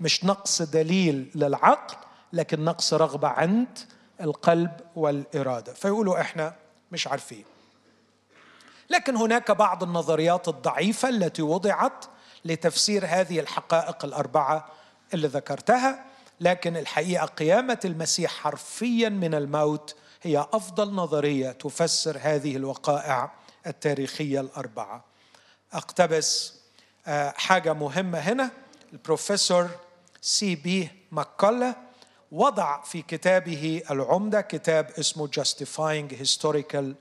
مش 0.00 0.24
نقص 0.24 0.62
دليل 0.62 1.30
للعقل 1.34 1.96
لكن 2.32 2.64
نقص 2.64 2.94
رغبة 2.94 3.28
عند 3.28 3.78
القلب 4.20 4.70
والإرادة. 4.96 5.72
فيقولوا 5.72 6.20
إحنا 6.20 6.54
مش 6.92 7.06
عارفين. 7.06 7.44
لكن 8.90 9.16
هناك 9.16 9.50
بعض 9.50 9.82
النظريات 9.82 10.48
الضعيفة 10.48 11.08
التي 11.08 11.42
وضعت 11.42 12.04
لتفسير 12.44 13.06
هذه 13.06 13.40
الحقائق 13.40 14.04
الأربعة 14.04 14.68
اللي 15.14 15.28
ذكرتها 15.28 16.04
لكن 16.40 16.76
الحقيقة 16.76 17.26
قيامة 17.26 17.78
المسيح 17.84 18.30
حرفيا 18.30 19.08
من 19.08 19.34
الموت 19.34 19.96
هي 20.22 20.46
أفضل 20.52 20.94
نظرية 20.94 21.50
تفسر 21.52 22.18
هذه 22.20 22.56
الوقائع 22.56 23.32
التاريخية 23.66 24.40
الأربعة. 24.40 25.04
أقتبس 25.72 26.54
آه، 27.06 27.34
حاجة 27.36 27.72
مهمة 27.72 28.18
هنا. 28.18 28.50
البروفيسور 28.92 29.70
سي 30.20 30.54
بي 30.54 30.88
ماكولا 31.12 31.74
وضع 32.32 32.82
في 32.82 33.02
كتابه 33.02 33.82
العمدة 33.90 34.40
كتاب 34.40 34.90
اسمه 34.90 35.28
Justifying 35.28 36.14
Historical 36.14 36.94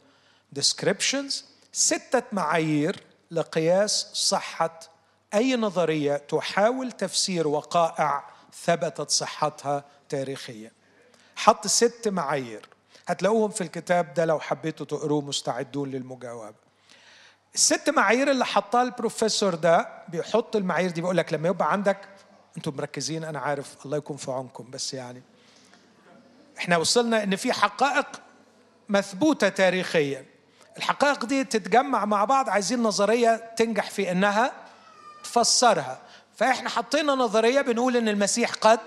Descriptions 0.59 1.33
ستة 1.71 2.23
معايير 2.31 3.03
لقياس 3.31 4.09
صحة 4.13 4.79
أي 5.33 5.55
نظرية 5.55 6.17
تحاول 6.17 6.91
تفسير 6.91 7.47
وقائع 7.47 8.29
ثبتت 8.63 9.09
صحتها 9.09 9.85
تاريخيا. 10.09 10.71
حط 11.35 11.67
ست 11.67 12.07
معايير. 12.07 12.69
هتلاقوهم 13.09 13.49
في 13.49 13.61
الكتاب 13.61 14.13
ده 14.13 14.25
لو 14.25 14.39
حبيتوا 14.39 14.85
تقروه 14.85 15.21
مستعدون 15.21 15.89
للمجاوبة. 15.91 16.53
الست 17.55 17.89
معايير 17.89 18.31
اللي 18.31 18.45
حطها 18.45 18.81
البروفيسور 18.81 19.55
ده 19.55 19.89
بيحط 20.07 20.55
المعايير 20.55 20.91
دي 20.91 21.01
بيقول 21.01 21.17
لك 21.17 21.33
لما 21.33 21.47
يبقى 21.49 21.71
عندك 21.71 21.97
أنتم 22.57 22.73
مركزين 22.77 23.23
أنا 23.23 23.39
عارف 23.39 23.85
الله 23.85 23.97
يكون 23.97 24.17
في 24.17 24.31
عونكم 24.31 24.69
بس 24.71 24.93
يعني 24.93 25.21
إحنا 26.57 26.77
وصلنا 26.77 27.23
إن 27.23 27.35
في 27.35 27.53
حقائق 27.53 28.07
مثبوتة 28.89 29.49
تاريخيا. 29.49 30.25
الحقائق 30.77 31.25
دي 31.25 31.43
تتجمع 31.43 32.05
مع 32.05 32.25
بعض 32.25 32.49
عايزين 32.49 32.83
نظرية 32.83 33.35
تنجح 33.57 33.89
في 33.89 34.11
إنها 34.11 34.51
تفسرها. 35.23 35.99
فإحنا 36.35 36.69
حطينا 36.69 37.13
نظرية 37.13 37.61
بنقول 37.61 37.97
إن 37.97 38.09
المسيح 38.09 38.51
قد 38.53 38.79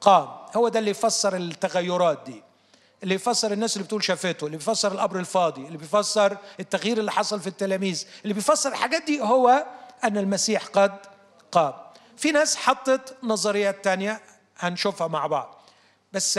قام. 0.00 0.28
هو 0.56 0.68
ده 0.68 0.78
اللي 0.78 0.90
يفسر 0.90 1.36
التغيرات 1.36 2.22
دي. 2.26 2.42
اللي 3.02 3.14
يفسر 3.14 3.52
الناس 3.52 3.76
اللي 3.76 3.84
بتقول 3.84 4.04
شافته 4.04 4.46
اللي 4.46 4.56
بيفسر 4.56 4.92
القبر 4.92 5.18
الفاضي 5.18 5.66
اللي 5.66 5.78
بيفسر 5.78 6.36
التغيير 6.60 6.98
اللي 6.98 7.12
حصل 7.12 7.40
في 7.40 7.46
التلاميذ 7.46 8.06
اللي 8.22 8.34
بيفسر 8.34 8.70
الحاجات 8.70 9.02
دي 9.04 9.20
هو 9.22 9.66
أن 10.04 10.16
المسيح 10.18 10.64
قد 10.66 10.96
قام. 11.52 11.72
في 12.16 12.30
ناس 12.32 12.56
حطت 12.56 13.16
نظريات 13.22 13.84
تانية 13.84 14.20
هنشوفها 14.58 15.06
مع 15.06 15.26
بعض. 15.26 15.60
بس 16.12 16.38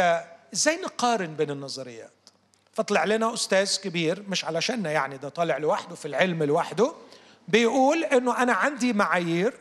إزاي 0.53 0.81
نقارن 0.83 1.35
بين 1.35 1.51
النظريات؟ 1.51 2.11
فطلع 2.73 3.03
لنا 3.05 3.33
أستاذ 3.33 3.77
كبير 3.77 4.23
مش 4.27 4.45
علشاننا 4.45 4.91
يعني 4.91 5.17
ده 5.17 5.29
طالع 5.29 5.57
لوحده 5.57 5.95
في 5.95 6.07
العلم 6.07 6.43
لوحده 6.43 6.93
بيقول 7.47 8.03
إنه 8.03 8.37
أنا 8.43 8.53
عندي 8.53 8.93
معايير 8.93 9.53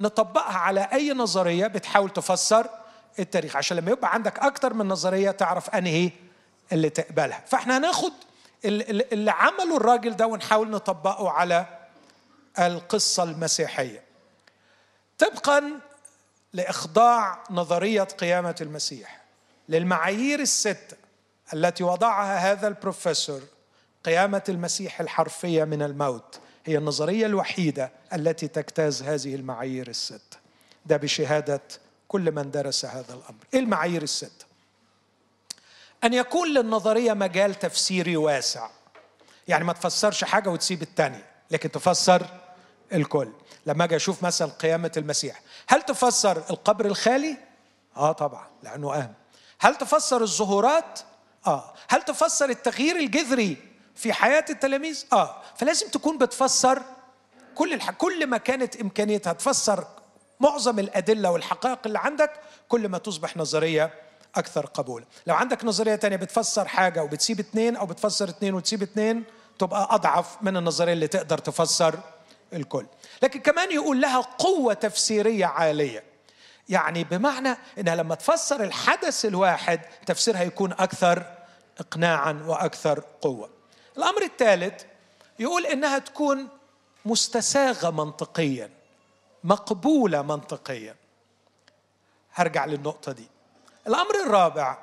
نطبقها 0.00 0.58
على 0.58 0.80
أي 0.92 1.12
نظرية 1.12 1.66
بتحاول 1.66 2.10
تفسر 2.10 2.66
التاريخ. 3.18 3.56
عشان 3.56 3.76
لما 3.76 3.90
يبقى 3.90 4.14
عندك 4.14 4.38
أكتر 4.38 4.74
من 4.74 4.88
نظرية 4.88 5.30
تعرف 5.30 5.70
أنهي 5.70 6.10
اللي 6.72 6.90
تقبلها. 6.90 7.44
فاحنا 7.46 7.78
هناخد 7.78 8.12
اللي 8.64 9.30
عمله 9.30 9.76
الراجل 9.76 10.16
ده 10.16 10.26
ونحاول 10.26 10.70
نطبقه 10.70 11.30
على 11.30 11.66
القصة 12.58 13.22
المسيحية. 13.22 14.02
طبقا 15.18 15.62
لإخضاع 16.52 17.44
نظرية 17.50 18.02
قيامة 18.02 18.56
المسيح 18.60 19.20
للمعايير 19.68 20.40
الستة 20.40 20.96
التي 21.54 21.84
وضعها 21.84 22.52
هذا 22.52 22.68
البروفيسور 22.68 23.40
قيامة 24.04 24.42
المسيح 24.48 25.00
الحرفية 25.00 25.64
من 25.64 25.82
الموت 25.82 26.40
هي 26.66 26.78
النظرية 26.78 27.26
الوحيدة 27.26 27.90
التي 28.12 28.48
تجتاز 28.48 29.02
هذه 29.02 29.34
المعايير 29.34 29.88
الستة. 29.88 30.36
ده 30.86 30.96
بشهادة 30.96 31.60
كل 32.08 32.32
من 32.32 32.50
درس 32.50 32.84
هذا 32.84 33.14
الأمر. 33.14 33.44
إيه 33.54 33.60
المعايير 33.60 34.02
الستة؟ 34.02 34.49
أن 36.04 36.14
يكون 36.14 36.48
للنظرية 36.48 37.12
مجال 37.12 37.54
تفسيري 37.54 38.16
واسع. 38.16 38.68
يعني 39.48 39.64
ما 39.64 39.72
تفسرش 39.72 40.24
حاجة 40.24 40.48
وتسيب 40.50 40.82
الثانية 40.82 41.26
لكن 41.50 41.70
تفسر 41.70 42.26
الكل. 42.92 43.28
لما 43.66 43.84
أجي 43.84 43.96
أشوف 43.96 44.22
مثلا 44.22 44.50
قيامة 44.50 44.92
المسيح 44.96 45.40
هل 45.68 45.82
تفسر 45.82 46.36
القبر 46.50 46.86
الخالي؟ 46.86 47.36
آه 47.96 48.12
طبعا 48.12 48.46
لأنه 48.62 48.94
أهم. 48.94 49.14
هل 49.60 49.76
تفسر 49.76 50.22
الظهورات 50.22 51.00
آه. 51.46 51.74
هل 51.88 52.02
تفسر 52.02 52.50
التغيير 52.50 52.96
الجذري 52.96 53.56
في 53.94 54.12
حياة 54.12 54.44
التلاميذ؟ 54.50 55.04
آه. 55.12 55.42
فلازم 55.56 55.88
تكون 55.88 56.18
بتفسر 56.18 56.82
كل 57.54 57.72
الح... 57.72 57.90
كل 57.90 58.26
ما 58.26 58.36
كانت 58.36 58.76
إمكانيتها 58.76 59.32
تفسر 59.32 59.86
معظم 60.40 60.78
الأدلة 60.78 61.30
والحقائق 61.30 61.78
اللي 61.86 61.98
عندك 61.98 62.32
كل 62.68 62.88
ما 62.88 62.98
تصبح 62.98 63.36
نظرية 63.36 63.94
أكثر 64.36 64.66
قبولا 64.66 65.04
لو 65.26 65.34
عندك 65.34 65.64
نظرية 65.64 65.94
تانية 65.94 66.16
بتفسر 66.16 66.68
حاجة 66.68 67.02
وبتسيب 67.02 67.40
اثنين 67.40 67.76
أو 67.76 67.86
بتفسر 67.86 68.28
اثنين 68.28 68.54
وتسيب 68.54 68.82
اثنين 68.82 69.24
تبقى 69.58 69.88
أضعف 69.90 70.42
من 70.42 70.56
النظرية 70.56 70.92
اللي 70.92 71.08
تقدر 71.08 71.38
تفسر 71.38 72.00
الكل. 72.52 72.86
لكن 73.22 73.40
كمان 73.40 73.72
يقول 73.72 74.00
لها 74.00 74.20
قوة 74.20 74.74
تفسيرية 74.74 75.46
عالية. 75.46 76.04
يعني 76.68 77.04
بمعنى 77.04 77.56
إنها 77.78 77.94
لما 77.96 78.14
تفسر 78.14 78.64
الحدث 78.64 79.24
الواحد 79.24 79.80
تفسيرها 80.06 80.42
يكون 80.42 80.72
أكثر 80.72 81.24
اقناعا 81.80 82.42
وأكثر 82.46 83.04
قوة. 83.20 83.50
الأمر 83.96 84.22
الثالث 84.22 84.82
يقول 85.38 85.66
إنها 85.66 85.98
تكون 85.98 86.48
مستساغة 87.04 87.90
منطقيا 87.90 88.70
مقبولة 89.44 90.22
منطقيا. 90.22 90.96
هرجع 92.34 92.64
للنقطة 92.64 93.12
دي. 93.12 93.28
الأمر 93.86 94.14
الرابع 94.26 94.78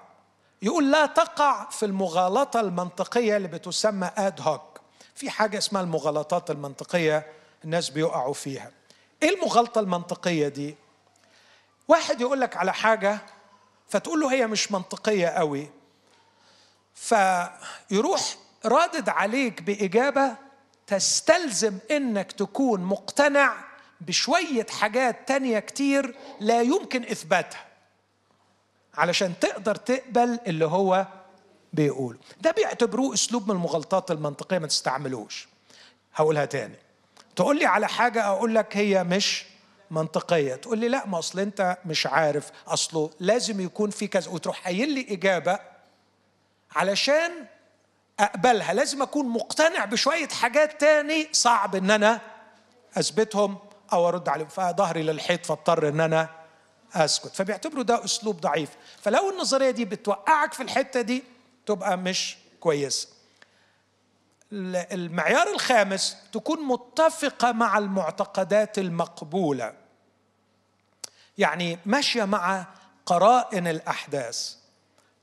يقول 0.62 0.92
لا 0.92 1.06
تقع 1.06 1.70
في 1.70 1.86
المغالطة 1.86 2.60
المنطقية 2.60 3.38
اللي 3.38 3.48
بتسمى 3.48 4.12
اد 4.18 4.42
هوك 4.42 4.82
في 5.16 5.30
حاجة 5.30 5.58
اسمها 5.58 5.82
المغالطات 5.82 6.52
المنطقية 6.52 7.28
الناس 7.64 7.90
بيقعوا 7.90 8.34
فيها. 8.34 8.72
إيه 9.24 9.36
المغالطة 9.36 9.80
المنطقية 9.80 10.48
دي؟ 10.48 10.76
واحد 11.88 12.22
يقول 12.22 12.42
لك 12.42 12.58
على 12.58 12.74
حاجة 12.74 13.20
فتقول 13.90 14.20
له 14.20 14.32
هي 14.32 14.48
مش 14.48 14.72
منطقية 14.72 15.28
قوي 15.28 15.70
فيروح 16.96 18.22
رادد 18.66 19.10
عليك 19.10 19.62
بإجابة 19.62 20.36
تستلزم 20.88 21.78
إنك 21.92 22.32
تكون 22.32 22.82
مقتنع 22.82 23.56
بشوية 24.02 24.66
حاجات 24.70 25.28
تانية 25.28 25.60
كتير 25.60 26.16
لا 26.40 26.62
يمكن 26.62 27.04
إثباتها. 27.04 27.67
علشان 28.98 29.40
تقدر 29.40 29.76
تقبل 29.76 30.40
اللي 30.48 30.66
هو 30.66 31.08
بيقوله. 31.74 32.20
ده 32.42 32.52
بيعتبروه 32.52 33.14
أسلوب 33.14 33.48
من 33.52 33.56
المغالطات 33.56 34.12
المنطقية 34.12 34.58
ما 34.58 34.68
تستعملوش. 34.68 35.48
هقولها 36.16 36.46
تاني. 36.46 36.76
تقول 37.36 37.60
لي 37.60 37.66
على 37.66 37.88
حاجة 37.88 38.26
أقول 38.26 38.56
لك 38.56 38.78
هي 38.78 39.04
مش 39.04 39.46
منطقية. 39.92 40.56
تقول 40.56 40.78
لي 40.78 40.88
لا 40.88 41.06
ما 41.06 41.20
أصل 41.20 41.40
أنت 41.40 41.78
مش 41.86 42.08
عارف. 42.08 42.52
اصله 42.68 43.10
لازم 43.20 43.62
يكون 43.62 43.90
في 43.90 44.08
كذا. 44.08 44.32
وتروح 44.32 44.64
قايل 44.66 44.90
لي 44.90 45.08
إجابة 45.10 45.60
علشان 46.76 47.32
أقبلها. 48.20 48.74
لازم 48.74 49.02
أكون 49.02 49.30
مقتنع 49.30 49.86
بشوية 49.86 50.28
حاجات 50.28 50.82
تاني 50.82 51.28
صعب 51.32 51.76
إن 51.76 51.92
أنا 51.92 52.22
أثبتهم 52.98 53.58
أو 53.94 54.08
أرد 54.08 54.30
عليهم. 54.30 54.48
فظهري 54.48 55.04
للحيط 55.04 55.46
فاضطر 55.46 55.90
إن 55.90 56.00
أنا 56.00 56.30
أسكت. 56.94 57.36
فبيعتبروا 57.36 57.84
ده 57.84 58.06
أسلوب 58.06 58.42
ضعيف. 58.42 58.70
فلو 59.02 59.30
النظرية 59.30 59.72
دي 59.72 59.86
بتوقعك 59.86 60.54
في 60.54 60.64
الحتة 60.64 61.02
دي 61.02 61.24
تبقى 61.66 61.98
مش 61.98 62.38
كويسة. 62.60 63.08
المعيار 64.52 65.48
الخامس 65.54 66.18
تكون 66.34 66.60
متفقة 66.68 67.52
مع 67.52 67.78
المعتقدات 67.78 68.80
المقبولة. 68.80 69.74
يعني 71.38 71.80
ماشية 71.86 72.24
مع 72.24 72.66
قرائن 73.06 73.68
الأحداث. 73.68 74.56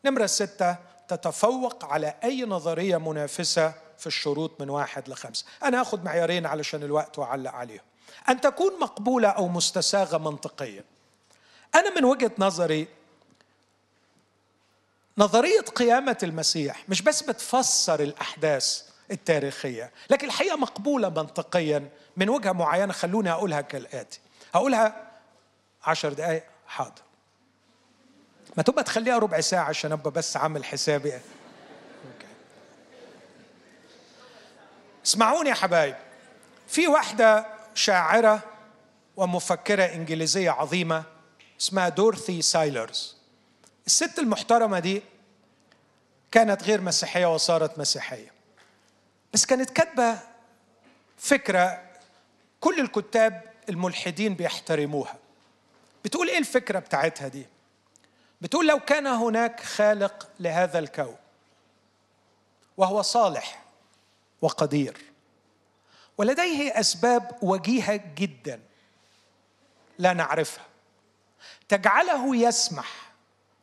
نمرة 0.04 0.26
ستة 0.26 0.76
تتفوق 1.08 1.84
على 1.84 2.14
أي 2.24 2.42
نظرية 2.44 2.96
منافسة 2.96 3.74
في 3.98 4.06
الشروط 4.06 4.60
من 4.60 4.70
واحد 4.70 5.08
لخمسة. 5.08 5.44
أنا 5.62 5.82
اخذ 5.82 6.02
معيارين 6.04 6.46
علشان 6.46 6.82
الوقت 6.82 7.18
واعلق 7.18 7.50
عليهم. 7.52 7.82
أن 8.28 8.40
تكون 8.40 8.80
مقبولة 8.80 9.28
أو 9.28 9.48
مستساغة 9.48 10.18
منطقيا. 10.18 10.84
أنا 11.74 11.94
من 11.96 12.04
وجهة 12.04 12.30
نظري 12.38 12.88
نظرية 15.18 15.60
قيامة 15.60 16.18
المسيح 16.22 16.84
مش 16.88 17.02
بس 17.02 17.22
بتفسر 17.22 18.00
الأحداث 18.00 18.82
التاريخية 19.10 19.90
لكن 20.10 20.26
الحقيقة 20.26 20.56
مقبولة 20.56 21.08
منطقيا 21.08 21.88
من 22.16 22.28
وجهة 22.28 22.52
معينة 22.52 22.92
خلوني 22.92 23.30
أقولها 23.30 23.60
كالآتي. 23.60 24.20
هقولها 24.54 25.10
عشر 25.84 26.12
دقائق 26.12 26.42
حاضر. 26.66 27.02
ما 28.56 28.62
تبقى 28.62 28.84
تخليها 28.84 29.18
ربع 29.18 29.40
ساعة 29.40 29.64
عشان 29.64 29.92
أبقى 29.92 30.10
بس 30.10 30.36
عامل 30.36 30.64
حسابي. 30.64 31.12
اسمعوني 35.06 35.48
يا 35.48 35.54
حبايب. 35.54 35.96
في 36.68 36.88
واحدة 36.88 37.46
شاعرة 37.74 38.40
ومفكرة 39.16 39.84
إنجليزية 39.84 40.50
عظيمة 40.50 41.04
اسمها 41.60 41.88
دورثي 41.88 42.42
سايلرز. 42.42 43.16
الست 43.86 44.18
المحترمة 44.18 44.78
دي 44.78 45.02
كانت 46.30 46.62
غير 46.62 46.80
مسيحية 46.80 47.34
وصارت 47.34 47.78
مسيحية. 47.78 48.32
بس 49.32 49.46
كانت 49.46 49.70
كاتبة 49.70 50.18
فكرة 51.18 51.82
كل 52.60 52.80
الكتاب 52.80 53.42
الملحدين 53.68 54.34
بيحترموها. 54.34 55.16
بتقول 56.04 56.28
إيه 56.28 56.38
الفكرة 56.38 56.78
بتاعتها 56.78 57.28
دي؟ 57.28 57.46
بتقول 58.40 58.68
لو 58.68 58.80
كان 58.80 59.06
هناك 59.06 59.60
خالق 59.60 60.28
لهذا 60.40 60.78
الكون 60.78 61.16
وهو 62.76 63.02
صالح 63.02 63.64
وقدير 64.42 64.98
ولديه 66.18 66.80
أسباب 66.80 67.38
وجيهة 67.42 68.00
جدا 68.16 68.60
لا 69.98 70.12
نعرفها. 70.12 70.64
تجعله 71.76 72.36
يسمح 72.36 73.12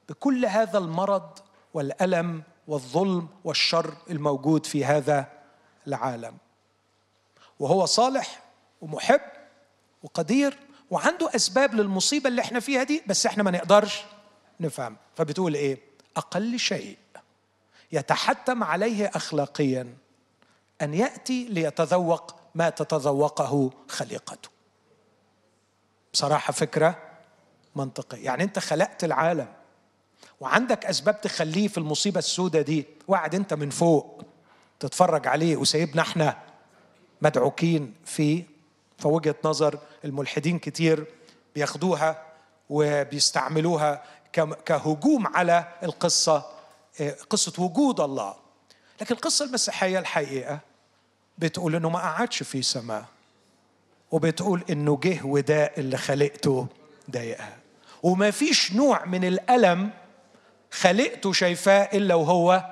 بكل 0.10 0.46
هذا 0.46 0.78
المرض 0.78 1.40
والألم 1.74 2.44
والظلم 2.68 3.28
والشر 3.44 3.94
الموجود 4.10 4.66
في 4.66 4.86
هذا 4.86 5.28
العالم. 5.88 6.38
وهو 7.60 7.86
صالح 7.86 8.42
ومحب 8.82 9.22
وقدير 10.04 10.58
وعنده 10.92 11.30
أسباب 11.36 11.74
للمصيبة 11.74 12.30
اللي 12.30 12.42
إحنا 12.42 12.60
فيها 12.60 12.84
دي 12.84 13.04
بس 13.08 13.26
إحنا 13.26 13.44
ما 13.44 13.52
نقدرش 13.52 14.04
نفهم. 14.60 14.98
فبتقول 15.16 15.54
إيه؟ 15.56 15.80
أقل 16.18 16.60
شيء 16.60 16.98
يتحتم 17.92 18.64
عليه 18.64 19.12
اخلاقيا 19.16 19.98
أن 20.82 20.94
يأتي 20.94 21.46
ليتذوق 21.46 22.36
ما 22.56 22.70
تتذوقه 22.70 23.70
خليقته. 23.90 24.50
بصراحة 26.14 26.54
فكرة 26.54 27.11
منطقي. 27.76 28.22
يعني 28.22 28.44
انت 28.44 28.60
خلقت 28.60 29.04
العالم 29.04 29.48
وعندك 30.40 30.86
أسباب 30.86 31.22
تخليه 31.22 31.68
في 31.68 31.78
المصيبة 31.78 32.20
السوداء 32.20 32.62
دي. 32.62 32.86
وقعد 33.08 33.36
انت 33.36 33.54
من 33.54 33.70
فوق 33.70 34.24
تتفرج 34.80 35.28
عليه. 35.28 35.58
وسايبنا 35.58 36.02
إحنا 36.02 36.38
مدعوكين 37.22 37.94
فيه. 38.06 38.44
فوجهة 38.98 39.36
نظر 39.46 39.80
الملحدين 40.06 40.60
كتير 40.60 41.06
بياخدوها 41.56 42.24
وبيستعملوها 42.70 44.04
كهجوم 44.66 45.28
على 45.28 45.68
القصة 45.84 46.46
آه، 47.02 47.16
قصة 47.30 47.64
وجود 47.64 48.00
الله. 48.00 48.36
لكن 49.02 49.16
القصة 49.16 49.46
المسيحية 49.46 50.00
الحقيقة 50.00 50.60
بتقول 51.38 51.76
إنه 51.76 51.90
ما 51.90 52.00
قعدش 52.00 52.44
في 52.44 52.62
سماء 52.62 53.06
وبتقول 54.12 54.64
إنه 54.70 55.00
جه 55.04 55.26
وداء 55.26 55.80
اللي 55.80 55.98
خلقته 55.98 56.68
ضايقها 57.12 57.58
وما 58.04 58.32
فيش 58.32 58.74
نوع 58.74 59.06
من 59.06 59.26
الألم 59.26 59.90
خلقته 60.72 61.34
شايفاه 61.34 61.90
إلا 61.94 62.16
وهو 62.16 62.66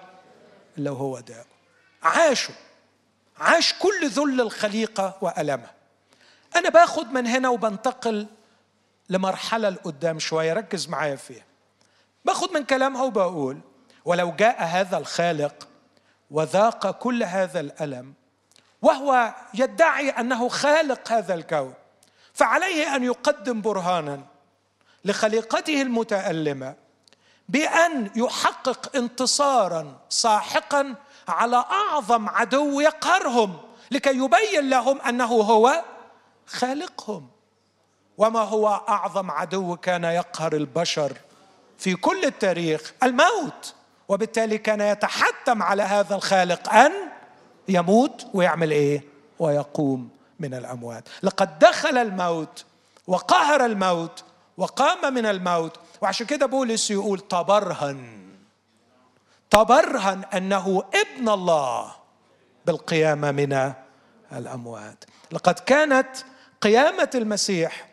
إلا 0.77 0.91
وهو 0.91 1.19
ده 1.19 1.45
عاشوا 2.03 2.55
عاش 3.37 3.73
كل 3.73 4.07
ذل 4.07 4.41
الخليقة 4.41 5.17
وألمها 5.21 5.73
أنا 6.55 6.69
باخد 6.69 7.11
من 7.11 7.27
هنا 7.27 7.49
وبنتقل 7.49 8.27
لمرحلة 9.09 9.69
لقدام 9.69 10.19
شوية 10.19 10.53
ركز 10.53 10.87
معايا 10.89 11.15
فيها. 11.15 11.43
باخد 12.25 12.51
من 12.51 12.63
كلامها 12.63 13.03
وبقول 13.03 13.59
ولو 14.05 14.31
جاء 14.31 14.63
هذا 14.63 14.97
الخالق 14.97 15.67
وذاق 16.31 16.91
كل 16.91 17.23
هذا 17.23 17.59
الألم 17.59 18.13
وهو 18.81 19.33
يدعي 19.53 20.09
أنه 20.09 20.49
خالق 20.49 21.11
هذا 21.11 21.33
الكون 21.33 21.73
فعليه 22.33 22.95
أن 22.95 23.03
يقدم 23.03 23.61
برهانا. 23.61 24.21
لخليقته 25.05 25.81
المتألمة 25.81 26.75
بأن 27.49 28.11
يحقق 28.15 28.95
انتصارا 28.95 29.97
ساحقا 30.09 30.95
على 31.27 31.55
أعظم 31.71 32.29
عدو 32.29 32.79
يقهرهم 32.79 33.57
لكي 33.91 34.09
يبين 34.09 34.69
لهم 34.69 35.01
أنه 35.01 35.25
هو 35.25 35.83
خالقهم. 36.47 37.27
وما 38.17 38.39
هو 38.39 38.81
أعظم 38.89 39.31
عدو 39.31 39.75
كان 39.75 40.03
يقهر 40.03 40.53
البشر 40.53 41.17
في 41.77 41.95
كل 41.95 42.25
التاريخ؟ 42.25 42.93
الموت. 43.03 43.73
وبالتالي 44.07 44.57
كان 44.57 44.81
يتحتم 44.81 45.63
على 45.63 45.83
هذا 45.83 46.15
الخالق 46.15 46.73
أن 46.73 46.91
يموت 47.67 48.27
ويعمل 48.33 48.71
إيه؟ 48.71 49.03
ويقوم 49.39 50.09
من 50.39 50.53
الأموات. 50.53 51.03
لقد 51.23 51.59
دخل 51.59 51.97
الموت 51.97 52.65
وقهر 53.07 53.65
الموت 53.65 54.23
وقام 54.59 55.13
من 55.13 55.25
الموت. 55.25 55.79
وعشان 56.01 56.25
كده 56.25 56.45
بولس 56.45 56.91
يقول 56.91 57.19
تبرهن. 57.19 58.29
تبرهن 59.49 60.23
أنه 60.23 60.83
ابن 60.93 61.29
الله 61.29 61.95
بالقيامة 62.65 63.31
من 63.31 63.73
الأموات. 64.33 65.03
لقد 65.31 65.59
كانت 65.59 66.09
قيامة 66.61 67.09
المسيح 67.15 67.89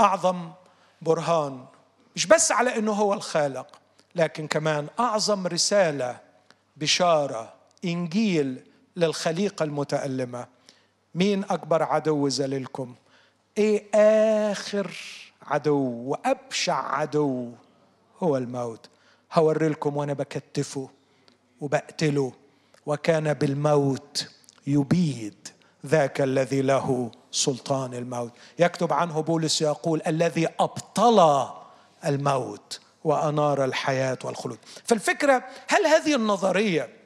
أعظم 0.00 0.50
برهان 1.02 1.66
مش 2.16 2.26
بس 2.26 2.52
على 2.52 2.76
إنه 2.78 2.92
هو 2.92 3.14
الخالق 3.14 3.66
لكن 4.14 4.46
كمان 4.46 4.86
أعظم 5.00 5.46
رسالة 5.46 6.18
بشارة 6.76 7.52
إنجيل 7.84 8.64
للخليقة 8.96 9.62
المتألمة. 9.62 10.46
مين 11.14 11.44
أكبر 11.44 11.82
عدو 11.82 12.28
ذليلكم؟ 12.28 12.94
إيه 13.58 13.84
آخر 14.52 14.90
عدو 15.50 15.78
وأبشع 16.06 16.94
عدو 16.94 17.52
هو 18.22 18.36
الموت. 18.36 18.88
هوري 19.32 19.68
لكم 19.68 19.96
وأنا 19.96 20.12
بكتفه 20.12 20.88
وبقتله 21.60 22.32
وكان 22.86 23.34
بالموت 23.34 24.28
يبيد 24.66 25.48
ذاك 25.86 26.20
الذي 26.20 26.62
له 26.62 27.10
سلطان 27.30 27.94
الموت. 27.94 28.32
يكتب 28.58 28.92
عنه 28.92 29.20
بولس 29.20 29.62
يقول 29.62 30.02
الذي 30.06 30.48
أبطل 30.60 31.48
الموت 32.06 32.80
وأنار 33.04 33.64
الحياة 33.64 34.18
والخلود. 34.24 34.58
فالفكرة 34.84 35.44
هل 35.68 35.86
هذه 35.86 36.14
النظرية 36.14 36.98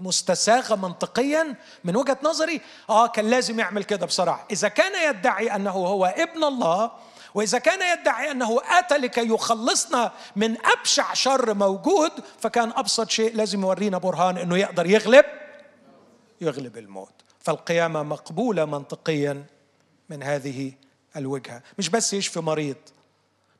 مستساغة 0.00 0.74
منطقيا؟ 0.74 1.54
من 1.84 1.96
وجهة 1.96 2.18
نظري 2.22 2.60
آه 2.90 3.06
كان 3.06 3.30
لازم 3.30 3.58
يعمل 3.58 3.84
كده 3.84 4.06
بصراحه 4.06 4.46
إذا 4.50 4.68
كان 4.68 5.10
يدعي 5.10 5.56
أنه 5.56 5.70
هو 5.70 6.06
ابن 6.06 6.44
الله 6.44 6.90
وإذا 7.36 7.58
كان 7.58 7.98
يدعي 7.98 8.30
أنه 8.30 8.60
آتى 8.78 8.96
لكي 8.96 9.28
يخلصنا 9.28 10.12
من 10.36 10.56
أبشع 10.66 11.14
شر 11.14 11.54
موجود 11.54 12.12
فكان 12.40 12.72
أبسط 12.76 13.10
شيء 13.10 13.34
لازم 13.34 13.62
يورينا 13.62 13.98
برهان 13.98 14.38
إنه 14.38 14.56
يقدر 14.56 14.86
يغلب 14.86 15.24
يغلب 16.40 16.78
الموت. 16.78 17.12
فالقيامة 17.40 18.02
مقبولة 18.02 18.64
منطقيا 18.64 19.44
من 20.10 20.22
هذه 20.22 20.72
الوجهة. 21.16 21.62
مش 21.78 21.88
بس 21.88 22.12
يشفي 22.12 22.40
مريض 22.40 22.76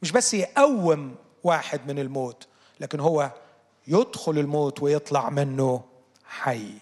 مش 0.03 0.13
بس 0.13 0.35
يقوم 0.35 1.15
واحد 1.45 1.93
من 1.93 1.99
الموت 1.99 2.47
لكن 2.81 3.01
هو 3.01 3.31
يدخل 3.87 4.39
الموت 4.39 4.83
ويطلع 4.83 5.31
منه 5.31 5.85
حي. 6.25 6.73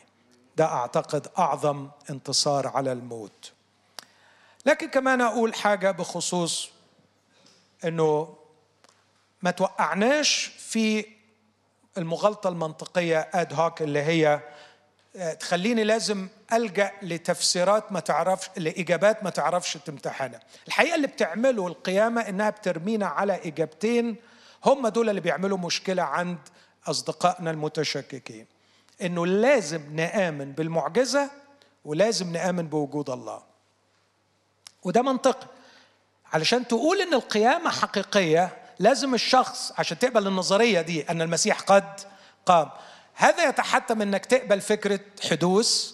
ده 0.57 0.64
أعتقد 0.64 1.26
أعظم 1.38 1.88
انتصار 2.11 2.66
على 2.66 2.92
الموت. 2.92 3.53
لكن 4.66 4.88
كمان 4.88 5.20
أقول 5.20 5.55
حاجة 5.55 5.90
بخصوص 5.90 6.74
إنه 7.85 8.37
ما 9.43 9.51
توقعناش 9.51 10.51
في 10.59 11.07
المغالطة 11.99 12.49
المنطقية 12.49 13.28
اد 13.35 13.53
هوك 13.53 13.82
اللي 13.82 14.03
هي 14.03 14.41
آه، 15.16 15.32
تخليني 15.35 15.85
لازم 15.85 16.28
ألجأ 16.53 16.93
لتفسيرات 17.03 17.93
ما 17.93 18.01
تعرفش 18.01 18.51
لإجابات 18.57 19.24
ما 19.24 19.30
تعرفش 19.30 19.72
تمتحنها. 19.72 20.41
الحقيقة 20.66 20.95
اللي 20.95 21.07
بتعمله 21.07 21.66
القيامة 21.66 22.20
إنها 22.20 22.51
بترمينا 22.51 23.07
على 23.07 23.41
إجابتين 23.45 24.16
هم 24.64 24.89
دول 24.89 25.11
اللي 25.11 25.20
بيعملوا 25.20 25.59
مشكلة 25.59 26.03
عند 26.03 26.39
أصدقائنا 26.87 27.51
المتشككين. 27.51 28.47
إنه 29.03 29.26
لازم 29.26 29.97
نآمن 29.97 30.53
بالمعجزة 30.53 31.30
ولازم 31.85 32.32
نآمن 32.32 32.66
بوجود 32.66 33.11
الله. 33.11 33.43
وده 34.82 35.03
منطقي. 35.03 35.47
علشان 36.35 36.68
تقول 36.68 37.01
إن 37.01 37.14
القيامة 37.14 37.70
حقيقية 37.70 38.57
لازم 38.78 39.14
الشخص 39.14 39.72
عشان 39.78 39.99
تقبل 39.99 40.26
النظرية 40.26 40.80
دي 40.80 41.03
أن 41.11 41.22
المسيح 41.22 41.61
قد 41.61 42.01
قام. 42.47 42.70
هذا 43.14 43.49
يتحتم 43.49 44.03
إنك 44.03 44.26
تقبل 44.26 44.61
فكرة 44.61 45.01
حدوث 45.30 45.93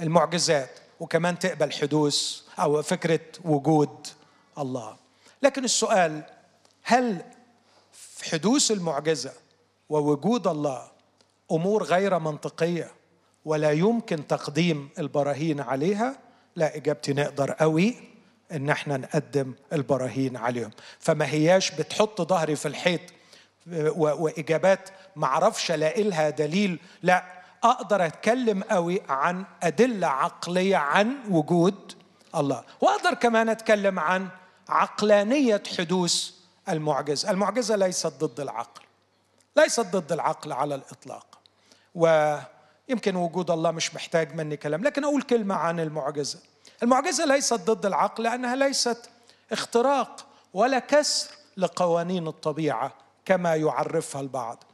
المعجزات 0.00 0.70
وكمان 1.00 1.38
تقبل 1.38 1.72
حدوث 1.72 2.40
أو 2.58 2.82
فكرة 2.82 3.20
وجود 3.44 4.06
الله. 4.58 4.96
لكن 5.42 5.64
السؤال 5.64 6.22
هل 6.82 7.24
في 7.92 8.30
حدوث 8.30 8.70
المعجزة 8.70 9.32
ووجود 9.88 10.46
الله 10.46 10.88
أمور 11.52 11.82
غير 11.82 12.18
منطقية 12.18 12.90
ولا 13.44 13.70
يمكن 13.70 14.26
تقديم 14.26 14.88
البراهين 14.98 15.60
عليها؟ 15.60 16.18
لا 16.56 16.76
إجابتي 16.76 17.12
نقدر 17.12 17.52
قوي 17.52 18.15
إن 18.52 18.70
إحنا 18.70 18.96
نقدم 18.96 19.54
البراهين 19.72 20.36
عليهم. 20.36 20.70
فما 21.00 21.26
هياش 21.26 21.70
بتحط 21.70 22.22
ظهري 22.22 22.56
في 22.56 22.68
الحيط 22.68 23.00
وإجابات 23.96 24.88
معرفش 25.16 25.70
ألاقي 25.70 26.02
لها 26.02 26.30
دليل. 26.30 26.78
لا 27.02 27.24
أقدر 27.64 28.06
أتكلم 28.06 28.62
قوي 28.62 29.02
عن 29.08 29.44
أدلة 29.62 30.06
عقلية 30.06 30.76
عن 30.76 31.16
وجود 31.30 31.92
الله 32.36 32.64
وأقدر 32.80 33.14
كمان 33.14 33.48
أتكلم 33.48 33.98
عن 33.98 34.28
عقلانية 34.68 35.62
حدوث 35.78 36.30
المعجزة. 36.68 37.30
المعجزة 37.30 37.76
ليست 37.76 38.06
ضد 38.24 38.40
العقل 38.40 38.82
ليست 39.56 39.80
ضد 39.96 40.12
العقل 40.12 40.52
على 40.52 40.74
الإطلاق 40.74 41.38
ويمكن 41.94 43.16
وجود 43.16 43.50
الله 43.50 43.70
مش 43.70 43.94
محتاج 43.94 44.34
مني 44.34 44.56
كلام 44.56 44.84
لكن 44.84 45.04
أقول 45.04 45.22
كلمة 45.22 45.54
عن 45.54 45.80
المعجزة. 45.80 46.38
المعجزة 46.82 47.24
ليست 47.24 47.54
ضد 47.70 47.86
العقل 47.86 48.24
لأنها 48.24 48.56
ليست 48.56 49.10
اختراق 49.52 50.26
ولا 50.54 50.78
كسر 50.78 51.30
لقوانين 51.56 52.28
الطبيعة 52.28 52.94
كما 53.24 53.54
يعرفها 53.56 54.20
البعض. 54.20 54.64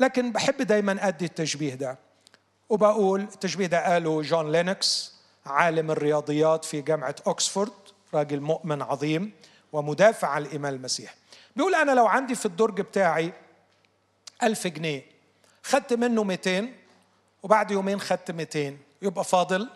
لكن 0.00 0.32
بحب 0.32 0.62
دايما 0.62 1.08
أدي 1.08 1.24
التشبيه 1.24 1.74
ده 1.74 1.98
وبقول 2.68 3.20
التشبيه 3.20 3.66
ده 3.66 3.84
قاله 3.92 4.22
جون 4.22 4.52
لينوكس 4.52 5.12
عالم 5.46 5.90
الرياضيات 5.90 6.64
في 6.64 6.80
جامعة 6.80 7.14
اوكسفورد 7.26 7.72
راجل 8.14 8.40
مؤمن 8.40 8.82
عظيم 8.82 9.32
ومدافع 9.72 10.28
عن 10.28 10.42
الايمان 10.42 10.74
المسيح. 10.74 11.14
بيقول 11.56 11.74
أنا 11.74 11.92
لو 11.92 12.06
عندي 12.06 12.34
في 12.34 12.46
الدرج 12.46 12.80
بتاعي 12.80 13.32
ألف 14.42 14.66
جنيه 14.66 15.02
خدت 15.62 15.92
منه 15.92 16.22
200 16.24 16.68
وبعد 17.42 17.70
يومين 17.70 18.00
خدت 18.00 18.30
200 18.30 18.76
يبقى 19.02 19.24
فاضل 19.24 19.68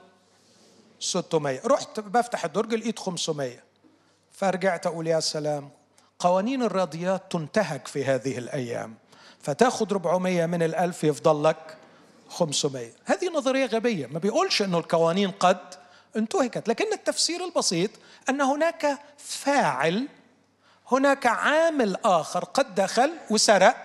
600 1.01 1.61
رحت 1.66 2.01
بفتح 2.01 2.44
الدرج 2.44 2.74
لقيت 2.74 2.98
500 2.98 3.62
فرجعت 4.32 4.86
أقول 4.86 5.07
يا 5.07 5.20
سلام 5.20 5.70
قوانين 6.18 6.62
الرياضيات 6.62 7.32
تنتهك 7.32 7.88
في 7.88 8.05
هذه 8.05 8.38
الأيام. 8.38 8.94
فتاخد 9.42 9.92
400 9.92 10.46
من 10.46 10.62
الألف 10.62 11.05
يفضل 11.05 11.44
لك 11.44 11.76
500 12.28 12.90
هذه 13.05 13.28
نظرية 13.28 13.66
غبية. 13.66 14.07
ما 14.07 14.18
بيقولش 14.18 14.62
أنه 14.62 14.78
القوانين 14.78 15.30
قد 15.30 15.74
انتهكت 16.16 16.68
لكن 16.68 16.92
التفسير 16.92 17.44
البسيط 17.44 17.90
أن 18.28 18.40
هناك 18.40 18.98
فاعل 19.18 20.09
هناك 20.92 21.26
عامل 21.26 21.96
آخر 22.05 22.44
قد 22.44 22.74
دخل 22.74 23.12
وسرق 23.30 23.76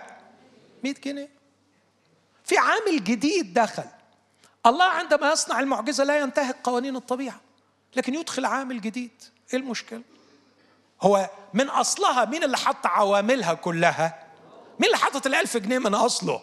100 0.84 0.94
جنيه. 1.04 1.28
في 2.44 2.58
عامل 2.58 3.04
جديد 3.04 3.54
دخل. 3.54 3.84
الله 4.66 4.84
عندما 4.84 5.32
يصنع 5.32 5.60
المعجزة 5.60 6.04
لا 6.04 6.18
ينتهك 6.18 6.56
قوانين 6.64 6.96
الطبيعة 6.96 7.40
لكن 7.96 8.14
يدخل 8.14 8.44
عامل 8.44 8.80
جديد. 8.80 9.22
إيه 9.54 9.60
المشكلة؟ 9.60 10.02
هو 11.02 11.30
من 11.54 11.68
أصلها 11.68 12.24
مين 12.24 12.44
اللي 12.44 12.56
حط 12.56 12.86
عواملها 12.86 13.54
كلها؟ 13.54 14.26
مين 14.78 14.86
اللي 14.86 14.96
حطت 14.96 15.26
الألف 15.26 15.56
جنيه 15.56 15.78
من 15.78 15.94
أصله؟ 15.94 16.40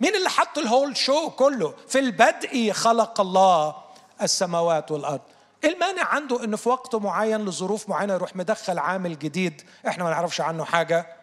مين 0.00 0.16
اللي 0.16 0.28
حط 0.28 0.58
الهول 0.58 0.96
شو 0.96 1.30
كله؟ 1.30 1.74
في 1.88 1.98
البدء 1.98 2.72
خلق 2.72 3.20
الله 3.20 3.74
السماوات 4.22 4.90
والأرض. 4.90 5.20
المانع 5.64 6.04
عنده 6.04 6.44
إنه 6.44 6.56
في 6.56 6.68
وقت 6.68 6.94
معين 6.94 7.44
لظروف 7.44 7.88
معينة 7.88 8.14
يروح 8.14 8.36
مدخل 8.36 8.78
عامل 8.78 9.18
جديد 9.18 9.62
إحنا 9.88 10.04
ما 10.04 10.10
نعرفش 10.10 10.40
عنه 10.40 10.64
حاجة. 10.64 11.16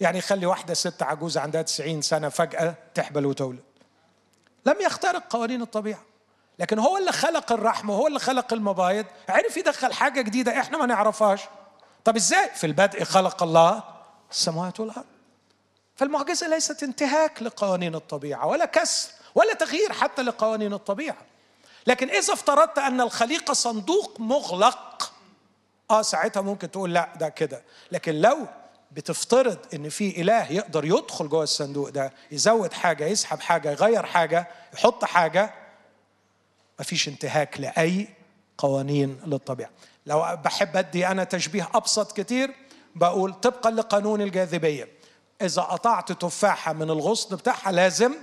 يعني 0.00 0.18
يخلي 0.18 0.46
واحدة 0.46 0.74
ست 0.74 1.02
عجوزة 1.02 1.40
عندها 1.40 1.62
90 1.62 2.02
سنة 2.02 2.28
فجأة 2.28 2.74
تحبل 2.94 3.26
وتولد. 3.26 3.69
لم 4.66 4.76
يخترق 4.80 5.22
قوانين 5.30 5.62
الطبيعة. 5.62 6.02
لكن 6.58 6.78
هو 6.78 6.98
اللي 6.98 7.12
خلق 7.12 7.52
الرحم 7.52 7.90
وهو 7.90 8.06
اللي 8.06 8.18
خلق 8.18 8.52
المبايض 8.52 9.06
عرف 9.28 9.56
يدخل 9.56 9.92
حاجة 9.92 10.20
جديدة 10.20 10.60
إحنا 10.60 10.78
ما 10.78 10.86
نعرفهاش. 10.86 11.40
طب 12.04 12.16
إزاي؟ 12.16 12.50
في 12.54 12.66
البدء 12.66 13.04
خلق 13.04 13.42
الله 13.42 13.82
السماوات 14.30 14.80
والأرض. 14.80 15.04
فالمعجزة 15.96 16.48
ليست 16.48 16.82
انتهاك 16.82 17.42
لقوانين 17.42 17.94
الطبيعة 17.94 18.46
ولا 18.46 18.64
كسر 18.64 19.10
ولا 19.34 19.54
تغيير 19.54 19.92
حتى 19.92 20.22
لقوانين 20.22 20.72
الطبيعة. 20.72 21.16
لكن 21.86 22.10
إذا 22.10 22.34
افترضت 22.34 22.78
أن 22.78 23.00
الخليقه 23.00 23.54
صندوق 23.54 24.20
مغلق 24.20 25.12
آه 25.90 26.02
ساعتها 26.02 26.40
ممكن 26.40 26.70
تقول 26.70 26.94
لا 26.94 27.08
ده 27.16 27.28
كده. 27.28 27.62
لكن 27.92 28.20
لو 28.20 28.46
بتفترض 28.92 29.58
إن 29.74 29.88
في 29.88 30.20
إله 30.20 30.52
يقدر 30.52 30.84
يدخل 30.84 31.28
جوه 31.28 31.42
الصندوق 31.42 31.88
ده 31.88 32.12
يزود 32.30 32.72
حاجة 32.72 33.06
يسحب 33.06 33.40
حاجة 33.40 33.70
يغير 33.70 34.06
حاجة 34.06 34.48
يحط 34.74 35.04
حاجة 35.04 35.54
مفيش 36.80 37.08
انتهاك 37.08 37.60
لأي 37.60 38.08
قوانين 38.58 39.20
للطبيعة. 39.26 39.70
لو 40.06 40.38
بحب 40.44 40.76
أدي 40.76 41.06
أنا 41.06 41.24
تشبيه 41.24 41.68
أبسط 41.74 42.20
كتير 42.20 42.54
بقول 42.94 43.32
طبقا 43.32 43.70
لقانون 43.70 44.22
الجاذبية. 44.22 44.88
إذا 45.42 45.62
قطعت 45.62 46.12
تفاحة 46.12 46.72
من 46.72 46.90
الغصن 46.90 47.36
بتاعها 47.36 47.72
لازم 47.72 48.14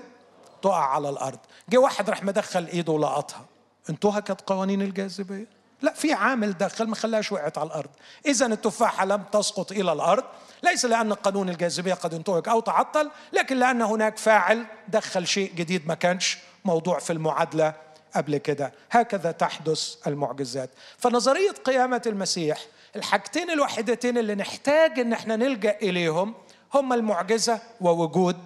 تقع 0.61 0.85
على 0.85 1.09
الأرض. 1.09 1.39
جه 1.69 1.77
واحد 1.77 2.09
راح 2.09 2.23
مدخل 2.23 2.65
إيده 2.65 2.93
ولقطها. 2.93 3.45
انتهكت 3.89 4.41
قوانين 4.41 4.81
الجاذبية؟ 4.81 5.47
لا 5.81 5.93
في 5.93 6.13
عامل 6.13 6.53
دخل 6.53 6.87
ما 6.87 6.95
خلاش 6.95 7.31
وقعت 7.31 7.57
على 7.57 7.67
الأرض. 7.67 7.89
اذا 8.25 8.45
التفاحة 8.45 9.05
لم 9.05 9.23
تسقط 9.31 9.71
إلى 9.71 9.93
الأرض 9.93 10.23
ليس 10.63 10.85
لأن 10.85 11.13
قانون 11.13 11.49
الجاذبية 11.49 11.93
قد 11.93 12.13
انتهك 12.13 12.47
أو 12.47 12.59
تعطل 12.59 13.11
لكن 13.33 13.57
لأن 13.57 13.81
هناك 13.81 14.17
فاعل 14.17 14.65
دخل 14.87 15.27
شيء 15.27 15.53
جديد 15.55 15.87
ما 15.87 15.93
كانش 15.93 16.37
موضوع 16.65 16.99
في 16.99 17.13
المعادلة 17.13 17.73
قبل 18.15 18.37
كده. 18.37 18.73
هكذا 18.91 19.31
تحدث 19.31 19.95
المعجزات. 20.07 20.69
فنظرية 20.97 21.51
قيامة 21.51 22.01
المسيح 22.05 22.59
الحاجتين 22.95 23.49
الوحيدتين 23.49 24.17
اللي 24.17 24.35
نحتاج 24.35 24.99
إن 24.99 25.13
إحنا 25.13 25.35
نلجأ 25.35 25.77
إليهم 25.81 26.33
هما 26.73 26.95
المعجزة 26.95 27.59
ووجود 27.81 28.37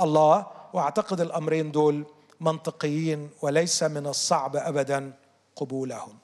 الله. 0.00 0.46
وأعتقد 0.72 1.20
الأمرين 1.20 1.72
دول 1.72 2.04
منطقيين 2.40 3.30
وليس 3.42 3.82
من 3.82 4.06
الصعب 4.06 4.56
ابدا 4.56 5.12
قبولهم. 5.56 6.18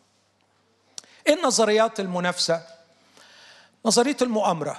إيه 1.26 1.34
النظريات 1.34 2.00
المنافسة؟ 2.00 2.62
نظرية 3.86 4.16
المؤامرة. 4.22 4.76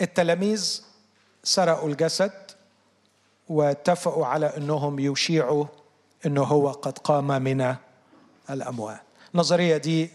التلاميذ 0.00 0.82
سرقوا 1.44 1.88
الجسد 1.88 2.32
واتفقوا 3.48 4.26
على 4.26 4.56
إنهم 4.56 4.98
يشيعوا 4.98 5.66
إنه 6.26 6.42
هو 6.42 6.70
قد 6.70 6.98
قام 6.98 7.42
من 7.42 7.74
الأموات. 8.50 9.02
النظريه 9.34 9.76
دي 9.76 10.10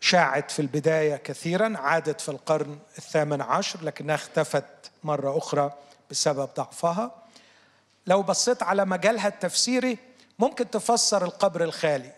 شاعت 0.00 0.50
في 0.50 0.62
البداية 0.62 1.16
كثيرا 1.16 1.76
عادت 1.78 2.20
في 2.20 2.28
القرن 2.28 2.78
الثامن 2.98 3.42
عشر 3.42 3.82
لكنها 3.82 4.14
اختفت 4.14 4.64
مرة 5.04 5.38
أخرى 5.38 5.72
بسبب 6.10 6.48
ضعفها. 6.56 7.10
لو 8.06 8.22
بصيت 8.22 8.62
على 8.62 8.84
مجالها 8.84 9.28
التفسيري 9.28 9.98
ممكن 10.38 10.70
تفسر 10.70 11.24
القبر 11.24 11.64
الخالي 11.64 12.12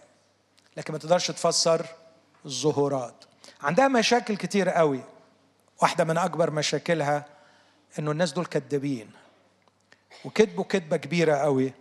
لكن 0.77 0.93
ما 0.93 0.99
تقدرش 0.99 1.31
تفسر 1.31 1.87
الظهورات 2.47 3.15
عندها 3.61 3.89
مشاكل 3.89 4.37
كتير 4.37 4.69
قوي. 4.69 5.01
واحدة 5.83 6.05
من 6.05 6.19
أكبر 6.19 6.51
مشاكلها 6.51 7.25
إنه 7.99 8.11
الناس 8.11 8.33
دول 8.33 8.47
كذابين 8.47 9.11
وكذبوا 10.25 10.65
كذبة 10.65 10.97
كبيرة 10.97 11.35
قوي 11.37 11.73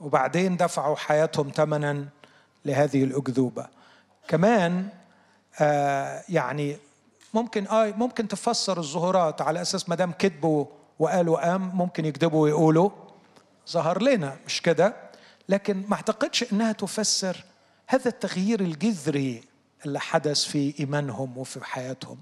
وبعدين 0.00 0.56
دفعوا 0.56 0.96
حياتهم 0.96 1.52
ثمنا 1.54 2.08
لهذه 2.64 3.04
الأكذوبة. 3.04 3.66
كمان 4.28 4.88
آه 5.60 6.24
يعني 6.28 6.76
ممكن 7.34 7.66
آه 7.66 7.90
ممكن 7.90 8.28
تفسر 8.28 8.78
الظهورات 8.78 9.42
على 9.42 9.62
أساس 9.62 9.88
ما 9.88 9.94
دام 9.94 10.12
كذبوا 10.12 10.66
وقالوا 10.98 11.50
قام 11.50 11.76
ممكن 11.76 12.04
يكذبوا 12.04 12.42
ويقولوا 12.42 12.90
ظهر 13.70 14.02
لنا 14.02 14.36
مش 14.46 14.62
كده؟ 14.62 14.96
لكن 15.48 15.84
ما 15.88 15.94
أعتقدش 15.94 16.52
إنها 16.52 16.72
تفسر 16.72 17.44
هذا 17.86 18.08
التغيير 18.08 18.60
الجذري 18.60 19.42
اللي 19.86 20.00
حدث 20.00 20.44
في 20.44 20.74
إيمانهم 20.80 21.38
وفي 21.38 21.64
حياتهم. 21.64 22.18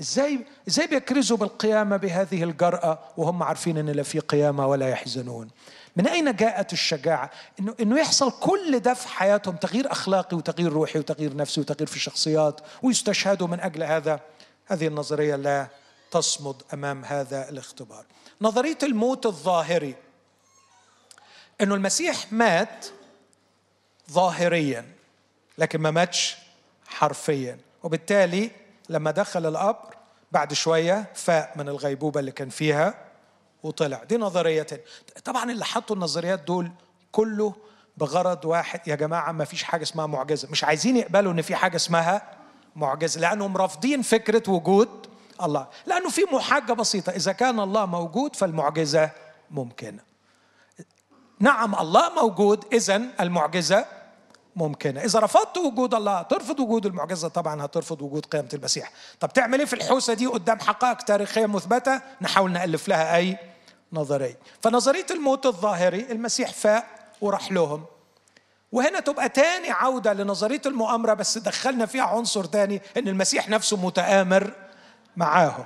إزاي 0.00 0.46
إزاي 0.68 0.86
بيكرزوا 0.86 1.36
بالقيامة 1.36 1.96
بهذه 1.96 2.44
الجرأة 2.44 2.98
وهم 3.16 3.42
عارفين 3.42 3.78
إن 3.78 3.90
لا 3.90 4.02
في 4.02 4.18
قيامة 4.18 4.66
ولا 4.66 4.88
يحزنون؟ 4.88 5.50
من 5.96 6.06
أين 6.06 6.36
جاءت 6.36 6.72
الشجاعة؟ 6.72 7.30
إنه 7.60 7.74
إنه 7.80 8.00
يحصل 8.00 8.32
كل 8.40 8.78
ده 8.78 8.94
في 8.94 9.08
حياتهم 9.08 9.56
تغيير 9.56 9.92
أخلاقي 9.92 10.36
وتغيير 10.36 10.72
روحي 10.72 10.98
وتغيير 10.98 11.36
نفسي 11.36 11.60
وتغيير 11.60 11.86
في 11.86 11.96
الشخصيات 11.96 12.60
ويستشهدوا 12.82 13.48
من 13.48 13.60
أجل 13.60 13.82
هذا؟ 13.82 14.20
هذه 14.66 14.86
النظرية 14.86 15.36
لا 15.36 15.66
تصمد 16.10 16.62
أمام 16.72 17.04
هذا 17.04 17.48
الاختبار. 17.48 18.04
نظرية 18.40 18.78
الموت 18.82 19.26
الظاهري. 19.26 19.94
إنه 21.60 21.74
المسيح 21.74 22.32
مات 22.32 22.86
ظاهريا 24.10 24.84
لكن 25.58 25.80
ما 25.80 25.90
ماتش 25.90 26.36
حرفيا 26.86 27.58
وبالتالي 27.82 28.50
لما 28.88 29.10
دخل 29.10 29.46
القبر 29.46 29.96
بعد 30.32 30.52
شوية 30.52 31.10
فاق 31.14 31.52
من 31.56 31.68
الغيبوبة 31.68 32.20
اللي 32.20 32.32
كان 32.32 32.48
فيها 32.48 32.94
وطلع. 33.62 34.04
دي 34.04 34.16
نظرية 34.16 34.66
طبعا 35.24 35.50
اللي 35.50 35.64
حطوا 35.64 35.96
النظريات 35.96 36.40
دول 36.40 36.70
كله 37.12 37.54
بغرض 37.96 38.44
واحد. 38.44 38.88
يا 38.88 38.94
جماعة 38.94 39.32
ما 39.32 39.44
فيش 39.44 39.62
حاجة 39.62 39.82
اسمها 39.82 40.06
معجزة. 40.06 40.48
مش 40.50 40.64
عايزين 40.64 40.96
يقبلوا 40.96 41.32
إن 41.32 41.42
في 41.42 41.54
حاجة 41.54 41.76
اسمها 41.76 42.22
معجزة 42.76 43.20
لأنهم 43.20 43.56
رافضين 43.56 44.02
فكرة 44.02 44.50
وجود 44.50 45.06
الله. 45.42 45.66
لأنه 45.86 46.08
في 46.08 46.22
محاجة 46.32 46.72
بسيطة. 46.72 47.10
إذا 47.10 47.32
كان 47.32 47.60
الله 47.60 47.86
موجود 47.86 48.36
فالمعجزة 48.36 49.10
ممكنة. 49.50 50.00
نعم 51.40 51.74
الله 51.74 52.22
موجود. 52.22 52.64
إذا 52.72 53.02
المعجزة 53.20 53.86
ممكنة. 54.56 55.00
إذا 55.04 55.18
رفضت 55.20 55.58
وجود 55.58 55.94
الله 55.94 56.22
ترفض 56.22 56.60
وجود 56.60 56.86
المعجزة 56.86 57.28
طبعا 57.28 57.64
هترفض 57.64 58.02
وجود 58.02 58.26
قيامة 58.26 58.48
المسيح. 58.54 58.90
طب 59.20 59.32
تعمل 59.32 59.58
إيه 59.58 59.66
في 59.66 59.72
الحوسة 59.72 60.14
دي 60.14 60.26
قدام 60.26 60.60
حقائق 60.60 60.96
تاريخية 60.96 61.46
مثبتة؟ 61.46 62.00
نحاول 62.20 62.52
نألف 62.52 62.88
لها 62.88 63.16
أي 63.16 63.38
نظرية. 63.92 64.38
فنظرية 64.62 65.06
الموت 65.10 65.46
الظاهري 65.46 66.12
المسيح 66.12 66.52
فاق 66.52 66.84
وراح 67.20 67.52
لهم. 67.52 67.84
وهنا 68.72 69.00
تبقى 69.00 69.28
تاني 69.28 69.70
عودة 69.70 70.12
لنظرية 70.12 70.62
المؤامرة 70.66 71.14
بس 71.14 71.38
دخلنا 71.38 71.86
فيها 71.86 72.02
عنصر 72.02 72.44
تاني 72.44 72.82
إن 72.96 73.08
المسيح 73.08 73.48
نفسه 73.48 73.76
متآمر 73.76 74.52
معاهم. 75.16 75.64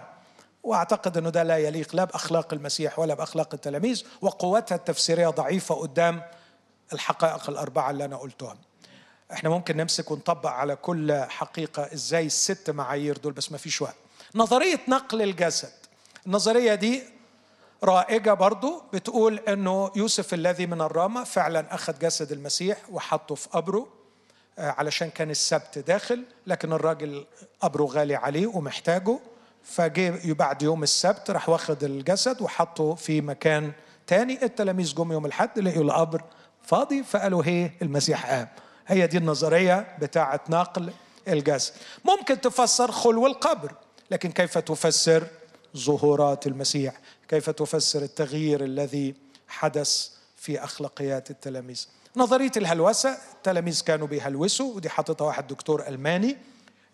وأعتقد 0.63 1.17
إنه 1.17 1.31
ده 1.31 1.43
لا 1.43 1.57
يليق 1.59 1.95
لا 1.97 2.05
بأخلاق 2.05 2.55
المسيح 2.55 2.99
ولا 2.99 3.15
بأخلاق 3.15 3.49
التلاميذ 3.55 4.03
وقوتها 4.21 4.75
التفسيرية 4.77 5.29
ضعيفة 5.29 5.75
قدام 5.75 6.23
الحقائق 6.93 7.51
الأربعة 7.51 7.91
اللي 7.91 8.05
أنا 8.05 8.17
قلتهم. 8.17 8.57
إحنا 9.33 9.51
ممكن 9.51 9.77
نمسك 9.77 10.11
ونطبق 10.11 10.51
على 10.51 10.77
كل 10.77 11.13
حقيقة 11.29 11.83
إزاي 11.95 12.27
الست 12.27 12.71
معايير 12.71 13.17
دول 13.19 13.33
بس 13.33 13.53
ما 13.53 13.59
فيش 13.59 13.83
وقت. 13.83 13.95
نظرية 14.35 14.81
نقل 14.89 15.23
الجسد. 15.23 15.73
النظرية 16.27 16.75
دي 16.75 17.03
رائجة 17.85 18.35
برضو 18.35 18.83
بتقول 18.93 19.39
أنه 19.39 19.91
يوسف 19.97 20.35
الذي 20.35 20.67
من 20.67 20.81
الرامة 20.81 21.25
فعلا 21.25 21.75
أخذ 21.75 21.99
جسد 21.99 22.33
المسيح 22.33 22.79
وحطه 22.91 23.35
في 23.35 23.49
قبره 23.49 23.89
آه، 24.59 24.71
علشان 24.71 25.11
كان 25.11 25.31
السبت 25.31 25.79
داخل 25.79 26.25
لكن 26.47 26.73
الراجل 26.73 27.27
قبره 27.61 27.85
غالي 27.85 28.15
عليه 28.15 28.47
ومحتاجه 28.47 29.19
فجه 29.63 30.33
بعد 30.33 30.63
يوم 30.63 30.83
السبت 30.83 31.31
راح 31.31 31.49
واخد 31.49 31.85
الجسد 31.85 32.43
وحطه 32.43 32.95
في 32.95 33.21
مكان 33.21 33.73
تاني. 34.07 34.43
التلاميذ 34.43 34.95
جم 34.95 35.13
يوم 35.13 35.27
الحد 35.27 35.59
لقوا 35.59 35.83
القبر 35.83 36.23
فاضي 36.63 37.03
فقالوا 37.03 37.45
هي 37.45 37.71
المسيح 37.83 38.27
قام. 38.27 38.49
هي 38.89 39.07
دي 39.07 39.19
النظرية 39.19 39.97
بتاعة 40.01 40.41
نقل 40.49 40.93
الجسد 41.29 41.73
ممكن 42.05 42.41
تفسر 42.41 42.93
خلو 42.93 43.27
القبر 43.27 43.73
لكن 44.11 44.31
كيف 44.31 44.59
تفسر 44.59 45.27
ظهورات 45.77 46.47
المسيح؟ 46.47 46.95
كيف 47.29 47.51
تفسر 47.51 48.03
التغيير 48.03 48.65
الذي 48.65 49.15
حدث 49.49 50.09
في 50.37 50.65
أخلاقيات 50.65 51.31
التلاميذ؟ 51.31 51.87
نظرية 52.17 52.53
الهلوسة 52.57 53.19
التلاميذ 53.35 53.83
كانوا 53.83 54.07
بيهلوسوا 54.07 54.75
ودي 54.75 54.89
حاططها 54.89 55.27
واحد 55.27 55.47
دكتور 55.47 55.87
ألماني 55.89 56.37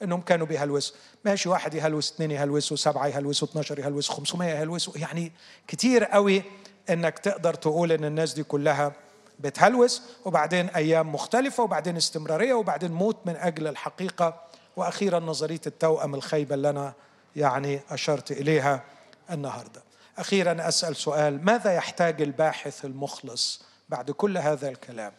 إنهم 0.03 0.21
كانوا 0.21 0.47
بيهلوسوا. 0.47 0.97
ماشي 1.25 1.49
واحد 1.49 1.75
يهلوس 1.75 2.13
اثنين 2.13 2.31
يهلوسوا 2.31 2.77
سبعة 2.77 3.07
يهلوسوا 3.07 3.49
12 3.49 3.79
يهلوسوا 3.79 4.15
500 4.15 4.51
يهلوسوا. 4.51 4.99
يعني 4.99 5.33
كتير 5.69 6.05
قوي 6.05 6.43
إنك 6.91 7.19
تقدر 7.19 7.55
تقول 7.55 7.93
إن 7.93 8.05
الناس 8.05 8.33
دي 8.35 8.43
كلها 8.43 8.93
بتهلوس 9.39 10.03
وبعدين 10.25 10.69
أيام 10.69 11.13
مختلفة 11.13 11.63
وبعدين 11.63 11.97
استمرارية 11.97 12.55
وبعدين 12.55 12.93
موت 12.93 13.17
من 13.27 13.37
أجل 13.37 13.67
الحقيقة 13.67 14.41
وأخيرا 14.77 15.21
نظرية 15.21 15.61
التوأم 15.67 16.15
الخيبة 16.15 16.55
اللي 16.55 16.71
أنا 16.71 16.93
يعني 17.37 17.81
أشرت 17.91 18.31
إليها 18.31 18.85
النهارده. 19.31 19.83
أخيرا 20.19 20.69
أسأل 20.69 20.97
سؤال 20.97 21.45
ماذا 21.45 21.75
يحتاج 21.75 22.23
الباحث 22.23 22.85
المخلص 22.85 23.63
بعد 23.89 24.11
كل 24.11 24.39
هذا 24.39 24.69
الكلام؟ 24.69 25.13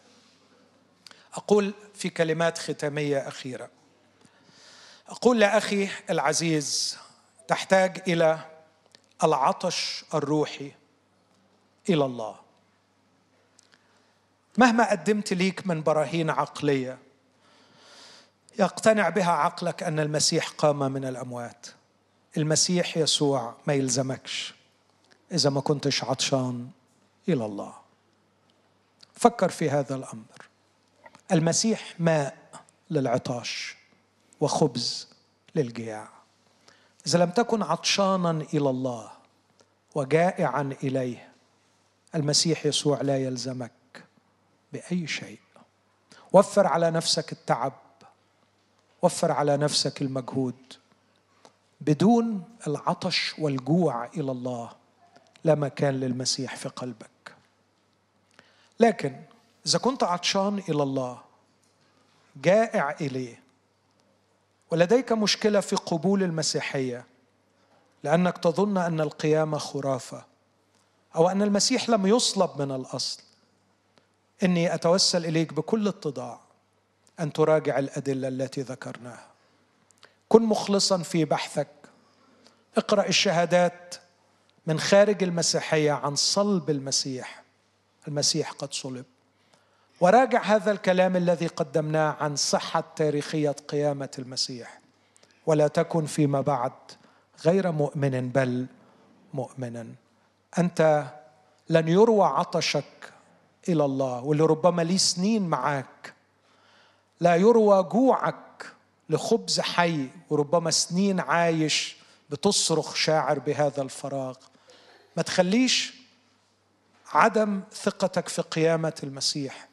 أقول 1.34 1.74
في 1.94 2.08
كلمات 2.08 2.58
ختامية 2.58 3.28
أخيرة. 3.28 3.68
أقول 5.08 5.40
لاخي 5.40 5.88
العزيز 6.10 6.98
تحتاج 7.48 8.02
إلى 8.08 8.38
العطش 9.24 10.04
الروحي 10.14 10.72
إلى 11.88 12.04
الله 12.04 12.45
مهما 14.58 14.90
قدمت 14.90 15.32
ليك 15.32 15.66
من 15.66 15.82
براهين 15.82 16.30
عقلية 16.30 16.98
يقتنع 18.58 19.08
بها 19.08 19.30
عقلك 19.30 19.82
أن 19.82 20.00
المسيح 20.00 20.48
قام 20.48 20.78
من 20.78 21.04
الأموات. 21.04 21.66
المسيح 22.36 22.96
يسوع 22.96 23.54
ما 23.66 23.74
يلزمكش 23.74 24.54
إذا 25.32 25.50
ما 25.50 25.60
كنتش 25.60 26.04
عطشان 26.04 26.70
إلى 27.28 27.46
الله. 27.46 27.74
فكر 29.14 29.48
في 29.48 29.70
هذا 29.70 29.94
الأمر. 29.94 30.48
المسيح 31.32 31.94
ماء 31.98 32.36
للعطاش 32.90 33.76
وخبز 34.40 35.08
للجياع. 35.54 36.08
إذا 37.06 37.18
لم 37.18 37.30
تكن 37.30 37.62
عطشانا 37.62 38.30
إلى 38.30 38.70
الله 38.70 39.10
وجائعا 39.94 40.74
إليه 40.82 41.28
المسيح 42.14 42.66
يسوع 42.66 43.00
لا 43.02 43.18
يلزمك. 43.18 43.72
بأي 44.76 45.06
شيء. 45.06 45.38
وفر 46.32 46.66
على 46.66 46.90
نفسك 46.90 47.32
التعب. 47.32 47.72
وفر 49.02 49.32
على 49.32 49.56
نفسك 49.56 50.02
المجهود. 50.02 50.54
بدون 51.80 52.44
العطش 52.66 53.34
والجوع 53.38 54.06
إلى 54.06 54.32
الله 54.32 54.72
لا 55.44 55.54
مكان 55.54 55.94
للمسيح 56.00 56.56
في 56.56 56.68
قلبك. 56.68 57.34
لكن 58.80 59.22
إذا 59.66 59.78
كنت 59.78 60.02
عطشان 60.02 60.58
إلى 60.58 60.82
الله 60.82 61.20
جائع 62.36 62.90
إليه 63.00 63.42
ولديك 64.70 65.12
مشكلة 65.12 65.60
في 65.60 65.76
قبول 65.76 66.22
المسيحية 66.22 67.04
لأنك 68.04 68.38
تظن 68.38 68.78
أن 68.78 69.00
القيامة 69.00 69.58
خرافة 69.58 70.24
أو 71.16 71.28
أن 71.28 71.42
المسيح 71.42 71.88
لم 71.88 72.06
يصلب 72.06 72.62
من 72.62 72.70
الأصل 72.70 73.25
إني 74.42 74.74
أتوسل 74.74 75.24
إليك 75.24 75.52
بكل 75.52 75.88
اتضاع 75.88 76.40
أن 77.20 77.32
تراجع 77.32 77.78
الأدلة 77.78 78.28
التي 78.28 78.62
ذكرناها. 78.62 79.26
كن 80.28 80.42
مخلصا 80.42 80.98
في 80.98 81.24
بحثك. 81.24 81.68
اقرأ 82.76 83.06
الشهادات 83.06 83.94
من 84.66 84.80
خارج 84.80 85.22
المسيحية 85.22 85.92
عن 85.92 86.16
صلب 86.16 86.70
المسيح. 86.70 87.42
المسيح 88.08 88.52
قد 88.52 88.72
صلب. 88.74 89.04
وراجع 90.00 90.42
هذا 90.42 90.72
الكلام 90.72 91.16
الذي 91.16 91.46
قدمناه 91.46 92.16
عن 92.20 92.36
صحة 92.36 92.84
تاريخية 92.96 93.50
قيامة 93.50 94.10
المسيح. 94.18 94.80
ولا 95.46 95.68
تكن 95.68 96.06
فيما 96.06 96.40
بعد 96.40 96.72
غير 97.44 97.72
مؤمن 97.72 98.28
بل 98.28 98.66
مؤمنا. 99.34 99.86
أنت 100.58 101.04
لن 101.68 101.88
يروى 101.88 102.26
عطشك 102.26 103.12
إلى 103.68 103.84
الله 103.84 104.24
واللي 104.24 104.44
ربما 104.44 104.82
لي 104.82 104.98
سنين 104.98 105.48
معاك. 105.48 106.14
لا 107.20 107.36
يروى 107.36 107.82
جوعك 107.82 108.72
لخبز 109.10 109.60
حي 109.60 110.08
وربما 110.30 110.70
سنين 110.70 111.20
عايش 111.20 111.96
بتصرخ 112.30 112.94
شاعر 112.94 113.38
بهذا 113.38 113.82
الفراغ. 113.82 114.34
ما 115.16 115.22
تخليش 115.22 115.94
عدم 117.12 117.60
ثقتك 117.72 118.28
في 118.28 118.42
قيامة 118.42 118.94
المسيح 119.02 119.68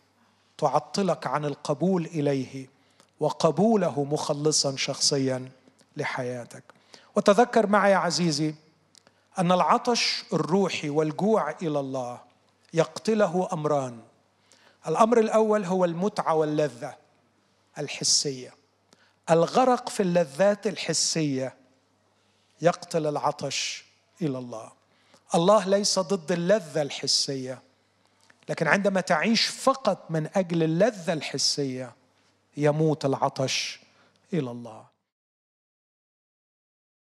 تعطلك 0.57 1.27
عن 1.27 1.45
القبول 1.45 2.05
إليه 2.05 2.67
وقبوله 3.19 4.03
مخلصا 4.03 4.75
شخصيا 4.75 5.49
لحياتك. 5.97 6.63
وتذكر 7.15 7.67
معي 7.67 7.93
عزيزي 7.93 8.55
أن 9.39 9.51
العطش 9.51 10.23
الروحي 10.33 10.89
والجوع 10.89 11.55
إلى 11.61 11.79
الله 11.79 12.19
يقتله 12.73 13.49
أمران. 13.53 13.99
الأمر 14.87 15.19
الأول 15.19 15.65
هو 15.65 15.85
المتعة 15.85 16.33
واللذة 16.33 16.95
الحسية. 17.77 18.53
الغرق 19.31 19.89
في 19.89 20.03
اللذات 20.03 20.67
الحسية 20.67 21.55
يقتل 22.61 23.07
العطش 23.07 23.85
إلى 24.21 24.37
الله. 24.37 24.71
الله 25.35 25.67
ليس 25.67 25.99
ضد 25.99 26.31
اللذة 26.31 26.81
الحسية 26.81 27.61
لكن 28.49 28.67
عندما 28.67 29.01
تعيش 29.01 29.45
فقط 29.47 30.11
من 30.11 30.29
أجل 30.35 30.63
اللذة 30.63 31.13
الحسية 31.13 31.95
يموت 32.57 33.05
العطش 33.05 33.79
إلى 34.33 34.51
الله. 34.51 34.92